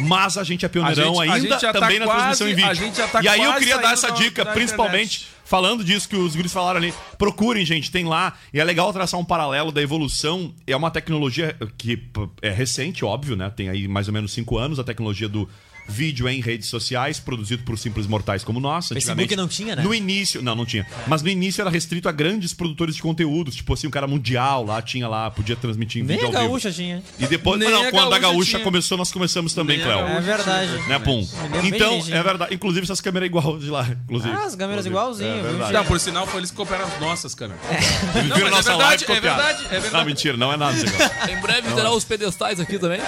Mas 0.00 0.36
a 0.36 0.42
gente 0.42 0.64
é 0.64 0.68
pioneirão 0.68 1.20
A 1.20 1.24
gente- 1.26 1.30
a 1.30 1.34
ainda 1.34 1.48
gente 1.54 1.60
já 1.62 1.72
tá 1.72 1.78
também 1.80 1.98
na 2.00 2.06
quase- 2.06 2.20
transmissão 2.22 2.48
em 2.48 2.54
vídeo. 2.56 2.70
a 2.70 2.74
gente 2.74 2.96
já 2.96 3.06
tá 3.06 3.22
e 3.22 3.28
aí 3.28 3.40
eu 3.40 3.54
queria 3.54 3.78
dar 3.78 3.92
essa 3.92 4.10
dica, 4.10 4.44
da 4.44 4.52
principalmente 4.52 5.18
internet. 5.18 5.36
falando 5.44 5.84
disso 5.84 6.08
que 6.08 6.16
os 6.16 6.34
guris 6.34 6.52
falaram 6.52 6.78
ali. 6.78 6.92
Procurem, 7.16 7.64
gente, 7.64 7.90
tem 7.92 8.04
lá. 8.04 8.32
E 8.52 8.58
é 8.58 8.64
legal 8.64 8.92
traçar 8.92 9.20
um 9.20 9.24
paralelo 9.24 9.70
da 9.70 9.80
evolução. 9.80 10.52
É 10.66 10.74
uma 10.74 10.90
tecnologia 10.90 11.54
que 11.78 12.02
é 12.42 12.50
recente, 12.50 13.04
óbvio, 13.04 13.36
né? 13.36 13.48
Tem 13.54 13.68
aí 13.68 13.86
mais 13.86 14.08
ou 14.08 14.14
menos 14.14 14.32
cinco 14.32 14.58
anos 14.58 14.80
a 14.80 14.84
tecnologia 14.84 15.28
do 15.28 15.48
vídeo 15.88 16.28
em 16.28 16.40
redes 16.40 16.68
sociais, 16.68 17.18
produzido 17.20 17.62
por 17.62 17.78
simples 17.78 18.06
mortais 18.06 18.42
como 18.44 18.60
nós. 18.60 18.88
Facebook 18.88 19.34
não 19.36 19.48
tinha, 19.48 19.76
né? 19.76 19.82
No 19.82 19.94
início, 19.94 20.42
não, 20.42 20.54
não 20.54 20.66
tinha. 20.66 20.86
Mas 21.06 21.22
no 21.22 21.28
início 21.28 21.60
era 21.60 21.70
restrito 21.70 22.08
a 22.08 22.12
grandes 22.12 22.52
produtores 22.54 22.96
de 22.96 23.02
conteúdos. 23.02 23.54
Tipo 23.56 23.74
assim, 23.74 23.86
um 23.86 23.90
cara 23.90 24.06
mundial 24.06 24.64
lá 24.64 24.80
tinha 24.82 25.08
lá, 25.08 25.30
podia 25.30 25.56
transmitir 25.56 26.02
em 26.02 26.04
Nem 26.04 26.16
vídeo 26.16 26.26
a 26.26 26.28
ao 26.28 26.32
vivo. 26.32 26.48
gaúcha 26.52 26.72
tinha. 26.72 27.02
E 27.18 27.26
depois, 27.26 27.58
Nem 27.60 27.70
não, 27.70 27.82
a 27.86 27.90
quando 27.90 28.12
a 28.14 28.18
Gaúcha 28.18 28.32
gaúcha 28.36 28.50
tinha. 28.52 28.64
começou, 28.64 28.98
nós 28.98 29.12
começamos 29.12 29.54
também, 29.54 29.78
Nem 29.78 29.86
a 29.86 29.92
Cléo. 29.92 30.06
É 30.08 30.20
verdade. 30.20 30.88
Né, 30.88 30.98
Pum? 30.98 31.18
lembro 31.42 31.60
bem 31.60 31.68
Então, 31.68 31.88
direitinho. 31.90 32.16
é 32.16 32.22
verdade. 32.22 32.54
Inclusive, 32.54 32.84
essas 32.84 33.00
câmeras 33.00 33.26
igual 33.26 33.58
de 33.58 33.70
lá. 33.70 33.86
Inclusive. 34.04 34.34
Ah, 34.34 34.44
as 34.46 34.54
câmeras 34.56 34.86
Inclusive. 34.86 34.88
igualzinho, 34.90 35.30
É 35.30 35.34
viu? 35.42 35.50
verdade. 35.50 35.72
Não, 35.72 35.84
por 35.84 36.00
sinal, 36.00 36.26
foi 36.26 36.40
eles 36.40 36.50
que 36.50 36.56
copiaram 36.56 36.84
as 36.86 37.00
nossas 37.00 37.34
câmeras. 37.34 37.60
Eles 38.16 38.28
Não, 38.28 38.36
viram 38.36 38.50
mas 38.50 38.66
é 38.66 38.70
nossa 38.70 38.70
verdade, 38.70 38.78
live 38.78 39.02
e 39.02 39.04
é 39.04 39.14
copiaram. 39.16 39.42
verdade, 39.44 39.64
é 39.66 39.68
verdade. 39.80 39.94
Não, 39.94 40.04
mentira, 40.04 40.36
não 40.36 40.52
é 40.52 40.56
nada 40.56 40.76
esse 40.76 40.86
negócio. 40.86 41.30
Em 41.30 41.40
breve 41.40 41.72
terá 41.74 41.90
os 41.92 42.04
pedestais 42.04 42.60
aqui 42.60 42.78
também. 42.78 43.00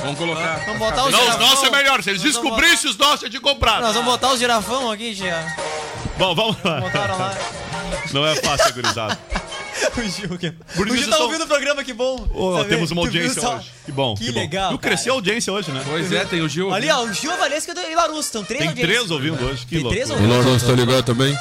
Vamos 0.00 0.18
colocar. 0.18 0.56
Vamos 0.66 0.78
botar 0.78 1.04
os 1.06 1.12
Não, 1.12 1.28
os 1.30 1.38
nossos 1.38 1.64
é 1.64 1.70
melhor. 1.70 2.02
Se 2.02 2.10
eles 2.10 2.15
Vamos 2.18 2.34
descobrissem 2.34 2.90
os 2.90 2.96
nossos, 2.96 3.30
de 3.30 3.40
comprar. 3.40 3.80
Nós 3.80 3.94
vamos 3.94 4.10
botar 4.10 4.32
os 4.32 4.38
girafão 4.38 4.90
aqui, 4.90 5.14
já. 5.14 5.54
Bom, 6.18 6.34
vamos 6.34 6.56
lá. 6.64 6.80
Botaram 6.80 7.18
lá. 7.18 7.34
Não 8.12 8.26
é 8.26 8.34
fácil, 8.36 8.74
gurizada. 8.74 9.18
O 9.96 10.02
Gil, 10.02 10.38
que... 10.38 10.50
Por 10.50 10.88
o 10.88 10.96
Gil 10.96 11.08
tá 11.08 11.18
ouvindo 11.18 11.44
o 11.44 11.46
programa, 11.46 11.82
que 11.82 11.92
bom. 11.92 12.18
Sabe? 12.56 12.68
temos 12.68 12.90
uma 12.90 13.02
audiência 13.02 13.40
só? 13.40 13.56
hoje. 13.56 13.70
Que 13.84 13.92
bom. 13.92 14.14
Que 14.14 14.30
bom. 14.32 14.40
legal, 14.40 14.68
Viu, 14.70 14.78
cresceu 14.78 15.12
a 15.12 15.16
audiência 15.16 15.52
hoje, 15.52 15.70
né? 15.70 15.82
Pois 15.86 16.10
é, 16.12 16.24
tem 16.24 16.42
o 16.42 16.48
Gil. 16.48 16.72
Ali, 16.72 16.90
ó, 16.90 17.02
o 17.04 17.12
Gil, 17.12 17.30
a 17.32 17.36
Valesca 17.36 17.72
e 17.88 17.94
o 17.94 17.96
Larus. 17.96 18.26
Estão 18.26 18.44
três 18.44 18.62
Tem 18.64 18.74
três 18.74 19.10
ouvindo 19.10 19.42
hoje. 19.44 19.64
Que 19.64 19.76
Tem 19.76 19.78
louco. 19.80 19.94
três 19.94 20.10
O 20.10 20.14
ouvindo. 20.14 20.28
Lourenço 20.28 20.66
tá 20.66 20.72
ligado 20.72 21.02
também? 21.04 21.32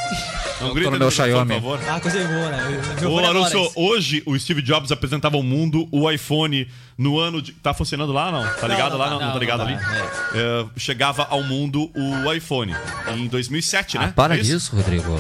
Não 0.62 0.74
grita 0.74 0.90
Coronel 0.90 1.00
no 1.00 1.06
microfone, 1.12 1.12
Xiaomi. 1.12 1.54
por 1.62 1.62
favor. 1.62 1.80
Ah, 1.90 2.00
coisa 2.00 2.18
boa, 2.20 2.50
né? 2.50 2.82
O 3.04 3.10
Ô, 3.10 3.20
é 3.20 3.24
Larusso, 3.24 3.72
hoje 3.76 4.24
o 4.26 4.40
Steve 4.40 4.62
Jobs 4.62 4.90
apresentava 4.92 5.36
ao 5.36 5.44
mundo 5.44 5.86
o 5.92 6.10
iPhone 6.10 6.68
no 6.98 7.20
ano 7.20 7.42
de. 7.42 7.52
Tá 7.52 7.74
funcionando 7.74 8.14
lá 8.14 8.32
não? 8.32 8.44
Tá 8.56 8.68
ligado 8.68 8.92
não 8.94 8.98
lá? 9.00 9.06
tá, 9.06 9.12
Não, 9.12 9.20
não, 9.20 9.26
não, 9.28 9.34
tá 9.34 9.40
ligado 9.40 9.60
não 9.60 9.68
ali? 9.68 9.78
tá, 9.78 10.10
É, 10.34 10.66
chegava 10.78 11.28
ao 11.30 11.44
mundo 11.44 11.92
o 11.94 12.32
iPhone 12.34 12.74
em 13.18 13.28
2007, 13.28 13.98
né? 13.98 14.06
Ah, 14.10 14.14
para 14.14 14.36
É 14.38 14.40
isso? 14.40 14.52
disso, 14.52 14.76
Rodrigo. 14.76 15.20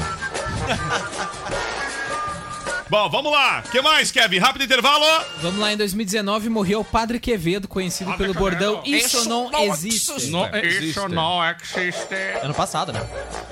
Bom, 2.88 3.10
vamos 3.10 3.32
lá. 3.32 3.63
O 3.65 3.71
que 3.71 3.82
mais, 3.82 4.12
Kevin? 4.12 4.38
Rápido 4.38 4.63
intervalo. 4.63 5.04
Vamos 5.41 5.60
lá, 5.60 5.74
em 5.74 5.78
2019 5.78 6.50
morreu 6.50 6.82
o 6.82 6.86
Padre 6.86 7.19
Quevedo, 7.19 7.67
conhecido 7.67 8.13
pelo 8.13 8.34
bordão 8.34 8.82
Isso 8.86 9.28
não 9.28 9.50
existe. 9.63 10.30
Não 10.30 10.48
existe. 10.54 10.89
Isso 10.89 11.10
não 11.10 11.43
existe. 11.43 12.15
Ano 12.43 12.54
passado, 12.54 12.93
né? 12.93 13.02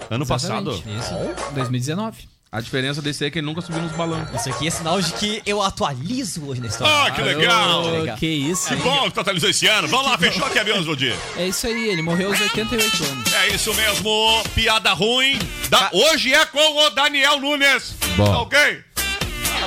Ano 0.09 0.25
passado? 0.25 0.71
Isso, 0.71 1.53
2019. 1.53 2.33
A 2.51 2.61
diferença 2.61 3.01
desse 3.01 3.23
aí 3.23 3.29
é 3.29 3.31
que 3.31 3.39
ele 3.39 3.47
nunca 3.47 3.61
subiu 3.61 3.81
nos 3.81 3.91
balões. 3.93 4.29
Isso 4.31 4.47
aqui 4.47 4.67
é 4.67 4.69
sinal 4.69 5.01
de 5.01 5.11
que 5.13 5.41
eu 5.43 5.59
atualizo 5.59 6.45
hoje 6.45 6.61
na 6.61 6.67
história. 6.67 6.93
Ah, 6.93 7.09
que 7.09 7.19
legal. 7.23 7.87
Legal. 7.89 8.15
que 8.15 8.27
isso, 8.27 8.67
Que 8.67 8.75
hein? 8.75 8.81
bom 8.83 9.05
que 9.05 9.11
tu 9.15 9.21
atualizou 9.21 9.49
esse 9.49 9.65
ano. 9.65 9.87
Vamos 9.87 10.05
lá, 10.05 10.15
fechou, 10.19 10.47
Kevin 10.51 10.73
Oswald. 10.73 11.15
É 11.35 11.47
isso 11.47 11.65
aí, 11.65 11.89
ele 11.89 12.03
morreu 12.03 12.29
aos 12.29 12.39
88 12.39 13.03
anos. 13.05 13.33
É 13.33 13.47
isso 13.47 13.73
mesmo. 13.73 14.43
Piada 14.53 14.93
ruim. 14.93 15.39
Da... 15.67 15.89
Hoje 15.91 16.31
é 16.31 16.45
com 16.45 16.85
o 16.85 16.89
Daniel 16.91 17.39
Nunes. 17.39 17.95
Bom. 18.15 18.25
Tá 18.25 18.41
ok? 18.41 18.83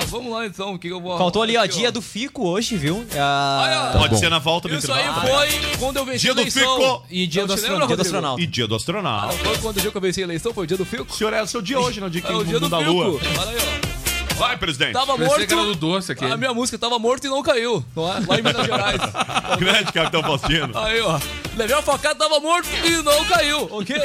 Ah, 0.06 0.08
vamos 0.10 0.32
lá 0.32 0.46
então, 0.46 0.74
o 0.74 0.78
que 0.78 0.88
eu 0.88 1.00
vou. 1.00 1.18
Faltou 1.18 1.42
ali, 1.42 1.56
ó, 1.56 1.62
aqui, 1.64 1.78
dia 1.78 1.90
do 1.92 2.00
fico 2.00 2.46
hoje, 2.48 2.76
viu? 2.76 3.04
Ah, 3.16 3.90
Olha, 3.90 3.98
Pode 4.00 4.14
bom. 4.14 4.20
ser 4.20 4.30
na 4.30 4.38
volta 4.38 4.68
do 4.68 4.76
Isso 4.76 4.92
aí 4.92 5.02
intervalo. 5.02 5.28
foi 5.28 5.48
quando 5.78 5.96
eu 5.96 6.04
venci 6.04 6.18
Dia 6.20 6.30
a 6.30 6.34
do 6.34 6.40
eleição. 6.42 6.76
Fico. 6.80 7.02
E 7.10 7.26
dia 7.26 7.42
Não 7.46 7.48
do 7.56 7.60
lembra, 7.62 7.86
dia 7.86 7.96
do 7.96 8.02
astronauta. 8.02 8.42
E 8.42 8.46
dia 8.46 8.66
do 8.68 8.74
Ah, 8.74 8.76
astronauta. 8.76 9.26
não 9.26 9.44
foi 9.44 9.58
quando 9.58 9.76
o 9.76 9.80
dia 9.80 9.90
que 9.90 9.96
eu 9.96 10.00
venci 10.00 10.20
a 10.20 10.24
eleição, 10.24 10.54
foi 10.54 10.64
o 10.64 10.66
dia 10.66 10.76
do 10.76 10.84
Fico? 10.84 11.06
O 11.12 11.14
senhor 11.16 11.32
é 11.32 11.42
o 11.42 11.46
seu 11.46 11.60
dia 11.60 11.78
hoje, 11.80 12.00
não? 12.00 12.08
Dia 12.08 12.22
que 12.22 12.30
É 12.30 12.34
o 12.34 12.44
dia 12.44 12.60
do 12.60 12.68
da 12.68 12.78
Fico. 12.78 12.90
lua. 12.92 13.20
Olha 13.40 13.50
aí, 13.50 13.56
ó. 13.82 14.36
Vai, 14.36 14.54
presidente. 14.58 14.92
Tava 14.92 15.16
morto. 15.16 15.46
que 15.46 15.52
era 15.54 15.62
do 15.64 15.74
doce 15.74 16.12
aqui. 16.12 16.24
A 16.26 16.36
minha 16.36 16.52
música 16.52 16.76
tava 16.78 16.98
morto 16.98 17.26
e 17.26 17.30
não 17.30 17.42
caiu. 17.42 17.82
Não 17.96 18.06
é? 18.06 18.20
Lá 18.28 18.38
em 18.38 18.42
Minas 18.42 18.66
Gerais. 18.66 19.00
Grande 19.58 19.92
Capitão 19.92 20.22
Faustino. 20.22 20.78
Aí, 20.78 21.00
ó. 21.00 21.18
Levei 21.56 21.74
a 21.74 21.80
facada, 21.80 22.16
tava 22.16 22.38
morto 22.38 22.68
e 22.84 22.90
não 23.02 23.24
caiu, 23.24 23.66
ok? 23.72 23.96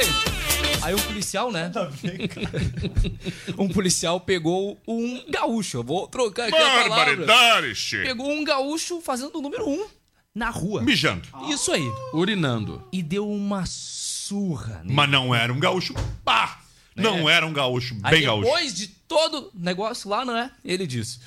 Aí 0.82 0.94
um 0.94 0.98
policial, 0.98 1.52
né? 1.52 1.70
um 3.58 3.68
policial 3.68 4.20
pegou 4.20 4.80
um 4.86 5.22
gaúcho. 5.28 5.78
Eu 5.78 5.82
vou 5.84 6.06
trocar 6.08 6.48
aqui 6.48 6.56
a 6.56 6.88
palavra. 6.88 7.74
Che. 7.74 8.02
Pegou 8.02 8.30
um 8.30 8.44
gaúcho 8.44 9.00
fazendo 9.00 9.36
o 9.38 9.42
número 9.42 9.68
um. 9.68 9.86
na 10.34 10.48
rua. 10.50 10.82
Mijando. 10.82 11.28
Isso 11.48 11.70
aí. 11.72 11.86
Urinando. 12.12 12.82
E 12.92 13.02
deu 13.02 13.28
uma 13.30 13.64
surra 13.66 14.80
nele. 14.82 14.94
Mas 14.94 15.10
não 15.10 15.34
era 15.34 15.52
um 15.52 15.60
gaúcho. 15.60 15.94
Pá! 16.24 16.58
Não 16.96 17.28
É. 17.28 17.34
era 17.34 17.46
um 17.46 17.52
gaúcho 17.52 17.96
Aí 18.02 18.16
bem 18.16 18.22
gaúcho. 18.26 18.44
depois 18.44 18.74
de 18.74 18.88
todo 18.88 19.50
o 19.54 19.58
negócio 19.58 20.08
lá, 20.10 20.24
não 20.24 20.36
é? 20.36 20.50
Ele 20.64 20.86
disse: 20.86 21.20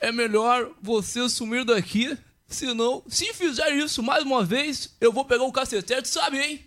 É 0.00 0.12
melhor 0.12 0.70
você 0.82 1.28
sumir 1.28 1.64
daqui, 1.64 2.16
senão, 2.46 3.02
se 3.08 3.32
fizer 3.34 3.70
isso 3.74 4.02
mais 4.02 4.22
uma 4.24 4.44
vez, 4.44 4.94
eu 5.00 5.12
vou 5.12 5.24
pegar 5.24 5.42
o 5.44 5.52
cacetete, 5.52 6.06
sabe, 6.08 6.38
hein? 6.40 6.60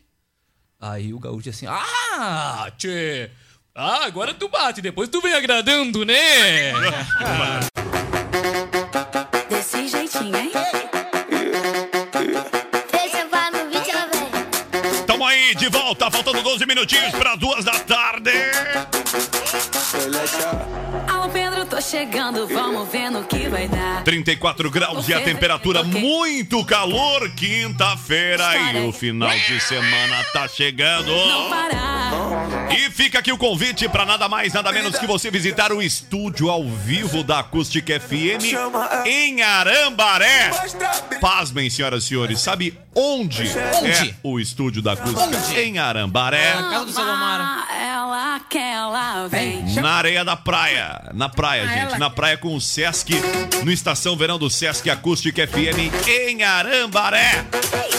Aí 0.82 1.14
o 1.14 1.20
gaúcho 1.20 1.50
assim: 1.52 1.68
Ah, 1.68 2.72
tchê! 2.76 3.30
Ah, 3.76 4.06
agora 4.06 4.34
tu 4.34 4.50
bate, 4.50 4.82
depois 4.82 5.08
tu 5.10 5.22
vem 5.22 5.34
agradando, 5.34 6.04
né? 6.04 6.74
Desse 9.48 9.88
jeitinho, 9.88 10.36
hein? 10.36 10.52
Deixa 12.92 13.28
vai 13.28 13.52
no 13.52 13.70
vídeo, 13.70 13.92
ela 13.92 14.08
vem. 14.08 15.06
Tamo 15.06 15.26
aí 15.26 15.54
de 15.56 15.70
volta, 15.70 16.10
faltando 16.10 16.42
12 16.42 16.66
minutinhos 16.66 17.12
para 17.12 17.36
duas 17.36 17.64
da 17.64 17.80
tarde. 17.80 18.01
Chegando, 22.02 22.48
vamos 22.48 22.90
ver 22.90 23.12
no 23.12 23.24
que 23.24 23.48
vai 23.48 23.68
dar. 23.68 24.04
34 24.04 24.72
graus 24.72 25.08
e 25.08 25.14
a 25.14 25.22
temperatura 25.22 25.84
muito 25.84 26.66
calor. 26.66 27.30
Quinta-feira 27.32 28.44
e 28.74 28.88
o 28.88 28.92
final 28.92 29.30
de 29.30 29.60
semana 29.60 30.24
tá 30.34 30.48
chegando. 30.48 31.12
E 32.72 32.90
fica 32.90 33.20
aqui 33.20 33.32
o 33.32 33.38
convite 33.38 33.88
para 33.88 34.04
nada 34.04 34.28
mais, 34.28 34.52
nada 34.54 34.72
menos 34.72 34.98
que 34.98 35.06
você 35.06 35.30
visitar 35.30 35.72
o 35.72 35.82
estúdio 35.82 36.50
ao 36.50 36.64
vivo 36.64 37.24
da 37.24 37.40
Acústica 37.40 38.00
FM 38.00 38.56
em 39.06 39.44
Arambaré. 39.44 40.50
Pasmem, 41.20 41.70
senhoras 41.70 42.06
e 42.06 42.08
senhores, 42.08 42.40
sabe 42.40 42.78
onde, 42.96 43.44
Onde? 43.44 44.10
é 44.10 44.16
o 44.24 44.40
estúdio 44.40 44.82
da 44.82 44.94
Acústica? 44.94 45.60
Em 45.62 45.78
Arambaré. 45.78 46.54
Casa 46.54 46.86
do. 46.86 47.91
Vem. 49.30 49.64
Na 49.82 49.92
areia 49.94 50.24
da 50.24 50.36
praia. 50.36 51.02
Na 51.14 51.30
praia, 51.30 51.64
Ah, 51.64 51.68
gente. 51.68 51.80
ela- 51.88 51.98
Na 52.00 52.10
praia 52.10 52.38
com 52.38 52.56
o 52.56 52.62
Sesc. 52.62 53.14
No 53.64 53.72
Estação 53.72 54.16
Verão 54.16 54.38
do 54.40 54.50
Sesc 54.50 54.90
Acústica 54.90 55.46
FM 55.48 55.92
em 56.08 56.44
Arambaré. 56.44 57.46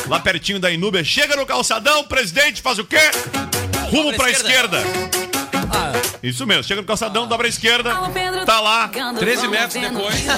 Lá 0.09 0.19
pertinho 0.21 0.59
da 0.59 0.71
Inúbia. 0.71 1.05
Chega 1.05 1.37
no 1.37 1.47
calçadão, 1.47 2.05
presidente, 2.05 2.61
faz 2.63 2.79
o 2.79 2.85
quê? 2.85 2.99
Rumo 3.91 4.05
Dobra 4.13 4.17
pra 4.17 4.27
à 4.27 4.31
esquerda. 4.31 4.83
Ah. 5.75 5.93
Isso 6.23 6.47
mesmo. 6.47 6.63
Chega 6.65 6.81
no 6.81 6.87
calçadão, 6.87 7.27
dobra 7.27 7.47
a 7.47 7.51
esquerda. 7.51 7.93
Tá 8.47 8.61
lá. 8.61 8.89
13 9.19 9.49
metros 9.49 9.75
depois. 9.83 10.29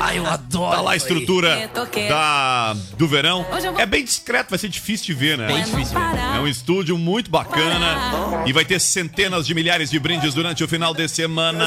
Ai, 0.00 0.18
eu 0.18 0.26
adoro. 0.26 0.76
Tá 0.76 0.80
lá 0.80 0.92
a 0.92 0.96
estrutura 0.96 1.70
da, 2.08 2.74
do 2.96 3.08
verão. 3.08 3.44
É 3.78 3.86
bem 3.86 4.04
discreto, 4.04 4.50
vai 4.50 4.58
ser 4.58 4.68
difícil 4.68 5.06
de 5.06 5.14
ver, 5.14 5.38
né? 5.38 5.46
Bem 5.46 5.64
difícil. 5.64 5.98
É 5.98 6.38
um 6.40 6.46
estúdio 6.46 6.96
muito 6.96 7.30
bacana 7.30 8.42
e 8.46 8.52
vai 8.52 8.64
ter 8.64 8.80
centenas 8.80 9.46
de 9.46 9.54
milhares 9.54 9.90
de 9.90 9.98
brindes 9.98 10.34
durante 10.34 10.62
o 10.62 10.68
final 10.68 10.94
de 10.94 11.08
semana. 11.08 11.64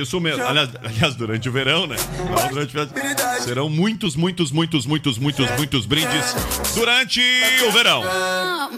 Isso 0.00 0.20
mesmo. 0.20 0.44
Aliás, 0.46 0.70
aliás, 0.84 1.14
durante 1.16 1.48
o 1.48 1.52
verão, 1.52 1.86
né? 1.86 1.96
Não, 2.18 2.48
durante 2.48 2.70
o 2.76 2.86
verão. 2.86 3.40
Serão 3.40 3.68
muitos, 3.68 4.14
muitos, 4.16 4.50
muitos, 4.52 4.86
muitos, 4.86 5.18
muitos, 5.18 5.50
muitos 5.56 5.86
brindes 5.86 6.34
durante 6.74 7.20
o 7.66 7.72
verão. 7.72 8.02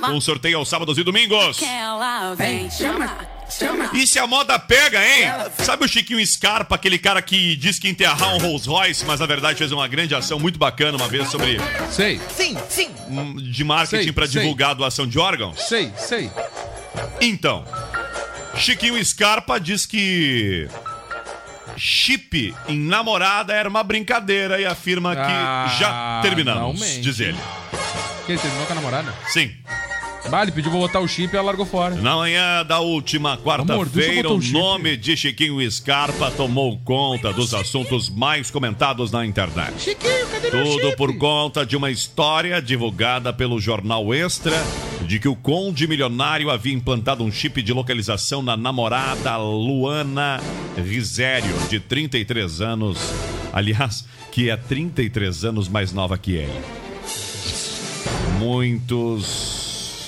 Com 0.01 0.21
sorteio 0.21 0.59
aos 0.59 0.69
sábados 0.69 0.97
e 0.99 1.03
domingos. 1.03 1.59
Ela 1.89 2.35
vem. 2.35 2.71
Chama, 2.71 3.17
chama. 3.49 3.91
E 3.95 4.07
se 4.07 4.19
a 4.19 4.27
moda 4.27 4.59
pega, 4.59 5.01
hein? 5.03 5.25
Sabe 5.59 5.85
o 5.85 5.89
Chiquinho 5.89 6.25
Scarpa, 6.27 6.75
aquele 6.75 6.99
cara 6.99 7.23
que 7.23 7.57
diz 7.57 7.79
que 7.79 7.89
enterrar 7.89 8.35
um 8.35 8.39
Rolls 8.39 8.69
Royce, 8.69 9.05
mas 9.07 9.21
na 9.21 9.27
verdade 9.27 9.57
fez 9.59 9.73
uma 9.73 9.89
grande 9.89 10.15
ação 10.15 10.39
muito 10.39 10.59
bacana 10.59 10.99
uma 10.99 11.09
vez 11.09 11.29
sobre 11.31 11.59
Sei, 11.91 12.21
Sim, 12.37 12.57
sim. 12.69 12.91
de 13.51 13.65
marketing 13.65 14.13
sei. 14.13 14.27
divulgar 14.29 14.71
a 14.71 14.75
doação 14.75 15.07
de 15.07 15.19
órgãos? 15.19 15.61
sei, 15.63 15.91
sei. 15.97 16.31
Então, 17.23 17.65
Chiquinho 18.57 19.03
Scarpa 19.03 19.59
diz 19.59 19.87
que 19.87 20.69
chip 21.77 22.55
em 22.69 22.79
namorada 22.79 23.55
era 23.55 23.69
uma 23.69 23.83
brincadeira 23.83 24.61
e 24.61 24.67
afirma 24.67 25.15
que 25.17 25.23
Ah, 25.23 25.77
já 25.79 26.21
terminamos, 26.23 26.81
diz 27.01 27.19
ele. 27.21 27.39
Que 28.27 28.33
ele 28.33 28.41
terminou 28.41 28.67
com 28.67 28.73
a 28.73 28.77
namorada? 28.77 29.15
Sim. 29.29 29.55
Bah, 30.29 30.43
ele 30.43 30.53
pediu 30.53 30.71
pra 30.71 30.81
botar 30.81 31.01
o 31.01 31.09
chip 31.09 31.33
e 31.33 31.37
ela 31.37 31.47
largou 31.47 31.65
fora. 31.65 31.95
Na 31.97 32.17
manhã 32.17 32.65
da 32.65 32.81
última 32.81 33.39
quarta-feira, 33.39 34.29
o 34.29 34.37
um 34.37 34.53
nome 34.53 34.95
de 34.97 35.17
Chiquinho 35.17 35.71
Scarpa 35.71 36.31
tomou 36.31 36.79
conta 36.79 37.33
dos 37.33 37.55
assuntos 37.55 38.11
mais 38.11 38.51
comentados 38.51 39.11
na 39.11 39.25
internet. 39.25 39.73
Chiquinho, 39.81 40.27
cadê 40.29 40.51
meu 40.51 40.65
Tudo 40.65 40.87
chip? 40.87 40.97
por 40.97 41.17
conta 41.17 41.65
de 41.65 41.77
uma 41.77 41.91
história 41.91 42.61
divulgada 42.61 43.33
pelo 43.33 43.59
jornal 43.59 44.13
Extra 44.13 44.57
de 45.07 45.19
que 45.19 45.29
o 45.29 45.35
conde 45.35 45.87
milionário 45.87 46.51
havia 46.51 46.75
implantado 46.75 47.25
um 47.25 47.33
chip 47.33 47.63
de 47.63 47.73
localização 47.73 48.43
na 48.43 48.57
namorada 48.57 49.39
Luana 49.39 50.41
Risério, 50.77 51.55
de 51.71 51.81
33 51.81 52.61
anos. 52.61 52.99
Aliás, 53.51 54.05
que 54.31 54.51
é 54.51 54.57
33 54.57 55.47
anos 55.47 55.69
mais 55.69 55.91
nova 55.91 56.19
que 56.19 56.33
ele. 56.33 56.61
Muitos 58.39 59.58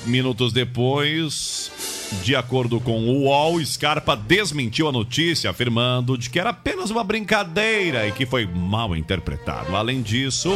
minutos 0.07 0.53
depois, 0.53 1.71
de 2.23 2.35
acordo 2.35 2.81
com 2.81 2.99
o 3.01 3.25
UOL, 3.25 3.65
Scarpa 3.65 4.17
desmentiu 4.17 4.89
a 4.89 4.93
notícia, 4.93 5.51
afirmando 5.51 6.17
de 6.17 6.29
que 6.29 6.39
era 6.39 6.51
apenas 6.51 6.91
uma 6.91 7.05
brincadeira 7.05 8.07
e 8.07 8.13
que 8.13 8.27
foi 8.27 8.47
mal 8.47 8.97
interpretado. 8.97 9.77
Além 9.77 10.03
disso, 10.03 10.51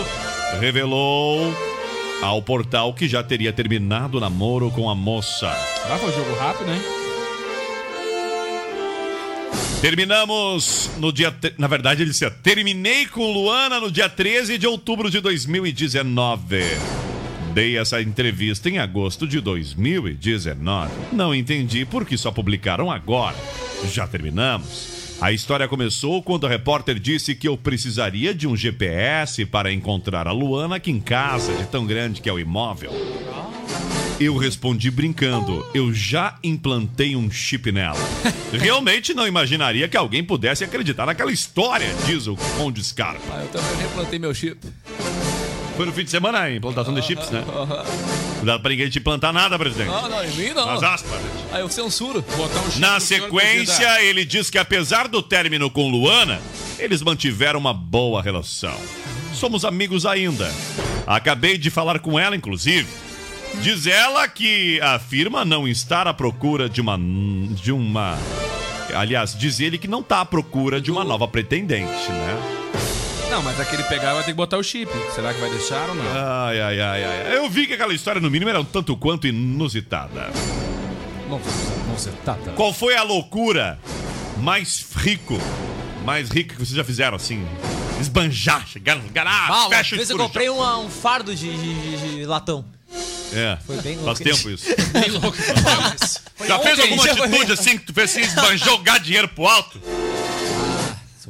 revelou 0.60 1.54
ao 2.22 2.40
portal 2.42 2.94
que 2.94 3.06
já 3.06 3.22
teria 3.22 3.52
terminado 3.52 4.18
o 4.18 4.20
namoro 4.20 4.70
com 4.70 4.88
a 4.88 4.94
moça. 4.94 5.48
Ah, 5.90 5.98
foi 5.98 6.12
jogo 6.12 6.34
rápido, 6.36 6.70
hein? 6.70 6.80
Terminamos 9.80 10.90
no 10.96 11.12
dia. 11.12 11.34
Na 11.58 11.66
verdade, 11.66 12.02
ele 12.02 12.10
disse: 12.10 12.28
terminei 12.42 13.06
com 13.06 13.30
Luana 13.30 13.78
no 13.78 13.90
dia 13.90 14.08
13 14.08 14.56
de 14.56 14.66
outubro 14.66 15.10
de 15.10 15.20
2019. 15.20 16.62
Dei 17.54 17.78
essa 17.78 18.02
entrevista 18.02 18.68
em 18.68 18.78
agosto 18.78 19.28
de 19.28 19.40
2019. 19.40 20.90
Não 21.12 21.32
entendi 21.32 21.84
por 21.84 22.04
que 22.04 22.18
só 22.18 22.32
publicaram 22.32 22.90
agora. 22.90 23.36
Já 23.92 24.08
terminamos. 24.08 25.16
A 25.20 25.30
história 25.30 25.68
começou 25.68 26.20
quando 26.20 26.46
a 26.46 26.48
repórter 26.48 26.98
disse 26.98 27.32
que 27.32 27.46
eu 27.46 27.56
precisaria 27.56 28.34
de 28.34 28.48
um 28.48 28.56
GPS 28.56 29.46
para 29.46 29.72
encontrar 29.72 30.26
a 30.26 30.32
Luana 30.32 30.76
aqui 30.76 30.90
em 30.90 30.98
casa, 30.98 31.54
de 31.54 31.64
tão 31.68 31.86
grande 31.86 32.20
que 32.20 32.28
é 32.28 32.32
o 32.32 32.40
imóvel. 32.40 32.90
Eu 34.18 34.36
respondi 34.36 34.90
brincando, 34.90 35.64
eu 35.72 35.94
já 35.94 36.36
implantei 36.42 37.14
um 37.14 37.30
chip 37.30 37.70
nela. 37.70 37.98
Realmente 38.52 39.14
não 39.14 39.28
imaginaria 39.28 39.86
que 39.86 39.96
alguém 39.96 40.24
pudesse 40.24 40.64
acreditar 40.64 41.06
naquela 41.06 41.30
história, 41.30 41.86
diz 42.04 42.26
o 42.26 42.34
Conde 42.58 42.82
Scarpa. 42.82 43.22
Ah, 43.30 43.42
eu 43.42 43.48
também 43.48 43.76
replantei 43.76 44.18
meu 44.18 44.34
chip. 44.34 44.58
Foi 45.76 45.86
no 45.86 45.92
fim 45.92 46.04
de 46.04 46.10
semana 46.10 46.40
a 46.40 46.54
implantação 46.54 46.94
de 46.94 47.02
chips, 47.02 47.30
né? 47.30 47.44
Não 48.38 48.44
dá 48.44 48.58
pra 48.58 48.70
ninguém 48.70 48.88
te 48.88 48.98
implantar 48.98 49.32
nada, 49.32 49.58
presidente. 49.58 49.88
Não, 49.88 50.08
não, 50.08 50.24
em 50.24 50.30
mim 50.30 50.52
não. 50.54 50.66
Nas 50.66 50.82
aspas. 50.82 51.20
Aí 51.52 51.60
eu 51.60 51.68
censuro. 51.68 52.24
Botar 52.36 52.60
um 52.60 52.70
chip 52.70 52.80
Na 52.80 53.00
sequência, 53.00 54.02
ele 54.02 54.24
diz 54.24 54.50
que 54.50 54.58
apesar 54.58 55.08
do 55.08 55.22
término 55.22 55.68
com 55.70 55.90
Luana, 55.90 56.40
eles 56.78 57.02
mantiveram 57.02 57.58
uma 57.58 57.74
boa 57.74 58.22
relação. 58.22 58.76
Somos 59.32 59.64
amigos 59.64 60.06
ainda. 60.06 60.52
Acabei 61.06 61.58
de 61.58 61.70
falar 61.70 61.98
com 61.98 62.18
ela, 62.18 62.36
inclusive. 62.36 62.86
Diz 63.60 63.86
ela 63.86 64.28
que 64.28 64.80
afirma 64.80 65.44
não 65.44 65.66
estar 65.66 66.06
à 66.06 66.14
procura 66.14 66.68
de 66.68 66.80
uma. 66.80 66.98
de 66.98 67.72
uma. 67.72 68.16
Aliás, 68.94 69.36
diz 69.36 69.58
ele 69.58 69.78
que 69.78 69.88
não 69.88 70.00
está 70.00 70.20
à 70.20 70.24
procura 70.24 70.80
de 70.80 70.90
uma 70.90 71.02
nova 71.02 71.26
pretendente, 71.26 72.10
né? 72.10 72.63
Não, 73.30 73.42
mas 73.42 73.58
aquele 73.58 73.82
pegar 73.84 74.14
vai 74.14 74.22
ter 74.22 74.30
que 74.30 74.36
botar 74.36 74.58
o 74.58 74.62
chip. 74.62 74.90
Será 75.14 75.34
que 75.34 75.40
vai 75.40 75.50
deixar 75.50 75.88
ou 75.88 75.94
não? 75.94 76.04
Ai, 76.14 76.60
ai, 76.60 76.80
ai, 76.80 77.04
ai. 77.04 77.36
Eu 77.36 77.48
vi 77.50 77.66
que 77.66 77.72
aquela 77.74 77.92
história, 77.92 78.20
no 78.20 78.30
mínimo, 78.30 78.48
era 78.50 78.60
um 78.60 78.64
tanto 78.64 78.96
quanto 78.96 79.26
inusitada. 79.26 80.30
Tá. 82.24 82.52
Qual 82.52 82.72
foi 82.72 82.94
a 82.96 83.02
loucura 83.02 83.78
mais 84.38 84.84
rico, 84.96 85.38
mais 86.04 86.28
rica 86.30 86.54
que 86.54 86.60
vocês 86.64 86.76
já 86.76 86.84
fizeram, 86.84 87.16
assim? 87.16 87.44
Esbanjar, 88.00 88.66
chegar 88.66 88.96
no 88.96 89.02
lugar, 89.04 89.26
ah, 89.26 89.46
uma 89.66 89.68
fecha 89.68 89.96
vez 89.96 90.10
eu 90.10 90.16
comprei 90.18 90.48
uma- 90.48 90.78
um 90.78 90.90
fardo 90.90 91.34
de, 91.34 91.50
de- 91.56 91.96
de- 91.96 92.14
de 92.16 92.26
latão. 92.26 92.64
É, 93.32 93.58
Foi 93.66 93.76
bem 93.80 93.94
faz 93.96 94.04
louco. 94.06 94.22
tempo 94.24 94.50
isso. 94.50 94.66
Bem 94.92 95.10
louco. 95.10 95.36
Já 96.46 96.58
fez 96.60 96.78
alguma 96.78 97.04
já 97.06 97.16
foi 97.16 97.26
atitude 97.26 97.52
assim 97.52 97.78
que 97.78 97.86
tu 97.86 97.92
fez 97.92 98.10
assim, 98.10 98.20
esbanjar, 98.20 98.56
jogar 98.58 98.98
dinheiro 99.00 99.26
pro 99.28 99.46
alto? 99.46 99.80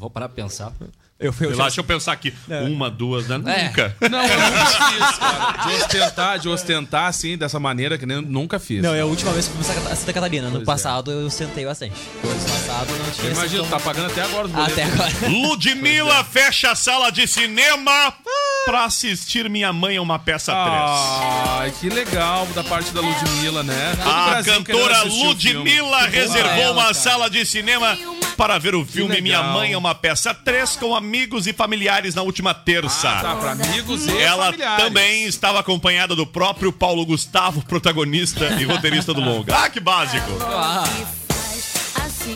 Vou 0.05 0.11
parar 0.11 0.29
pra 0.29 0.37
pensar. 0.43 0.73
Eu, 1.19 1.33
Sei 1.33 1.49
lá, 1.55 1.65
deixa 1.65 1.81
eu 1.81 1.85
pensar 1.85 2.13
aqui. 2.13 2.35
Uma, 2.69 2.91
duas, 2.91 3.29
né? 3.29 3.37
É. 3.47 3.65
Nunca. 3.69 3.97
Não, 4.11 4.23
eu 4.23 4.41
nunca 4.41 4.67
fiz, 4.67 5.19
cara. 5.19 5.69
De 5.69 5.75
ostentar, 5.77 6.39
de 6.41 6.49
ostentar 6.49 7.05
assim, 7.07 7.39
dessa 7.39 7.61
maneira 7.61 7.97
que 7.97 8.05
nem 8.05 8.21
nunca 8.21 8.59
fiz. 8.59 8.83
Não, 8.83 8.93
é 8.93 9.01
a 9.01 9.07
última 9.07 9.33
vez 9.33 9.47
que 9.47 9.57
eu 9.57 9.63
fui 9.63 9.75
pra 9.83 9.95
Santa 9.95 10.13
Catarina. 10.13 10.49
No 10.49 10.55
Pois 10.55 10.63
é. 10.63 10.67
passado 10.67 11.13
eu 11.13 11.31
sentei 11.31 11.65
bastante. 11.65 11.95
Ano 12.23 12.41
passado 12.41 12.93
não 12.99 13.11
tinha 13.13 13.31
Imagina, 13.31 13.65
tá 13.65 13.81
pagando 13.81 14.07
até 14.11 14.23
agora 14.23 14.47
os 14.47 14.53
boletos. 14.53 14.73
Até 14.73 14.83
agora. 14.85 15.13
Ludmilla 15.29 16.25
fecha 16.25 16.73
a 16.73 16.75
sala 16.75 17.11
de 17.11 17.27
cinema 17.29 18.13
pra 18.65 18.85
assistir 18.85 19.49
Minha 19.49 19.73
Mãe 19.73 19.97
é 19.97 20.01
uma 20.01 20.19
Peça 20.19 20.53
3. 20.53 20.75
Ai, 21.61 21.73
que 21.81 21.89
legal 21.89 22.47
da 22.55 22.65
parte 22.65 22.91
da 22.93 23.01
Ludmilla, 23.01 23.63
né? 23.63 23.95
Todo 23.97 24.11
A 24.11 24.43
cantora. 24.43 25.03
Ludmilla 25.05 26.07
reservou 26.07 26.53
ela, 26.63 26.73
uma 26.73 26.83
cara. 26.83 26.95
sala 26.95 27.31
de 27.31 27.45
cinema 27.45 27.97
para 28.37 28.59
ver 28.59 28.75
o 28.75 28.85
filme 28.85 29.21
Minha. 29.21 29.43
Mãe 29.43 29.73
é 29.73 29.79
uma 29.79 29.95
Peça 29.95 30.35
3 30.35 30.77
com 30.77 30.95
amigos 30.95 31.47
e 31.47 31.53
familiares 31.53 32.15
na 32.15 32.23
última 32.23 32.53
terça. 32.55 33.09
Ah, 33.09 33.21
tá, 33.23 33.37
pra 33.37 33.53
amigos 33.53 34.07
e 34.07 34.19
Ela 34.21 34.47
familiares. 34.47 34.85
também 34.85 35.25
estava 35.25 35.61
acompanhada 35.61 36.17
do 36.17 36.27
próprio 36.27 36.73
Paulo 36.73 37.05
Gustavo, 37.07 37.63
protagonista 37.63 38.45
e 38.61 38.65
roteirista 38.65 39.13
do 39.15 39.21
longa. 39.21 39.57
Ah, 39.57 39.71
que 39.71 39.81
básico! 39.81 40.31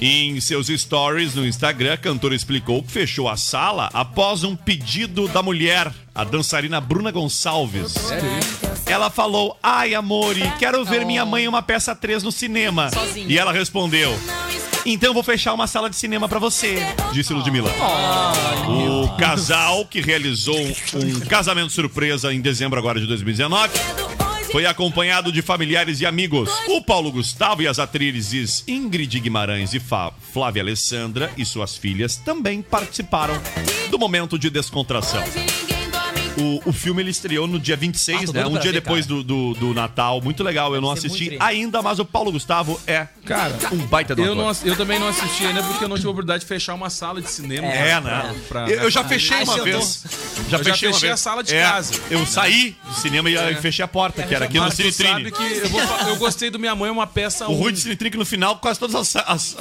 Em 0.00 0.40
seus 0.40 0.68
stories 0.68 1.34
no 1.34 1.46
Instagram, 1.46 1.94
a 1.94 1.96
cantora 1.96 2.34
explicou 2.34 2.82
que 2.82 2.90
fechou 2.92 3.28
a 3.28 3.36
sala 3.36 3.88
após 3.92 4.44
um 4.44 4.54
pedido 4.54 5.26
da 5.28 5.42
mulher, 5.42 5.92
a 6.14 6.24
dançarina 6.24 6.80
Bruna 6.80 7.10
Gonçalves. 7.10 7.94
Ela 8.86 9.10
falou: 9.10 9.58
Ai, 9.62 9.94
amore, 9.94 10.42
quero 10.58 10.84
ver 10.84 11.04
minha 11.04 11.24
mãe 11.24 11.44
em 11.44 11.48
uma 11.48 11.62
peça 11.62 11.94
3 11.94 12.22
no 12.22 12.32
cinema. 12.32 12.90
Sozinha. 12.90 13.26
E 13.28 13.38
ela 13.38 13.52
respondeu: 13.52 14.16
Então 14.86 15.12
vou 15.12 15.22
fechar 15.22 15.52
uma 15.54 15.66
sala 15.66 15.90
de 15.90 15.96
cinema 15.96 16.28
pra 16.28 16.38
você, 16.38 16.78
disse 17.12 17.32
Ludmilla. 17.32 17.70
O 18.68 19.16
casal 19.16 19.84
que 19.86 20.00
realizou 20.00 20.58
um 20.58 21.20
casamento 21.28 21.72
surpresa 21.72 22.32
em 22.32 22.40
dezembro 22.40 22.78
agora 22.78 23.00
de 23.00 23.06
2019 23.06 24.27
foi 24.50 24.66
acompanhado 24.66 25.30
de 25.30 25.42
familiares 25.42 26.00
e 26.00 26.06
amigos. 26.06 26.50
O 26.68 26.82
Paulo 26.82 27.10
Gustavo 27.12 27.62
e 27.62 27.66
as 27.68 27.78
atrizes 27.78 28.64
Ingrid 28.66 29.20
Guimarães 29.20 29.74
e 29.74 29.80
Fa- 29.80 30.12
Flávia 30.32 30.62
Alessandra 30.62 31.30
e 31.36 31.44
suas 31.44 31.76
filhas 31.76 32.16
também 32.16 32.62
participaram 32.62 33.34
do 33.90 33.98
momento 33.98 34.38
de 34.38 34.50
descontração. 34.50 35.22
O, 36.40 36.70
o 36.70 36.72
filme 36.72 37.02
ele 37.02 37.10
estreou 37.10 37.46
no 37.46 37.58
dia 37.58 37.76
26, 37.76 38.22
Ah, 38.22 38.26
tô 38.26 38.32
né? 38.32 38.46
Um 38.46 38.52
pra 38.52 38.60
dia 38.60 38.72
ver, 38.72 38.80
depois 38.80 39.06
do, 39.06 39.22
do, 39.22 39.54
do 39.54 39.74
Natal. 39.74 40.20
Muito 40.20 40.42
legal. 40.42 40.74
Eu 40.74 40.80
não 40.80 40.94
ser 40.96 41.06
assisti 41.06 41.36
ainda, 41.40 41.82
mas 41.82 41.98
o 41.98 42.04
Paulo 42.04 42.30
Gustavo 42.32 42.80
é 42.86 43.08
Cara, 43.24 43.56
um 43.72 43.78
baita 43.86 44.14
do 44.14 44.24
Eu, 44.24 44.34
não, 44.34 44.50
eu 44.64 44.76
também 44.76 44.98
não 44.98 45.08
assisti 45.08 45.44
ainda 45.46 45.62
porque 45.62 45.84
eu 45.84 45.88
não 45.88 45.96
tive 45.96 46.08
a 46.08 46.10
oportunidade 46.10 46.42
de 46.42 46.46
fechar 46.48 46.74
uma 46.74 46.90
sala 46.90 47.20
de 47.20 47.30
cinema. 47.30 47.66
É, 47.66 48.00
pra- 48.00 48.22
né? 48.22 48.34
pra- 48.48 48.70
eu, 48.70 48.82
eu 48.82 48.90
já 48.90 49.00
pra- 49.00 49.08
fechei 49.10 49.42
uma 49.42 49.52
se 49.52 49.58
eu 49.58 49.64
vez. 49.64 50.04
Eu 50.44 50.50
já 50.50 50.58
fechei 50.58 50.88
uma 50.88 50.98
vez. 50.98 51.12
a 51.12 51.16
sala 51.16 51.42
de 51.42 51.54
É, 51.54 51.62
casa. 51.62 51.94
Eu 52.10 52.24
saí 52.26 52.76
do 52.86 52.94
cinema 52.94 53.28
e 53.30 53.36
É. 53.36 53.54
fechei 53.56 53.84
a 53.84 53.88
porta, 53.88 54.22
que 54.22 54.34
era 54.34 54.44
aqui 54.44 54.58
no 54.58 54.70
Cine 54.70 54.92
Trine. 54.92 55.10
sabe 55.10 55.30
que 55.32 55.42
eu, 55.42 55.68
vou 55.68 55.80
eu 56.08 56.16
gostei 56.16 56.50
do 56.50 56.58
Minha 56.58 56.74
Mãe, 56.74 56.90
uma 56.90 57.06
peça 57.06 57.46
O 57.48 57.52
um. 57.52 57.54
ruim 57.56 57.72
de 57.72 57.80
Cine 57.80 57.96
Trine 57.96 58.10
que 58.10 58.16
no 58.18 58.24
final, 58.26 58.56
quase 58.58 58.78
todos 58.78 58.94
as, 58.94 59.56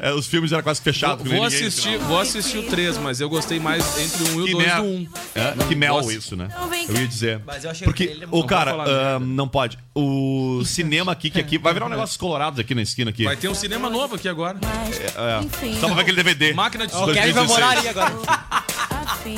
é, 0.00 0.12
os 0.12 0.26
filmes 0.26 0.52
eram 0.52 0.62
quase 0.62 0.80
fechados. 0.80 1.26
Vou, 1.28 1.44
assistir, 1.44 1.98
vou 1.98 2.18
assistir 2.20 2.58
o 2.58 2.62
3, 2.64 2.98
mas 2.98 3.20
eu 3.20 3.28
gostei 3.28 3.58
mais 3.58 3.84
entre 3.98 4.22
o 4.24 4.36
1 4.36 4.40
e 4.40 4.42
o 4.42 4.46
Que 4.46 4.52
2 4.52 4.66
mel. 4.66 4.82
do 4.82 4.88
1. 4.88 5.08
É, 5.34 5.54
que 5.68 5.74
mel 5.74 5.94
Gosto. 5.94 6.08
Isso, 6.18 6.36
né? 6.36 6.48
Eu 6.88 6.96
ia 6.96 7.06
dizer. 7.08 7.40
Mas 7.46 7.64
eu 7.64 7.70
achei 7.70 7.84
Porque, 7.84 8.04
ele 8.04 8.26
o 8.30 8.44
cara, 8.44 8.72
ah, 8.72 9.18
não 9.18 9.48
pode. 9.48 9.78
O 9.94 10.62
cinema 10.64 11.12
aqui, 11.12 11.30
que 11.30 11.40
aqui 11.40 11.58
vai 11.58 11.72
virar 11.72 11.86
um 11.86 11.90
negócio 11.90 12.18
colorados 12.18 12.58
aqui 12.60 12.74
na 12.74 12.82
esquina 12.82 13.10
aqui. 13.10 13.24
Vai 13.24 13.36
ter 13.36 13.48
um 13.48 13.54
cinema 13.54 13.88
novo 13.88 14.14
aqui 14.16 14.28
agora. 14.28 14.58
É, 14.64 15.74
só 15.80 15.86
pra 15.86 15.96
ver 15.96 16.02
aquele 16.02 16.16
DVD. 16.16 16.52
Máquina 16.52 16.86
de 16.86 16.94
O 16.94 17.06
Kevin 17.06 17.32
vai 17.32 17.46
2016. 17.46 17.48
morar 17.48 17.78
ali 17.78 17.88
agora. 17.88 18.68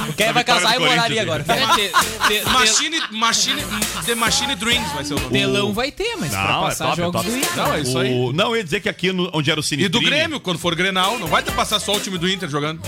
O 0.08 0.12
Kevin 0.12 0.32
vai 0.32 0.44
casar 0.44 0.76
e 0.76 0.78
morar 0.78 1.02
ali 1.04 1.18
agora. 1.18 1.44
Machine, 2.52 3.00
Machine, 3.10 3.62
The 4.06 4.14
Machine 4.14 4.54
Dreams 4.54 4.92
vai 4.92 5.04
ser 5.04 5.14
o 5.14 5.20
nome. 5.20 5.30
Telão 5.38 5.72
vai 5.72 5.90
ter, 5.90 6.16
mas 6.16 6.30
pra 6.30 6.42
Não, 6.44 6.62
é 6.62 6.68
passar 6.68 6.86
top, 6.88 7.00
é 7.00 7.04
jogos 7.04 7.20
top. 7.22 7.30
do 7.30 7.36
Inter. 7.38 7.56
Não, 7.56 7.74
é 7.74 7.80
isso 7.80 7.98
aí. 7.98 8.12
O- 8.12 8.32
não, 8.32 8.50
eu 8.50 8.56
ia 8.56 8.64
dizer 8.64 8.80
que 8.80 8.88
aqui 8.88 9.12
no- 9.12 9.30
onde 9.32 9.50
era 9.50 9.58
o 9.60 9.62
Cine 9.62 9.84
E 9.84 9.88
do 9.88 10.00
Grêmio, 10.00 10.40
quando 10.40 10.58
for 10.58 10.74
Grenal, 10.74 11.18
não 11.18 11.26
vai 11.28 11.42
ter 11.42 11.52
passar 11.52 11.78
só 11.80 11.92
o 11.94 12.00
time 12.00 12.18
do 12.18 12.28
Inter 12.28 12.48
jogando. 12.48 12.80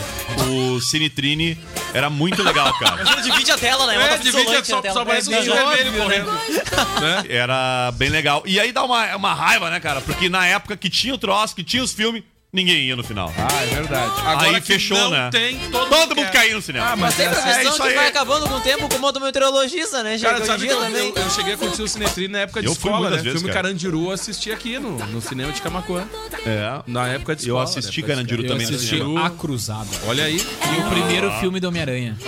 o 0.48 0.80
Cine 0.80 1.08
Trine 1.10 1.58
era 1.94 2.08
muito 2.10 2.42
legal, 2.42 2.72
cara. 2.78 3.04
Você 3.04 3.22
divide 3.22 3.50
a 3.50 3.58
tela, 3.58 3.86
né? 3.86 3.94
É, 3.96 3.98
Bota 4.08 4.18
divide 4.18 4.42
isolante 4.42 4.66
só, 4.66 4.76
na 4.76 4.82
tela. 4.82 4.94
só 4.94 5.02
aparece 5.02 5.30
um 5.30 5.34
É 5.34 5.40
vermelho 5.42 5.92
correndo. 6.02 6.30
né? 6.32 7.24
Era 7.28 7.90
bem 7.92 8.08
legal. 8.08 8.42
E 8.46 8.58
aí 8.58 8.72
dá 8.72 8.82
uma, 8.84 9.16
uma 9.16 9.34
raiva, 9.34 9.70
né, 9.70 9.78
cara? 9.80 10.00
Porque 10.00 10.28
na 10.28 10.46
época 10.46 10.76
que 10.76 10.88
tinha 10.90 11.14
o 11.14 11.18
troço, 11.18 11.54
que 11.54 11.62
tinha 11.64 11.82
os 11.82 11.92
filmes, 11.92 12.22
ninguém 12.52 12.82
ia 12.84 12.94
no 12.96 13.02
final. 13.02 13.32
Ah, 13.36 13.62
é 13.62 13.66
verdade. 13.74 14.12
Agora 14.26 14.56
aí 14.58 14.60
fechou, 14.60 14.98
não 14.98 15.10
né? 15.10 15.30
tem, 15.32 15.58
todo, 15.70 15.88
Todo 15.88 16.14
mundo 16.14 16.26
quer. 16.26 16.32
caiu 16.32 16.56
no 16.56 16.62
cinema. 16.62 16.90
Ah, 16.90 16.96
Mas 16.96 17.14
tem 17.16 17.24
é 17.24 17.28
a 17.28 17.32
assim. 17.32 17.40
impressão 17.40 17.72
isso 17.72 17.82
que 17.82 17.88
aí. 17.88 17.94
vai 17.94 18.06
acabando 18.08 18.46
com 18.48 18.54
o 18.56 18.60
tempo 18.60 18.88
como 18.90 19.08
o 19.08 19.20
meteorologista, 19.20 20.02
né? 20.02 20.18
Cara, 20.18 20.44
sabe 20.44 20.64
dia 20.64 20.72
eu, 20.72 20.80
também. 20.80 21.08
eu, 21.08 21.14
eu 21.22 21.30
cheguei 21.30 21.54
a 21.54 21.56
curtir 21.56 21.80
o 21.82 21.88
Cinetrine 21.88 22.28
na 22.28 22.40
época 22.40 22.60
de 22.60 22.66
Eu 22.68 22.74
fui 22.74 22.90
escola, 22.90 23.08
né? 23.10 23.16
vezes, 23.16 23.32
filme 23.32 23.48
cara. 23.48 23.62
Carandiru 23.62 24.04
eu 24.04 24.10
assisti 24.10 24.52
aqui 24.52 24.78
no, 24.78 24.98
no 25.06 25.20
cinema 25.22 25.50
de 25.52 25.62
Camacuã. 25.62 26.04
É. 26.44 26.82
Na 26.86 27.08
época 27.08 27.34
de 27.34 27.48
Eu 27.48 27.56
escola. 27.56 27.64
assisti 27.64 28.00
na 28.02 28.06
época 28.08 28.24
de 28.24 28.28
Carandiru 28.36 28.42
escola. 28.42 28.58
também 28.60 28.70
no 28.70 28.76
assisti 28.76 28.96
cinema. 28.96 29.26
A 29.26 29.30
Cruzada. 29.30 29.88
Olha 30.06 30.24
aí. 30.24 30.36
E 30.36 30.80
o 30.80 30.90
primeiro 30.90 31.32
filme 31.40 31.58
do 31.58 31.68
Homem-Aranha. 31.68 32.18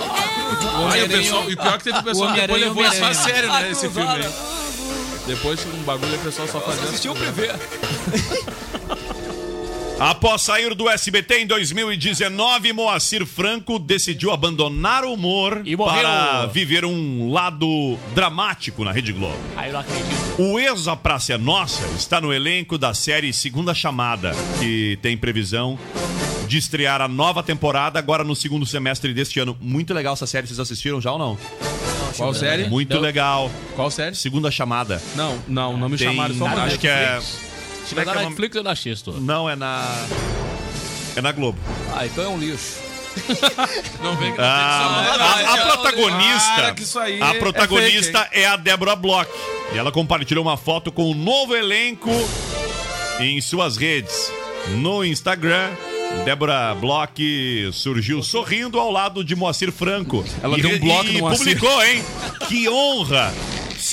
Aí 0.90 1.02
o 1.04 1.08
pessoal, 1.08 1.50
e 1.50 1.56
pior 1.56 1.78
que 1.78 1.84
teve 1.84 1.98
o 1.98 2.02
pessoal 2.02 2.32
que 2.32 2.40
depois 2.40 2.62
levou 2.62 2.84
isso 2.86 3.04
a 3.04 3.14
sério, 3.14 3.48
né? 3.52 3.58
Ah, 3.66 3.70
Esse 3.70 3.88
filme 3.90 4.08
aí. 4.10 4.32
Depois 5.26 5.60
um 5.66 5.82
bagulho 5.82 6.14
o 6.14 6.18
pessoal 6.18 6.48
só 6.48 6.60
fazia. 6.60 6.84
Assistiu 6.84 7.12
o 7.12 7.14
PV. 7.14 7.50
Após 9.98 10.42
sair 10.42 10.74
do 10.74 10.88
SBT 10.90 11.40
em 11.42 11.46
2019, 11.46 12.72
Moacir 12.72 13.24
Franco 13.24 13.78
decidiu 13.78 14.32
abandonar 14.32 15.04
o 15.04 15.12
humor 15.14 15.62
E 15.64 15.76
morreu. 15.76 16.02
para 16.02 16.46
viver 16.46 16.84
um 16.84 17.30
lado 17.30 17.96
dramático 18.14 18.84
na 18.84 18.90
Rede 18.92 19.12
Globo. 19.12 19.36
Aí 19.56 19.68
eu 19.68 19.72
não 19.74 19.80
acredito. 19.80 20.14
O 20.36 20.58
ex 20.58 20.88
A 20.88 20.96
Praça 20.96 21.34
é 21.34 21.38
Nossa 21.38 21.86
está 21.96 22.20
no 22.20 22.32
elenco 22.32 22.76
da 22.76 22.92
série 22.92 23.32
Segunda 23.32 23.72
Chamada, 23.72 24.32
que 24.58 24.98
tem 25.00 25.16
previsão 25.16 25.78
de 26.48 26.58
estrear 26.58 27.00
a 27.00 27.08
nova 27.08 27.42
temporada 27.42 27.98
agora 27.98 28.24
no 28.24 28.34
segundo 28.34 28.66
semestre 28.66 29.14
deste 29.14 29.38
ano. 29.38 29.56
Muito 29.60 29.94
legal 29.94 30.14
essa 30.14 30.26
série, 30.26 30.46
vocês 30.46 30.58
assistiram 30.60 31.00
já 31.00 31.12
ou 31.12 31.18
não? 31.18 31.38
Qual 32.16 32.34
série? 32.34 32.68
Muito 32.68 32.94
Não. 32.94 33.00
legal. 33.00 33.50
Qual 33.74 33.90
série? 33.90 34.14
Segunda 34.14 34.50
Chamada. 34.50 35.00
Não, 35.16 35.38
não, 35.48 35.76
não 35.76 35.88
me 35.88 35.96
Tem- 35.96 36.08
chamaram. 36.08 36.34
Só 36.34 36.46
acho 36.46 36.78
que 36.78 36.86
é... 36.88 37.20
Se 37.86 37.94
é 37.94 37.96
não 37.96 38.04
que 38.04 38.14
na 38.14 38.22
é? 38.22 38.24
Netflix, 38.26 38.56
eu 38.56 38.62
não 38.62 38.70
assisto. 38.70 39.12
Não, 39.12 39.48
é 39.48 39.56
na... 39.56 39.84
É 41.16 41.20
na 41.20 41.32
Globo. 41.32 41.58
Ah, 41.94 42.06
então 42.06 42.24
é 42.24 42.28
um 42.28 42.38
lixo. 42.38 42.82
Não 44.02 44.16
vem 44.16 44.32
que 44.32 44.40
Ah, 44.40 45.44
a, 45.46 45.54
a 45.54 45.56
Para, 45.56 45.76
protagonista, 45.76 46.74
que 46.74 46.82
isso 46.82 46.98
aí 46.98 47.22
a 47.22 47.28
é 47.28 47.38
protagonista 47.38 48.18
fake, 48.24 48.38
é, 48.40 48.46
a 48.46 48.56
Débora 48.56 48.96
Bloch. 48.96 49.30
E 49.72 49.78
ela 49.78 49.92
compartilhou 49.92 50.44
uma 50.44 50.56
foto 50.56 50.90
com 50.90 51.08
o 51.08 51.14
novo 51.14 51.54
elenco 51.54 52.10
em 53.20 53.40
suas 53.40 53.76
redes. 53.76 54.32
No 54.78 55.04
Instagram, 55.04 55.70
Débora 56.24 56.74
Bloch 56.74 57.70
surgiu 57.72 58.20
sorrindo 58.20 58.80
ao 58.80 58.90
lado 58.90 59.22
de 59.22 59.36
Moacir 59.36 59.70
Franco. 59.70 60.24
Ela 60.42 60.58
e, 60.58 60.62
deu 60.62 60.70
um 60.72 60.78
bloco 60.80 61.06
e 61.06 61.12
no 61.12 61.18
Moacir. 61.20 61.38
publicou, 61.56 61.84
hein? 61.84 62.04
Que 62.48 62.68
honra! 62.68 63.32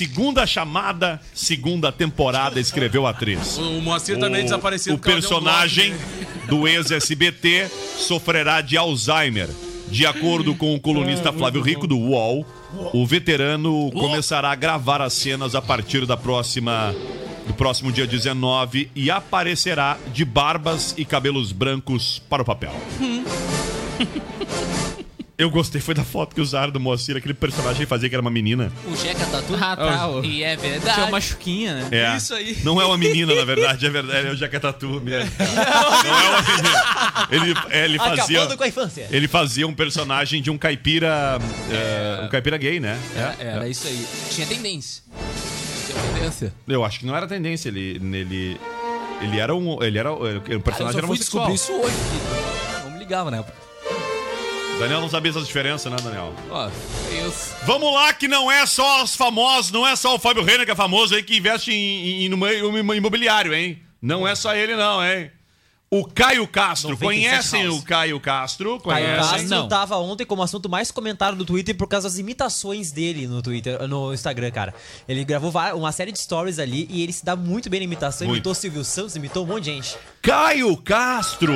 Segunda 0.01 0.47
chamada, 0.47 1.21
segunda 1.31 1.91
temporada, 1.91 2.59
escreveu 2.59 3.05
a 3.05 3.11
atriz. 3.11 3.59
O 3.59 3.79
Moacir 3.81 4.17
também 4.17 4.43
desapareceu 4.43 4.95
O 4.95 4.97
personagem 4.97 5.93
do 6.49 6.67
ex-SBT 6.67 7.69
sofrerá 7.97 8.61
de 8.61 8.75
Alzheimer. 8.75 9.47
De 9.89 10.03
acordo 10.07 10.55
com 10.55 10.73
o 10.73 10.79
colunista 10.79 11.31
Flávio 11.31 11.61
Rico 11.61 11.85
do 11.85 11.99
UOL, 11.99 12.43
o 12.91 13.05
veterano 13.05 13.91
começará 13.91 14.49
a 14.49 14.55
gravar 14.55 15.01
as 15.01 15.13
cenas 15.13 15.53
a 15.53 15.61
partir 15.61 16.07
da 16.07 16.17
próxima 16.17 16.95
do 17.45 17.53
próximo 17.53 17.91
dia 17.91 18.07
19 18.07 18.89
e 18.95 19.11
aparecerá 19.11 19.99
de 20.11 20.25
barbas 20.25 20.95
e 20.97 21.05
cabelos 21.05 21.51
brancos 21.51 22.19
para 22.27 22.41
o 22.41 22.45
papel. 22.45 22.73
Eu 25.41 25.49
gostei, 25.49 25.81
foi 25.81 25.95
da 25.95 26.03
foto 26.03 26.35
que 26.35 26.41
usaram 26.41 26.71
do 26.71 26.79
Moacir, 26.79 27.17
aquele 27.17 27.33
personagem 27.33 27.79
que 27.81 27.85
fazia 27.87 28.07
que 28.07 28.13
era 28.13 28.21
uma 28.21 28.29
menina. 28.29 28.71
O 28.85 28.95
Jeca 28.95 29.25
Tatu. 29.25 29.55
Ah, 29.59 29.75
tá. 29.75 30.07
o- 30.07 30.23
E 30.23 30.43
é 30.43 30.55
Tinha 30.55 30.71
verdade. 30.73 31.01
uma 31.09 31.19
chuquinha, 31.19 31.73
né? 31.73 31.87
É. 31.91 32.15
Isso 32.17 32.33
aí. 32.35 32.57
Não 32.63 32.79
é 32.79 32.85
uma 32.85 32.95
menina, 32.97 33.33
na 33.33 33.43
verdade, 33.43 33.83
é 33.85 33.89
verdade, 33.89 34.27
é 34.27 34.31
o 34.31 34.35
Jaquetatu 34.35 35.01
mesmo. 35.01 35.31
Não 35.39 36.19
é 36.19 36.29
uma 36.29 36.41
menina. 36.41 37.27
Ele, 37.31 37.55
é, 37.71 37.85
ele 37.85 37.97
fazia. 37.97 38.37
Acabando 38.39 38.57
com 38.57 38.63
a 38.63 38.67
infância. 38.67 39.07
Ele 39.09 39.27
fazia 39.27 39.67
um 39.67 39.73
personagem 39.73 40.41
de 40.43 40.51
um 40.51 40.57
caipira. 40.59 41.39
é, 41.71 42.25
um 42.25 42.29
caipira 42.29 42.57
gay, 42.57 42.79
né? 42.79 42.99
É, 43.39 43.47
Era 43.47 43.67
isso 43.67 43.87
aí. 43.87 44.05
Tinha 44.29 44.45
tendência. 44.45 45.01
Tinha 45.87 46.13
tendência. 46.13 46.53
Eu 46.67 46.85
acho 46.85 46.99
que 46.99 47.05
não 47.07 47.15
era 47.15 47.27
tendência. 47.27 47.69
Ele. 47.69 47.99
Ele, 48.13 48.59
ele 49.21 49.39
era 49.39 49.55
um. 49.55 49.81
Ele 49.81 49.97
era. 49.97 50.13
O 50.13 50.17
Cara, 50.19 50.41
eu 50.49 50.61
personagem 50.61 50.91
só 50.93 50.97
era 50.99 51.07
fui 51.07 51.15
homossexual. 51.15 51.51
descobrir 51.51 51.55
isso 51.55 51.71
hoje. 51.73 51.95
aqui. 51.95 52.83
Não 52.85 52.91
me 52.91 52.99
ligava 52.99 53.31
na 53.31 53.37
época. 53.37 53.60
Daniel 54.81 55.01
não 55.01 55.09
sabia 55.09 55.29
essa 55.29 55.41
diferença, 55.41 55.89
né, 55.89 55.97
Daniel? 56.03 56.33
Ó, 56.49 56.67
é 56.67 57.27
isso. 57.27 57.55
Vamos 57.65 57.93
lá, 57.93 58.11
que 58.13 58.27
não 58.27 58.51
é 58.51 58.65
só 58.65 59.03
os 59.03 59.15
famosos, 59.15 59.71
não 59.71 59.87
é 59.87 59.95
só 59.95 60.15
o 60.15 60.19
Fábio 60.19 60.43
Renner 60.43 60.65
que 60.65 60.71
é 60.71 60.75
famoso 60.75 61.13
aí 61.13 61.21
que 61.21 61.37
investe 61.37 61.71
em, 61.71 62.25
em, 62.25 62.33
em- 62.33 62.95
imobiliário, 62.97 63.53
hein? 63.53 63.79
Não 64.01 64.27
é 64.27 64.33
só 64.33 64.55
ele, 64.55 64.75
não, 64.75 65.03
hein? 65.05 65.29
O 65.93 66.05
Caio 66.05 66.47
Castro. 66.47 66.91
97 66.91 67.03
Conhecem 67.03 67.63
House. 67.67 67.79
o 67.79 67.83
Caio 67.83 68.17
Castro? 68.21 68.79
Caio 68.79 69.05
Conhecem? 69.05 69.49
Castro 69.49 69.67
tava 69.67 69.97
ontem 69.97 70.25
como 70.25 70.41
assunto 70.41 70.69
mais 70.69 70.89
comentado 70.89 71.35
do 71.35 71.43
Twitter 71.43 71.75
por 71.75 71.85
causa 71.85 72.07
das 72.07 72.17
imitações 72.17 72.93
dele 72.93 73.27
no 73.27 73.41
Twitter, 73.41 73.85
no 73.89 74.13
Instagram, 74.13 74.51
cara. 74.51 74.73
Ele 75.05 75.25
gravou 75.25 75.51
uma 75.75 75.91
série 75.91 76.13
de 76.13 76.19
stories 76.19 76.59
ali 76.59 76.87
e 76.89 77.03
ele 77.03 77.11
se 77.11 77.25
dá 77.25 77.35
muito 77.35 77.69
bem 77.69 77.81
na 77.81 77.83
imitação. 77.83 78.25
Muito. 78.25 78.37
Imitou 78.37 78.55
Silvio 78.55 78.85
Santos, 78.85 79.17
imitou 79.17 79.43
um 79.43 79.47
monte 79.47 79.65
de 79.65 79.71
gente. 79.71 79.97
Caio 80.21 80.77
Castro. 80.77 81.53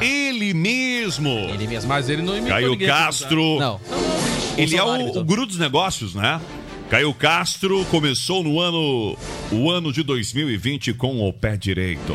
Ele 0.00 0.54
mesmo. 0.54 1.30
Ele 1.30 1.66
mesmo. 1.66 1.88
Mas 1.88 2.08
ele 2.08 2.22
não 2.22 2.36
imitou 2.36 2.54
Caio 2.54 2.70
ninguém, 2.70 2.86
Castro. 2.86 3.58
Não. 3.58 3.80
Ele 4.56 4.76
é 4.76 4.82
o, 4.84 5.18
o 5.18 5.24
guru 5.24 5.44
dos 5.44 5.58
negócios, 5.58 6.14
né? 6.14 6.40
Caio 6.92 7.14
Castro 7.14 7.86
começou 7.86 8.44
no 8.44 8.60
ano 8.60 9.16
o 9.50 9.70
ano 9.70 9.90
de 9.90 10.02
2020 10.02 10.92
com 10.92 11.26
o 11.26 11.32
pé 11.32 11.56
direito. 11.56 12.14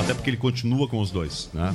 Até 0.00 0.14
porque 0.14 0.30
ele 0.30 0.36
continua 0.36 0.88
com 0.88 0.98
os 0.98 1.12
dois, 1.12 1.48
né? 1.54 1.72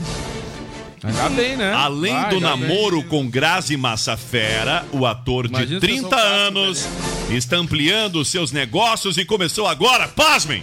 Ainda 1.01 1.29
bem, 1.29 1.55
né? 1.55 1.71
Além 1.71 2.11
Vai, 2.11 2.29
do 2.29 2.41
namoro 2.41 3.05
com 3.05 3.25
Grazi 3.29 3.77
Massafera, 3.77 4.85
o 4.91 5.05
ator 5.05 5.47
de 5.47 5.53
Imagina 5.53 5.79
se 5.79 5.87
30 5.87 5.95
eu 5.95 6.01
sou 6.01 6.09
fácil, 6.09 6.27
anos 6.27 6.87
está 7.29 7.55
ampliando 7.55 8.25
seus 8.25 8.51
negócios 8.51 9.15
e 9.15 9.23
começou 9.23 9.65
agora, 9.65 10.09
pasmem, 10.09 10.61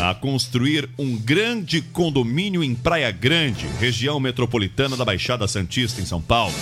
a 0.00 0.16
construir 0.16 0.90
um 0.98 1.16
grande 1.16 1.80
condomínio 1.80 2.64
em 2.64 2.74
Praia 2.74 3.12
Grande, 3.12 3.68
região 3.78 4.18
metropolitana 4.18 4.96
da 4.96 5.04
Baixada 5.04 5.46
Santista, 5.46 6.00
em 6.00 6.04
São 6.04 6.20
Paulo. 6.20 6.56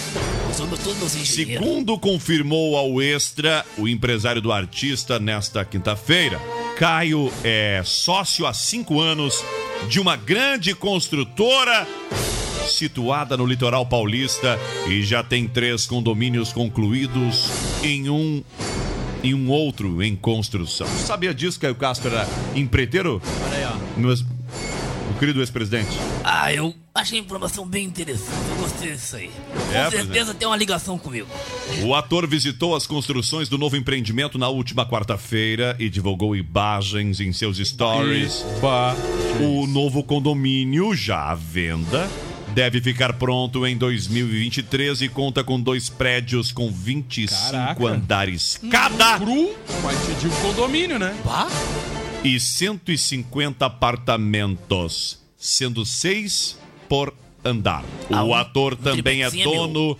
Somos 0.57 0.79
todos 0.81 1.15
engenheiros. 1.15 1.67
Segundo 1.67 1.99
confirmou 1.99 2.79
ao 2.79 3.03
Extra, 3.03 3.63
o 3.77 3.87
empresário 3.87 4.41
do 4.41 4.51
artista 4.51 5.19
nesta 5.19 5.63
quinta-feira, 5.67 6.41
Caio 6.79 7.31
é 7.45 7.83
sócio 7.85 8.47
há 8.47 8.55
cinco 8.55 8.99
anos 8.99 9.45
de 9.87 10.01
uma 10.01 10.17
grande 10.17 10.75
construtora 10.75 11.87
situada 12.67 13.37
no 13.37 13.45
litoral 13.45 13.85
paulista 13.85 14.59
e 14.89 15.03
já 15.03 15.23
tem 15.23 15.47
três 15.47 15.87
condomínios 15.87 16.55
concluídos 16.55 17.51
em 17.83 18.09
um 18.09 18.43
e 19.23 19.35
um 19.35 19.51
outro 19.51 20.03
em 20.03 20.17
construção. 20.17 20.87
Sabia 20.87 21.35
disso, 21.35 21.61
Caio 21.61 21.75
Castro 21.75 22.11
era 22.11 22.27
empreiteiro? 22.55 23.21
Olha 23.47 23.57
aí, 23.59 23.65
ó. 24.01 24.36
Querido 25.19 25.41
ex-presidente. 25.41 25.91
Ah, 26.25 26.53
eu 26.53 26.75
achei 26.95 27.19
a 27.19 27.23
informação 27.23 27.67
bem 27.67 27.85
interessante. 27.85 28.31
Eu 28.51 28.57
gostei 28.57 28.93
disso 28.93 29.17
aí. 29.17 29.31
Com 29.53 29.59
É, 29.77 29.91
certeza 29.91 30.07
presidente. 30.07 30.37
tem 30.37 30.49
uma 30.49 30.57
ligação 30.57 30.99
comigo. 30.99 31.29
O 31.85 31.95
ator 31.95 32.27
visitou 32.27 32.75
as 32.77 32.87
construções 32.87 33.49
do 33.49 33.57
novo 33.59 33.77
empreendimento 33.77 34.39
na 34.39 34.49
última 34.49 34.87
quarta-feira 34.87 35.77
e 35.79 35.89
divulgou 35.89 36.35
imagens 36.37 37.21
em 37.21 37.33
seus 37.33 37.59
stories. 37.59 38.45
O 39.41 39.67
novo 39.67 40.03
condomínio, 40.03 40.95
já 40.95 41.31
à 41.31 41.35
venda, 41.35 42.09
deve 42.55 42.81
ficar 42.81 43.13
pronto 43.15 43.67
em 43.67 43.77
2023 43.77 45.03
e 45.03 45.09
conta 45.09 45.45
com 45.45 45.61
dois 45.61 45.89
prédios 45.91 46.51
com 46.53 46.71
25 46.71 47.33
Caraca. 47.53 47.87
andares 47.87 48.59
cada. 48.71 49.19
Cru, 49.19 49.55
mas 49.83 50.21
de 50.21 50.27
um 50.29 50.31
condomínio, 50.41 50.99
né? 50.99 51.15
E 52.27 52.41
150 52.41 53.65
apartamentos, 53.65 55.21
sendo 55.39 55.87
seis 55.87 56.59
por 56.89 57.15
andar. 57.45 57.85
Ah, 58.11 58.25
O 58.25 58.31
um 58.31 58.35
ator 58.35 58.75
também 58.75 59.23
é 59.23 59.31
meu. 59.31 59.45
dono 59.49 59.97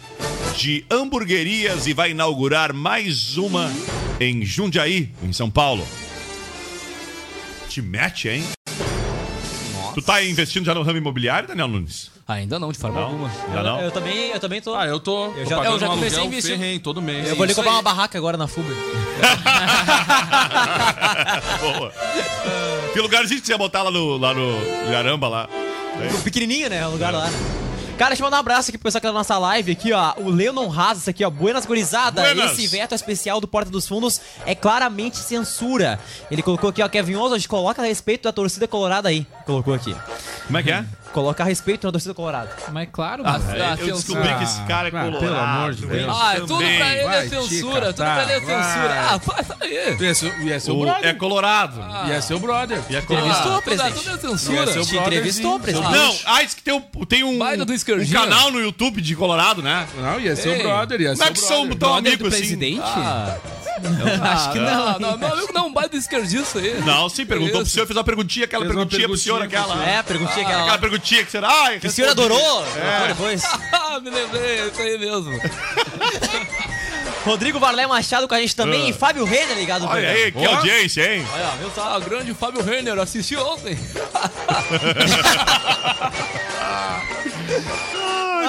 de 0.59 0.85
hamburguerias 0.91 1.87
e 1.87 1.93
vai 1.95 2.11
inaugurar 2.11 2.73
mais 2.73 3.37
uma 3.37 3.71
em 4.19 4.45
Jundiaí, 4.45 5.13
em 5.23 5.33
São 5.33 5.49
Paulo. 5.49 5.87
Te 7.69 7.81
mete, 7.81 8.29
hein? 8.29 8.43
Tu 9.95 10.03
tá 10.03 10.21
investindo 10.25 10.65
já 10.65 10.75
no 10.75 10.83
ramo 10.83 10.99
imobiliário, 10.99 11.47
Daniel 11.47 11.69
Nunes? 11.69 12.11
Ainda 12.29 12.59
não, 12.59 12.73
de 12.73 12.79
forma 12.79 12.99
Não? 13.01 13.07
alguma. 13.07 13.31
Ainda 13.47 13.63
não? 13.63 13.81
Eu 13.81 13.91
também, 13.93 14.31
eu 14.31 14.41
também 14.41 14.61
tô. 14.61 14.75
Ah, 14.75 14.85
eu 14.87 14.99
tô. 14.99 15.27
Eu 15.27 15.45
tô 15.45 15.51
já- 15.51 15.65
eu 15.65 15.79
já 15.79 15.87
um 15.87 15.91
comecei 15.91 16.21
a 16.21 16.25
investir. 16.25 16.59
ferrenho 16.59 16.81
todo 16.81 17.01
mês. 17.01 17.29
Eu 17.29 17.37
vou 17.37 17.45
ali 17.45 17.55
comprar 17.55 17.71
aí. 17.71 17.77
uma 17.77 17.83
barraca 17.83 18.19
agora 18.19 18.37
na 18.37 18.49
Fuber. 18.49 18.77
Boa. 21.61 21.93
Que 22.93 23.01
lugarzinho 23.01 23.41
que 23.41 23.47
você 23.47 23.53
ia 23.53 23.59
botar 23.59 23.83
lá 23.83 23.91
no, 23.91 24.17
lá 24.17 24.35
no 24.35 24.57
Garamba 24.91 25.29
lá? 25.29 25.49
Pequenininho, 26.25 26.69
né? 26.69 26.87
O 26.87 26.91
lugar 26.91 27.13
lá. 27.13 27.29
Cara, 27.97 28.11
deixa 28.11 28.23
eu 28.23 28.27
mandar 28.27 28.37
um 28.39 28.41
abraço 28.41 28.71
aqui 28.71 28.77
pro 28.77 28.85
pessoal 28.85 29.01
que 29.01 29.07
tá 29.07 29.13
na 29.13 29.19
nossa 29.19 29.39
live 29.39 29.73
aqui, 29.73 29.93
ó. 29.93 30.13
O 30.19 30.29
Leonon 30.29 30.69
Razas 30.69 31.09
aqui, 31.09 31.25
ó. 31.25 31.31
Buenas 31.31 31.65
gurizada. 31.65 32.21
Buenas. 32.23 32.53
Esse 32.53 32.67
veto 32.67 32.95
especial 32.95 33.41
do 33.41 33.49
Porta 33.49 33.71
dos 33.71 33.89
Fundos 33.89 34.21
é 34.45 34.55
claramente 34.55 35.17
censura. 35.17 35.99
Ele 36.31 36.43
colocou 36.43 36.69
aqui, 36.71 36.83
ó, 36.83 36.89
Kevin 36.89 37.17
Oswald, 37.17 37.49
coloca 37.49 37.81
a 37.81 37.85
respeito 37.87 38.25
da 38.25 38.33
torcida 38.33 38.69
colorada 38.69 39.09
aí. 39.09 39.27
Colocou 39.47 39.73
aqui. 39.73 39.97
Como 40.47 40.59
é 40.59 40.63
que 40.63 40.71
é? 40.71 40.85
Coloca 41.17 41.43
a 41.43 41.47
respeito 41.47 41.87
na 41.87 41.93
torcida 41.93 42.13
colorada. 42.13 42.51
Mas 42.71 42.91
claro, 42.93 43.23
Ah, 43.25 43.39
mas- 43.43 43.49
é, 43.55 43.73
eu 43.91 43.97
descobri 43.97 44.35
que 44.35 44.45
esse 44.45 44.61
cara 44.65 44.89
é 44.89 44.93
Ah, 44.95 45.01
colorado. 45.05 45.19
pelo 45.19 45.35
amor 45.39 45.73
de 45.75 45.87
Deus. 45.87 46.15
Ah, 46.15 46.35
tudo 46.37 46.47
também. 46.59 46.79
pra 46.79 46.93
ele 46.95 47.05
Vai 47.05 47.17
é 47.17 47.29
censura, 47.31 47.87
tudo 47.87 47.97
catar, 47.97 48.15
pra 48.15 48.23
ele 48.25 48.33
é 48.33 48.41
censura. 48.41 48.89
vai. 48.89 48.99
Ah, 48.99 49.19
faz 49.19 49.47
aí. 49.63 49.97
Ia 49.99 50.15
ser, 50.15 50.41
ia 50.43 50.61
ser 50.61 50.71
o 50.73 50.77
O- 50.77 50.81
brother. 50.83 51.07
é 51.09 51.15
colorado. 51.15 51.81
Ia 52.07 52.21
ser 52.21 52.35
o 52.35 52.39
brother. 52.39 52.83
E 52.91 52.97
é 52.97 52.99
Entrevistou, 52.99 53.07
colorado. 53.17 53.43
tudo, 53.49 53.63
presidente. 53.63 53.95
tudo 53.95 54.09
é 54.11 54.13
censura. 54.13 54.35
o 54.35 54.37
Te 54.37 54.53
brotherzinho, 54.53 55.01
entrevistou, 55.07 55.59
presidente. 55.61 55.91
seu 55.91 55.99
Não, 55.99 56.17
ah, 56.27 56.43
isso 56.43 56.57
que 56.57 56.63
tem 56.63 56.75
um, 56.75 56.81
tem 57.07 57.25
um, 57.25 57.39
Baita 57.39 57.65
do 57.65 57.73
um 57.73 58.13
canal 58.13 58.51
no 58.51 58.61
YouTube 58.61 59.01
de 59.01 59.17
Colorado, 59.17 59.63
né? 59.63 59.89
Não, 59.97 60.21
ia 60.21 60.37
ser 60.37 60.51
Ei. 60.51 60.61
o 60.61 60.63
brother. 60.65 61.01
Ia 61.01 61.09
Como 61.17 61.23
ser 61.23 61.25
é 61.25 61.31
o 61.31 61.33
que 61.33 61.41
são 61.41 61.61
brother. 61.65 61.79
tão 61.79 61.95
amigos 61.95 62.29
assim? 62.29 62.37
presidente? 62.41 62.83
Ah, 62.85 63.37
Acho 64.33 64.53
que 64.53 64.59
não. 64.59 64.93
não, 64.93 64.99
não, 64.99 65.19
meu 65.19 65.33
amigo 65.33 65.53
não, 65.53 65.73
vai 65.73 65.87
do 65.89 65.97
esquerdista 65.97 66.59
aí. 66.59 66.81
Não, 66.81 67.09
sim, 67.11 67.27
perguntou 67.27 67.61
pro 67.61 67.67
senhor, 67.71 67.87
fez 67.87 67.97
uma 67.97 68.03
perguntinha, 68.05 68.45
aquela 68.47 68.65
perguntinha 68.65 69.07
pro 69.07 69.17
senhor, 69.19 69.39
perguntinha 69.41 69.63
aquela. 69.75 69.85
É, 69.87 70.03
perguntinha 70.03 70.47
aquela 70.47 70.61
Aquela 70.63 70.73
lá. 70.73 70.79
Perguntinha 71.07 71.25
que 71.25 71.31
será. 71.31 71.49
Ai, 71.49 71.79
Que 71.79 71.87
o 71.87 71.91
senhor 71.91 72.11
adorou? 72.11 72.39
Colocou 72.39 73.07
depois. 73.09 73.43
Ah, 73.89 74.01
me 74.01 74.11
lembrei, 74.11 74.61
é 74.61 74.67
isso 74.67 74.81
aí 74.83 74.99
mesmo. 74.99 75.31
Rodrigo 77.25 77.59
Varlé 77.59 77.87
Machado 77.87 78.29
com 78.29 78.35
a 78.35 78.41
gente 78.41 78.55
também 78.55 78.87
Ah. 78.87 78.89
e 78.91 78.93
Fábio 78.93 79.25
Renner 79.25 79.57
ligado 79.57 79.87
Olha 79.87 80.11
aí, 80.11 80.31
que 80.33 80.45
audiência, 80.45 81.15
hein? 81.15 81.27
Olha, 81.33 81.71
só? 81.75 81.95
Ah, 81.97 82.01
grande 82.01 82.35
Fábio 82.35 82.63
Renner, 82.63 82.99
assisti 82.99 83.37
ontem. 83.37 83.79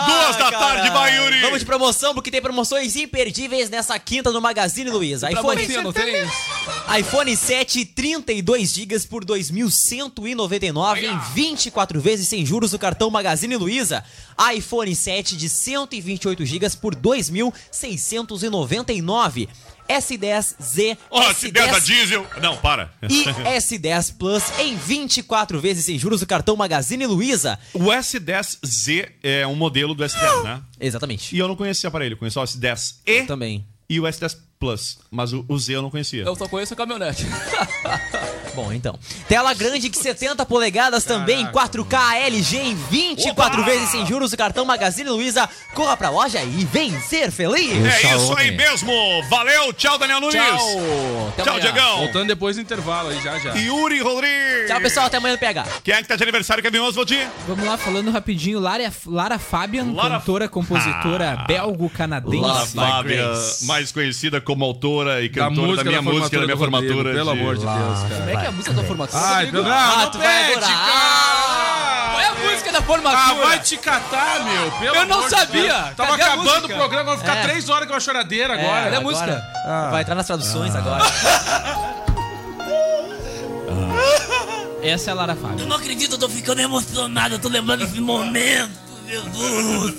Duas 0.07 0.35
da 0.37 0.47
Ah, 0.47 0.51
tarde, 0.51 0.87
cara. 0.87 0.93
vai, 0.99 1.17
Yuri. 1.17 1.41
Vamos 1.41 1.59
de 1.59 1.65
promoção, 1.65 2.13
porque 2.13 2.31
tem 2.31 2.41
promoções 2.41 2.95
imperdíveis 2.95 3.69
nessa 3.69 3.97
quinta 3.99 4.31
no 4.31 4.39
Magazine 4.41 4.89
Luiza. 4.89 5.29
IPhone, 5.31 5.61
mocinha, 5.61 5.81
não 5.83 5.91
tem? 5.93 6.25
iPhone 6.99 7.35
7 7.35 7.85
32 7.85 8.73
GB 8.73 8.99
por 9.09 9.25
2.199 9.25 11.03
em 11.03 11.19
24 11.33 11.99
vezes 11.99 12.27
sem 12.27 12.45
juros 12.45 12.71
no 12.71 12.79
cartão 12.79 13.09
Magazine 13.09 13.55
Luiza. 13.57 14.03
iPhone 14.55 14.95
7 14.95 15.35
de 15.35 15.49
128 15.49 16.45
GB 16.45 16.69
por 16.81 16.95
2.699. 16.95 19.49
S10Z, 19.87 20.97
Ó, 21.09 21.21
S10 21.31 21.51
da 21.51 21.79
diesel. 21.79 22.27
Não, 22.41 22.57
para. 22.57 22.91
e 23.09 23.23
S10 23.59 24.15
Plus 24.17 24.43
em 24.59 24.75
24 24.75 25.59
vezes 25.59 25.85
sem 25.85 25.97
juros 25.97 26.21
no 26.21 26.27
cartão 26.27 26.55
Magazine 26.55 27.05
Luiza. 27.05 27.57
O 27.73 27.85
S10Z 27.85 29.09
é 29.23 29.45
um 29.47 29.55
modelo 29.55 29.93
do 29.93 30.03
S10, 30.03 30.43
né? 30.43 30.61
Exatamente. 30.79 31.35
E 31.35 31.39
eu 31.39 31.47
não 31.47 31.55
conhecia 31.55 31.89
ele, 32.05 32.15
conheço 32.15 32.35
só 32.35 32.41
o 32.41 32.45
S10E 32.45 33.25
Também. 33.27 33.65
e 33.89 33.99
o 33.99 34.03
S10 34.03 34.37
Plus, 34.59 34.97
mas 35.11 35.33
o, 35.33 35.45
o 35.47 35.59
Z 35.59 35.75
eu 35.75 35.81
não 35.83 35.91
conhecia. 35.91 36.23
Eu 36.23 36.35
só 36.35 36.47
conheço 36.47 36.73
a 36.73 36.77
caminhonete. 36.77 37.23
Bom, 38.57 38.73
então. 38.73 38.97
Tela 39.29 39.53
grande 39.53 39.87
de 39.87 39.95
70 39.95 40.43
polegadas 40.43 41.03
também, 41.03 41.45
4K 41.45 42.15
LG 42.25 42.57
em 42.57 42.73
24 42.89 43.63
vezes 43.63 43.89
sem 43.89 44.03
juros 44.03 44.31
no 44.31 44.37
cartão 44.37 44.65
Magazine 44.65 45.07
Luiza. 45.07 45.47
Corra 45.75 45.95
pra 45.95 46.09
loja 46.09 46.41
e 46.41 46.65
vem 46.65 46.99
ser 46.99 47.29
feliz. 47.29 47.71
É 47.85 48.15
isso 48.15 48.33
aí 48.35 48.49
mesmo. 48.57 48.91
Valeu, 49.29 49.71
tchau, 49.73 49.99
Daniel 49.99 50.19
Nunes. 50.19 50.33
Tchau. 50.41 51.27
Até 51.29 51.43
Tchau. 51.43 51.59
Diegão. 51.59 51.97
Voltando 51.99 52.27
depois 52.29 52.55
do 52.55 52.61
intervalo 52.63 53.09
aí, 53.09 53.21
já, 53.21 53.37
já. 53.37 53.53
Yuri 53.53 53.99
Rodrigues. 54.01 54.67
Tchau, 54.67 54.81
pessoal. 54.81 55.05
Até 55.05 55.17
amanhã 55.17 55.33
no 55.33 55.39
PH. 55.39 55.63
Quem 55.83 55.93
é 55.93 56.01
que 56.01 56.07
tá 56.07 56.15
de 56.15 56.23
aniversário, 56.23 56.63
Kevin 56.63 56.79
Oswald? 56.79 57.27
Vamos 57.47 57.63
lá, 57.63 57.77
falando 57.77 58.09
rapidinho. 58.09 58.59
Lara, 58.59 58.91
Lara 59.05 59.37
Fabian, 59.37 59.91
Lara- 59.93 60.17
cantora, 60.19 60.49
compositora 60.49 61.37
Ah. 61.41 61.45
belgo-canadense. 61.45 62.41
Lara 62.41 62.65
Fábia, 62.65 63.31
mais 63.63 63.91
conhecida 63.91 64.41
como 64.41 64.65
autora 64.65 65.21
e 65.21 65.29
Da 65.29 65.43
cantora 65.43 65.61
da, 65.61 65.67
música 65.67 65.83
minha 65.89 66.01
da 66.01 66.11
música, 66.11 66.39
da 66.39 66.45
minha 66.45 66.57
formatura. 66.57 66.93
Rodrigo, 66.95 67.15
pelo 67.17 67.33
de- 67.33 67.39
amor 67.39 67.55
de 67.57 67.65
Deus, 67.65 67.99
cara. 68.09 68.15
Como 68.17 68.29
é 68.29 68.37
que 68.41 68.45
é 68.46 68.46
a 68.47 68.51
música 68.51 68.73
da 68.73 68.83
formatura? 68.83 69.21
Ai, 69.23 69.45
Rodrigo? 69.45 69.51
pelo... 69.51 69.67
não, 69.69 69.73
Ah, 69.77 69.97
não 69.97 70.11
tu 70.11 70.17
vai 70.17 70.27
pede, 70.27 70.51
adorar. 70.53 70.85
cara! 70.85 72.11
Qual 72.11 72.19
é 72.21 72.27
a 72.27 72.35
música 72.35 72.71
da 72.71 72.81
formatura? 72.81 73.21
Ah, 73.21 73.33
vai 73.47 73.59
te 73.59 73.77
catar, 73.77 74.43
meu. 74.43 74.71
Pelo 74.71 74.95
Eu 74.95 75.05
não 75.05 75.17
amor 75.17 75.29
de 75.29 75.35
sabia. 75.37 75.61
Deus. 75.61 75.95
Tava 75.95 76.09
Cadê 76.17 76.23
acabando 76.23 76.65
o 76.65 76.69
programa, 76.69 77.03
vai 77.15 77.17
ficar 77.17 77.37
É. 77.37 77.41
três 77.43 77.69
horas 77.69 77.87
com 77.87 77.93
a 77.95 77.99
choradeira 77.99 78.53
agora. 78.53 78.83
Cadê 78.85 78.95
a 78.95 79.01
música? 79.01 79.43
Vai 79.91 80.01
entrar 80.01 80.15
nas 80.15 80.25
traduções 80.27 80.75
agora. 80.75 81.03
Essa 84.81 85.09
é 85.09 85.13
a 85.13 85.15
Lara 85.15 85.33
Eu 85.33 85.37
Fabian. 85.37 85.65
não 85.65 85.75
acredito, 85.75 86.13
eu 86.13 86.17
tô 86.17 86.29
ficando 86.29 86.61
emocionado, 86.61 87.35
eu 87.35 87.39
tô 87.39 87.49
lembrando 87.49 87.85
desse 87.85 87.99
momento, 87.99 88.71
Jesus. 89.07 89.95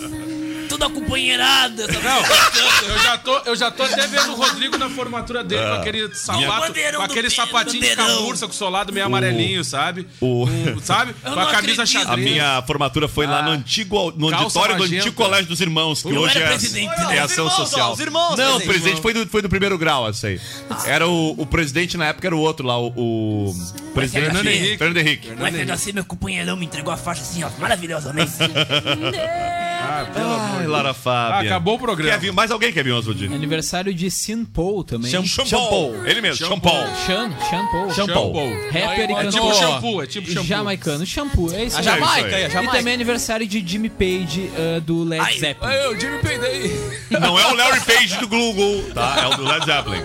Toda 0.79 0.87
a 0.87 0.91
companheirada. 0.91 1.85
Essa 1.85 1.99
Não, 2.01 2.89
eu 2.89 2.99
já, 3.03 3.19
tô, 3.19 3.39
eu 3.39 3.57
já 3.57 3.71
tô 3.71 3.83
até 3.83 4.07
vendo 4.07 4.33
o 4.33 4.35
Rodrigo 4.37 4.79
na 4.79 4.89
formatura 4.89 5.43
dele 5.43 5.63
É. 5.63 5.69
com 5.69 5.75
aquele 5.75 6.15
sapato, 6.15 6.73
com 6.73 6.91
do 6.99 7.03
aquele 7.03 7.31
sapatinho 7.31 7.83
de 7.83 7.97
camurça 7.97 8.47
com 8.47 8.53
o 8.53 8.57
solado 8.57 8.93
meio 8.93 9.05
amarelinho, 9.07 9.65
sabe? 9.65 10.07
O... 10.21 10.45
Um, 10.47 10.81
sabe? 10.81 11.15
Eu 11.25 11.33
Com 11.33 11.41
a 11.41 11.45
não 11.45 11.51
camisa 11.51 11.85
xadrez. 11.85 12.09
A 12.13 12.17
minha 12.17 12.63
formatura 12.67 13.09
foi 13.09 13.27
lá 13.27 13.43
no 13.43 13.51
antigo 13.51 14.13
no 14.17 14.31
Calça 14.31 14.45
auditório 14.45 14.77
do 14.77 14.81
magenta. 14.81 15.01
antigo 15.03 15.17
Colégio 15.17 15.47
dos 15.47 15.61
Irmãos, 15.61 16.03
que 16.03 16.09
Eu 16.09 16.21
hoje 16.21 16.37
era 16.37 16.45
é, 16.47 16.49
presidente, 16.49 16.97
né? 17.01 17.17
é 17.17 17.19
ação 17.19 17.45
irmãos, 17.47 17.59
ó, 17.61 17.65
social. 17.65 17.93
os 17.93 18.01
irmãos, 18.01 18.37
Não, 18.37 18.57
o 18.59 18.61
presidente. 18.61 19.01
foi 19.01 19.13
do, 19.13 19.27
foi 19.27 19.43
do 19.43 19.49
primeiro 19.49 19.77
grau, 19.77 20.09
essa 20.09 20.29
aí. 20.29 20.41
Era 20.87 21.09
o, 21.09 21.31
o 21.37 21.45
presidente 21.47 21.97
na 21.97 22.07
época 22.07 22.29
era 22.29 22.37
o 22.37 22.41
outro 22.41 22.65
lá, 22.67 22.79
o, 22.79 22.89
o 22.97 23.55
presidente 23.95 24.27
Fernando 24.27 24.47
Henrique. 24.47 24.79
Fernando 24.79 24.97
Henrique. 24.99 25.33
Mas 25.39 25.71
assim, 25.71 25.93
meu 25.93 26.05
companheirão 26.05 26.57
me 26.57 26.67
entregou 26.67 26.93
a 26.93 26.97
faixa 26.97 27.23
assim, 27.23 27.43
ó, 27.43 27.51
maravilhosamente. 27.59 28.31
Ai, 29.89 30.67
Lara 30.67 30.93
Fábia. 30.95 31.37
Ah, 31.37 31.41
acabou 31.41 31.75
o 31.77 31.79
programa. 31.79 32.13
Kevin, 32.13 32.33
mais 32.33 32.51
alguém, 32.51 32.73
Kevin 32.73 32.91
Oswald? 32.93 33.25
Aniversário 33.27 33.93
de 33.95 34.11
Sean 34.11 34.45
Paul 34.45 34.85
também. 34.85 35.11
Shampoo. 35.11 35.95
Ele 36.07 36.21
mesmo, 36.21 36.47
Shampoo. 36.47 36.71
Sean, 37.07 37.31
Sean 37.49 37.67
Paul. 37.67 37.91
Shampoo. 37.95 38.33
Rapper 38.71 38.81
e 38.81 39.03
É 39.03 39.07
tipo 39.07 39.15
cantor 39.17 39.55
shampoo, 39.55 40.03
é 40.03 40.07
tipo 40.07 40.29
shampoo. 40.29 40.45
jamaicano. 40.45 41.07
Shampoo, 41.07 41.53
é 41.53 41.65
isso 41.65 41.77
A 41.77 41.79
aí. 41.81 41.85
Jamaica, 41.85 42.27
isso 42.29 42.37
aí. 42.37 42.43
é 42.43 42.45
a 42.45 42.49
E 42.49 42.51
Jamaica. 42.53 42.77
também 42.77 42.95
aniversário 42.95 43.47
de 43.47 43.67
Jimmy 43.67 43.89
Page 43.89 44.51
uh, 44.77 44.81
do 44.81 45.05
Led 45.05 45.23
Ai, 45.25 45.39
Zeppelin. 45.39 45.73
O 45.89 46.01
Jimmy 46.01 46.19
peidei. 46.19 46.81
Não 47.21 47.39
é 47.39 47.47
o 47.47 47.55
Larry 47.55 47.81
Page 47.81 48.17
do 48.19 48.29
Google, 48.29 48.85
tá? 48.95 49.17
É 49.23 49.27
o 49.27 49.37
do 49.37 49.45
Led 49.45 49.65
Zeppelin. 49.65 49.99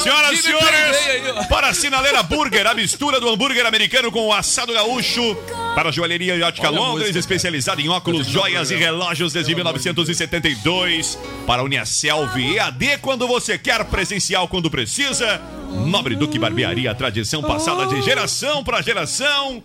Senhoras 0.00 0.38
e 0.38 0.42
Jimmy 0.42 0.58
Page 0.60 0.74
aí, 0.74 0.94
senhores, 0.94 1.36
ó. 1.36 1.44
para 1.44 1.68
a 1.68 1.74
Sinaleira 1.74 2.22
Burger, 2.22 2.66
a 2.66 2.74
mistura 2.74 3.20
do 3.20 3.28
hambúrguer 3.28 3.66
americano 3.66 4.10
com 4.12 4.26
o 4.26 4.32
assado 4.32 4.72
gaúcho. 4.72 5.36
Para 5.74 5.90
a 5.90 5.92
joalheria 5.92 6.34
e 6.34 6.42
ótica 6.42 6.68
Olha 6.68 6.76
a 6.76 6.80
Londres, 6.80 7.00
música, 7.08 7.18
especializada 7.20 7.80
em 7.80 7.88
óculos, 7.88 8.26
joias 8.26 8.70
e 8.72 8.74
relógios 8.74 9.27
desde 9.32 9.54
1972. 9.54 11.18
Para 11.46 11.62
a 11.62 11.64
Uniaselv 11.64 12.36
EAD, 12.36 12.98
quando 13.00 13.26
você 13.26 13.58
quer 13.58 13.84
presencial, 13.84 14.48
quando 14.48 14.70
precisa. 14.70 15.40
Nobre 15.86 16.16
Duque 16.16 16.38
Barbearia, 16.38 16.94
tradição 16.94 17.42
passada 17.42 17.86
de 17.86 18.00
geração 18.02 18.64
para 18.64 18.82
geração. 18.82 19.62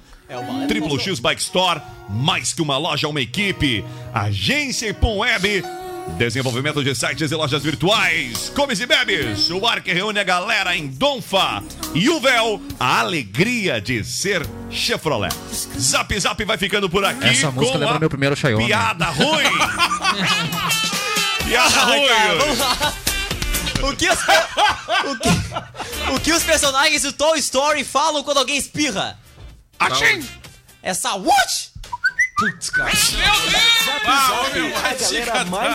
Triple 0.68 1.00
X 1.00 1.20
Bike 1.20 1.42
Store, 1.42 1.82
mais 2.10 2.54
que 2.54 2.62
uma 2.62 2.78
loja, 2.78 3.08
uma 3.08 3.22
equipe. 3.22 3.84
Agência 4.14 4.90
Ipom 4.90 5.18
Web, 5.20 5.64
desenvolvimento 6.18 6.84
de 6.84 6.94
sites 6.96 7.32
e 7.32 7.36
lojas 7.36 7.64
virtuais. 7.64 8.52
Comes 8.56 8.80
e 8.80 8.86
bebes, 8.86 9.50
o 9.50 9.66
ar 9.66 9.82
que 9.82 9.92
reúne 9.94 10.20
a 10.20 10.24
galera 10.24 10.76
em 10.76 10.88
Donfa. 10.88 11.64
E 11.94 12.10
o 12.10 12.20
Véu, 12.20 12.62
a 12.80 13.00
alegria 13.00 13.80
de 13.82 14.04
ser 14.04 14.46
Chevrolet. 14.70 15.34
Zap 15.80 16.20
Zap 16.20 16.44
vai 16.46 16.58
ficando 16.58 16.90
por 16.90 17.04
aqui 17.06 17.26
Essa 17.28 17.52
música 17.52 17.74
com 17.74 17.80
lembra 17.80 17.96
a 17.98 18.00
meu 18.00 18.10
primeiro 18.10 18.36
Xiaomi. 18.36 18.66
piada 18.68 19.06
ruim. 19.06 19.44
piada 21.46 21.82
Ai, 21.86 22.06
cara, 22.08 22.28
ruim. 22.30 22.38
vamos 22.40 22.60
lá. 22.60 22.94
O 23.84 23.94
que, 23.98 24.10
os, 24.10 24.18
o, 24.20 25.20
que, 25.20 25.30
o 26.16 26.20
que 26.22 26.32
os 26.32 26.42
personagens 26.44 27.02
do 27.02 27.12
Toy 27.12 27.38
Story 27.40 27.84
falam 27.84 28.24
quando 28.24 28.38
alguém 28.38 28.56
espirra? 28.58 29.20
Achim! 29.78 30.26
Essa 30.82 31.16
what? 31.16 31.70
Putz, 32.38 32.70
cara. 32.70 32.92
Meu 32.94 33.52
Deus! 33.52 33.64
Ah, 34.06 34.50
meu, 34.54 34.72
vai 34.72 34.96
te 34.96 35.22
catar. 35.22 35.46